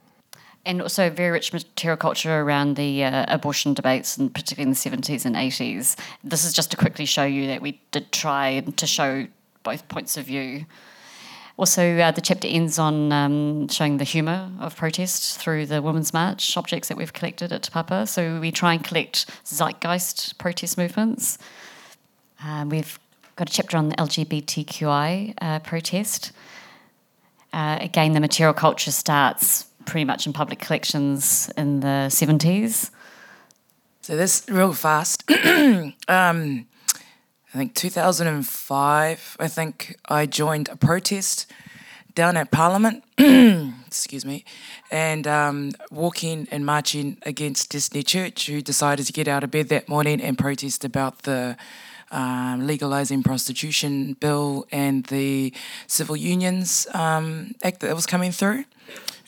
and 0.67 0.83
also 0.83 1.09
very 1.09 1.31
rich 1.31 1.55
material 1.55 1.97
culture 1.97 2.41
around 2.41 2.77
the 2.77 3.03
uh, 3.03 3.25
abortion 3.29 3.73
debates, 3.73 4.19
and 4.19 4.35
particularly 4.35 4.69
in 4.69 4.71
the 4.71 4.77
70s 4.77 5.25
and 5.25 5.35
80s. 5.35 5.99
This 6.23 6.45
is 6.45 6.53
just 6.53 6.71
to 6.73 6.77
quickly 6.77 7.07
show 7.07 7.25
you 7.25 7.47
that 7.47 7.63
we 7.63 7.81
did 7.93 8.13
try 8.13 8.61
to 8.61 8.87
show 8.87 9.27
both 9.63 9.89
points 9.89 10.19
of 10.19 10.27
view. 10.27 10.67
Also, 11.61 11.99
uh, 11.99 12.11
the 12.11 12.23
chapter 12.23 12.49
ends 12.49 12.79
on 12.79 13.13
um, 13.13 13.69
showing 13.69 13.99
the 13.99 14.05
humour 14.05 14.51
of 14.61 14.75
protest 14.75 15.39
through 15.39 15.67
the 15.67 15.83
Women's 15.83 16.15
March 16.15 16.57
objects 16.57 16.89
that 16.89 16.97
we've 16.97 17.13
collected 17.13 17.53
at 17.53 17.69
Papa. 17.71 18.07
So 18.07 18.41
we 18.41 18.51
try 18.51 18.73
and 18.73 18.83
collect 18.83 19.27
zeitgeist 19.45 20.39
protest 20.39 20.79
movements. 20.79 21.37
Um, 22.43 22.71
we've 22.71 22.99
got 23.37 23.51
a 23.51 23.53
chapter 23.53 23.77
on 23.77 23.91
the 23.91 23.97
LGBTQI 23.97 25.35
uh, 25.43 25.59
protest. 25.59 26.33
Uh, 27.53 27.77
again, 27.83 28.15
the 28.15 28.21
material 28.21 28.55
culture 28.55 28.91
starts 28.91 29.65
pretty 29.85 30.07
much 30.07 30.27
in 30.27 30.33
public 30.33 30.61
collections 30.61 31.51
in 31.59 31.81
the 31.81 32.09
70s. 32.09 32.91
So 34.01 34.17
this 34.17 34.47
real 34.49 34.73
fast. 34.73 35.31
um, 36.09 36.67
I 37.53 37.59
think 37.59 37.75
2005, 37.75 39.37
I 39.41 39.49
think 39.49 39.97
I 40.09 40.27
joined 40.27 40.69
a 40.69 40.77
protest 40.77 41.51
down 42.15 42.37
at 42.37 42.53
Parliament, 42.53 43.03
excuse 43.19 44.25
me, 44.25 44.45
and 44.89 45.27
um, 45.27 45.73
walking 45.91 46.47
and 46.53 46.65
marching 46.65 47.17
against 47.23 47.73
Destiny 47.73 48.05
Church, 48.05 48.47
who 48.47 48.61
decided 48.63 49.07
to 49.07 49.13
get 49.13 49.27
out 49.27 49.43
of 49.43 49.51
bed 49.51 49.69
that 49.69 49.89
morning 49.89 50.21
and 50.21 50.39
protest 50.39 50.85
about 50.85 51.23
the 51.23 51.57
um, 52.13 52.69
legalizing 52.69 53.25
prostitution 53.25 54.13
bill 54.21 54.69
and 54.71 55.07
the 55.07 55.53
civil 55.89 56.17
unions 56.17 56.87
um, 56.95 57.57
act 57.65 57.81
that 57.81 57.97
was 57.97 58.07
coming 58.07 58.31
through. 58.31 58.65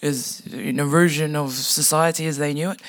Is 0.00 0.42
an 0.52 0.78
erosion 0.78 1.34
of 1.34 1.52
society 1.52 2.26
as 2.26 2.38
they 2.38 2.54
knew 2.54 2.70
it. 2.70 2.80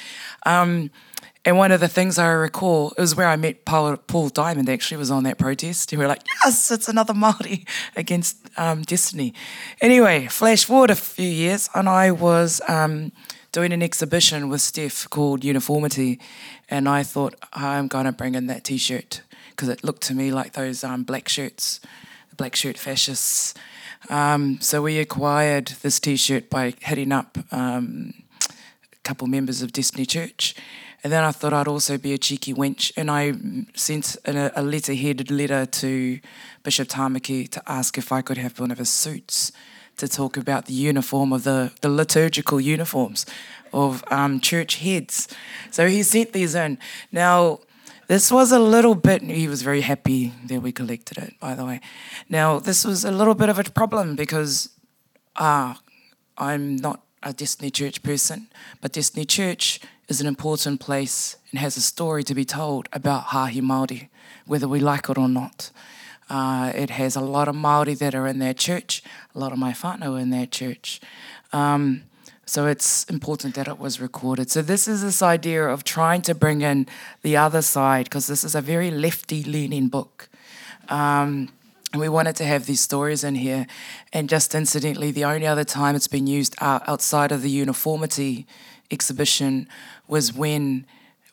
And 1.45 1.57
one 1.57 1.71
of 1.71 1.81
the 1.81 1.87
things 1.89 2.17
I 2.17 2.29
recall, 2.29 2.93
it 2.97 3.01
was 3.01 3.15
where 3.15 3.27
I 3.27 3.35
met 3.35 3.65
Paul, 3.65 3.97
Paul 3.97 4.29
Diamond, 4.29 4.69
actually, 4.69 4.97
was 4.97 5.11
on 5.11 5.23
that 5.23 5.37
protest. 5.37 5.91
And 5.91 5.99
we 5.99 6.05
were 6.05 6.09
like, 6.09 6.23
yes, 6.43 6.71
it's 6.71 6.87
another 6.87 7.13
Māori 7.13 7.67
against 7.95 8.37
um, 8.57 8.83
Destiny. 8.83 9.33
Anyway, 9.81 10.27
flash 10.27 10.63
forward 10.63 10.89
a 10.89 10.95
few 10.95 11.27
years, 11.27 11.69
and 11.75 11.89
I 11.89 12.11
was 12.11 12.61
um, 12.69 13.11
doing 13.51 13.73
an 13.73 13.83
exhibition 13.83 14.47
with 14.49 14.61
Steph 14.61 15.09
called 15.09 15.43
Uniformity. 15.43 16.19
And 16.69 16.87
I 16.87 17.03
thought, 17.03 17.35
I'm 17.51 17.87
going 17.87 18.05
to 18.05 18.13
bring 18.13 18.35
in 18.35 18.47
that 18.47 18.63
t 18.63 18.77
shirt 18.77 19.21
because 19.49 19.69
it 19.69 19.83
looked 19.83 20.01
to 20.03 20.15
me 20.15 20.31
like 20.31 20.53
those 20.53 20.83
um, 20.83 21.03
black 21.03 21.27
shirts, 21.27 21.81
black 22.37 22.55
shirt 22.55 22.77
fascists. 22.77 23.53
Um, 24.09 24.59
so 24.59 24.81
we 24.81 24.99
acquired 24.99 25.67
this 25.81 25.99
t 25.99 26.15
shirt 26.15 26.49
by 26.49 26.73
hitting 26.79 27.11
up 27.11 27.37
um, 27.51 28.13
a 28.49 28.97
couple 29.03 29.27
members 29.27 29.61
of 29.61 29.71
Destiny 29.71 30.05
Church. 30.05 30.55
And 31.03 31.11
then 31.11 31.23
I 31.23 31.31
thought 31.31 31.51
I'd 31.51 31.67
also 31.67 31.97
be 31.97 32.13
a 32.13 32.17
cheeky 32.17 32.53
wench, 32.53 32.91
and 32.95 33.11
I 33.11 33.33
sent 33.75 34.15
a, 34.25 34.59
a 34.59 34.63
letter-headed 34.63 35.29
letter 35.29 35.65
to 35.65 36.19
Bishop 36.63 36.87
Tamaki 36.87 37.49
to 37.49 37.61
ask 37.67 37.97
if 37.97 38.11
I 38.11 38.21
could 38.21 38.37
have 38.37 38.57
one 38.59 38.71
of 38.71 38.77
his 38.77 38.89
suits 38.89 39.51
to 39.97 40.07
talk 40.07 40.37
about 40.37 40.65
the 40.65 40.73
uniform 40.73 41.33
of 41.33 41.43
the, 41.43 41.71
the 41.81 41.89
liturgical 41.89 42.59
uniforms 42.59 43.25
of 43.73 44.03
um, 44.11 44.39
church 44.39 44.77
heads. 44.77 45.27
So 45.71 45.87
he 45.87 46.03
sent 46.03 46.31
these 46.31 46.55
in. 46.55 46.77
Now, 47.11 47.59
this 48.07 48.31
was 48.31 48.51
a 48.51 48.59
little 48.59 48.95
bit, 48.95 49.21
he 49.23 49.47
was 49.47 49.61
very 49.61 49.81
happy 49.81 50.33
that 50.47 50.61
we 50.61 50.71
collected 50.71 51.17
it, 51.17 51.39
by 51.39 51.53
the 51.53 51.65
way. 51.65 51.81
Now, 52.29 52.59
this 52.59 52.85
was 52.85 53.03
a 53.03 53.11
little 53.11 53.35
bit 53.35 53.49
of 53.49 53.59
a 53.59 53.63
problem 53.63 54.15
because 54.15 54.69
uh, 55.35 55.73
I'm 56.37 56.75
not 56.77 57.03
a 57.21 57.33
Destiny 57.33 57.71
Church 57.71 58.03
person, 58.03 58.47
but 58.81 58.93
Destiny 58.93 59.25
Church 59.25 59.79
is 60.07 60.21
an 60.21 60.27
important 60.27 60.79
place 60.79 61.37
and 61.51 61.59
has 61.59 61.77
a 61.77 61.81
story 61.81 62.23
to 62.23 62.35
be 62.35 62.45
told 62.45 62.89
about 62.91 63.27
Hāhi 63.27 63.61
Māori, 63.61 64.09
whether 64.45 64.67
we 64.67 64.79
like 64.79 65.09
it 65.09 65.17
or 65.17 65.29
not. 65.29 65.71
Uh, 66.29 66.71
it 66.75 66.89
has 66.89 67.15
a 67.15 67.21
lot 67.21 67.47
of 67.47 67.55
Māori 67.55 67.97
that 67.97 68.15
are 68.15 68.27
in 68.27 68.39
their 68.39 68.53
church, 68.53 69.03
a 69.35 69.39
lot 69.39 69.51
of 69.51 69.57
my 69.57 69.71
whānau 69.71 70.19
in 70.19 70.29
their 70.29 70.45
church. 70.45 70.99
Um, 71.51 72.03
so 72.45 72.65
it's 72.65 73.05
important 73.05 73.55
that 73.55 73.67
it 73.67 73.79
was 73.79 74.01
recorded. 74.01 74.51
So 74.51 74.61
this 74.61 74.87
is 74.87 75.01
this 75.01 75.21
idea 75.21 75.67
of 75.67 75.83
trying 75.83 76.21
to 76.23 76.35
bring 76.35 76.61
in 76.61 76.87
the 77.21 77.37
other 77.37 77.61
side, 77.61 78.05
because 78.05 78.27
this 78.27 78.43
is 78.43 78.55
a 78.55 78.61
very 78.61 78.91
lefty-leaning 78.91 79.87
book. 79.89 80.29
Um, 80.89 81.49
and 81.91 82.01
we 82.01 82.09
wanted 82.09 82.35
to 82.37 82.45
have 82.45 82.65
these 82.65 82.81
stories 82.81 83.23
in 83.23 83.35
here. 83.35 83.67
And 84.11 84.27
just 84.27 84.55
incidentally, 84.55 85.11
the 85.11 85.25
only 85.25 85.47
other 85.47 85.63
time 85.63 85.95
it's 85.95 86.07
been 86.07 86.27
used 86.27 86.55
outside 86.59 87.31
of 87.31 87.41
the 87.41 87.51
uniformity 87.51 88.45
exhibition 88.93 89.67
was 90.07 90.33
when 90.33 90.85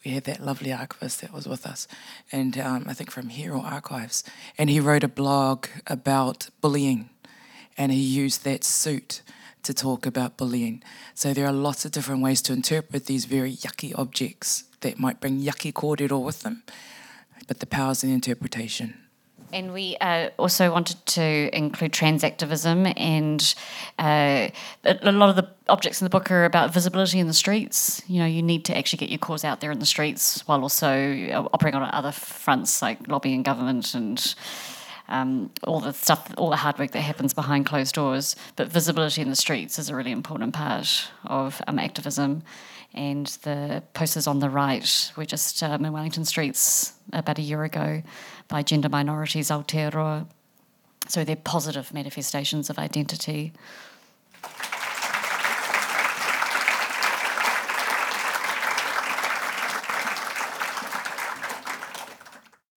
we 0.04 0.12
had 0.12 0.24
that 0.24 0.40
lovely 0.40 0.72
archivist 0.72 1.20
that 1.20 1.32
was 1.32 1.46
with 1.46 1.66
us, 1.66 1.86
and 2.32 2.58
um, 2.58 2.86
I 2.88 2.94
think 2.94 3.10
from 3.10 3.28
Hero 3.28 3.60
Archives, 3.60 4.24
and 4.56 4.70
he 4.70 4.80
wrote 4.80 5.04
a 5.04 5.08
blog 5.08 5.66
about 5.86 6.48
bullying, 6.62 7.10
and 7.76 7.92
he 7.92 8.00
used 8.00 8.42
that 8.44 8.64
suit 8.64 9.22
to 9.62 9.74
talk 9.74 10.06
about 10.06 10.38
bullying. 10.38 10.82
So 11.14 11.34
there 11.34 11.46
are 11.46 11.52
lots 11.52 11.84
of 11.84 11.92
different 11.92 12.22
ways 12.22 12.40
to 12.42 12.54
interpret 12.54 13.04
these 13.04 13.26
very 13.26 13.52
yucky 13.52 13.92
objects 13.96 14.64
that 14.80 14.98
might 14.98 15.20
bring 15.20 15.42
yucky 15.42 15.72
kōrero 15.72 16.24
with 16.24 16.42
them, 16.42 16.62
but 17.46 17.60
the 17.60 17.66
power's 17.66 18.02
in 18.02 18.10
interpretation. 18.10 18.94
And 19.52 19.72
we 19.72 19.96
uh, 20.00 20.30
also 20.38 20.70
wanted 20.70 21.04
to 21.06 21.50
include 21.56 21.92
trans 21.92 22.22
activism, 22.22 22.86
and 22.96 23.54
uh, 23.98 24.48
a 24.84 25.12
lot 25.12 25.30
of 25.30 25.36
the 25.36 25.48
objects 25.68 26.00
in 26.00 26.04
the 26.04 26.10
book 26.10 26.30
are 26.30 26.44
about 26.44 26.72
visibility 26.72 27.18
in 27.18 27.26
the 27.26 27.34
streets. 27.34 28.02
You 28.06 28.20
know, 28.20 28.26
you 28.26 28.42
need 28.42 28.64
to 28.66 28.76
actually 28.76 28.98
get 28.98 29.08
your 29.08 29.18
cause 29.18 29.44
out 29.44 29.60
there 29.60 29.70
in 29.70 29.78
the 29.78 29.86
streets 29.86 30.46
while 30.46 30.62
also 30.62 30.88
uh, 30.88 31.48
operating 31.52 31.80
on 31.80 31.90
other 31.92 32.12
fronts 32.12 32.82
like 32.82 33.08
lobbying 33.08 33.42
government 33.42 33.94
and 33.94 34.34
um, 35.08 35.50
all 35.64 35.80
the 35.80 35.92
stuff, 35.92 36.32
all 36.38 36.50
the 36.50 36.56
hard 36.56 36.78
work 36.78 36.92
that 36.92 37.00
happens 37.00 37.34
behind 37.34 37.66
closed 37.66 37.94
doors. 37.94 38.36
But 38.56 38.68
visibility 38.68 39.20
in 39.20 39.28
the 39.28 39.36
streets 39.36 39.78
is 39.78 39.90
a 39.90 39.96
really 39.96 40.12
important 40.12 40.54
part 40.54 41.10
of 41.24 41.60
um, 41.66 41.78
activism. 41.78 42.42
And 42.92 43.26
the 43.42 43.82
posters 43.94 44.26
on 44.26 44.40
the 44.40 44.50
right 44.50 45.12
were 45.16 45.24
just 45.24 45.62
um, 45.62 45.84
in 45.84 45.92
Wellington 45.92 46.24
streets 46.24 46.94
about 47.12 47.38
a 47.38 47.42
year 47.42 47.62
ago 47.64 48.02
by 48.50 48.62
gender 48.62 48.90
minorities 48.90 49.48
Aotearoa. 49.50 50.26
So 51.08 51.24
they're 51.24 51.36
positive 51.36 51.94
manifestations 51.94 52.68
of 52.68 52.78
identity. 52.78 53.52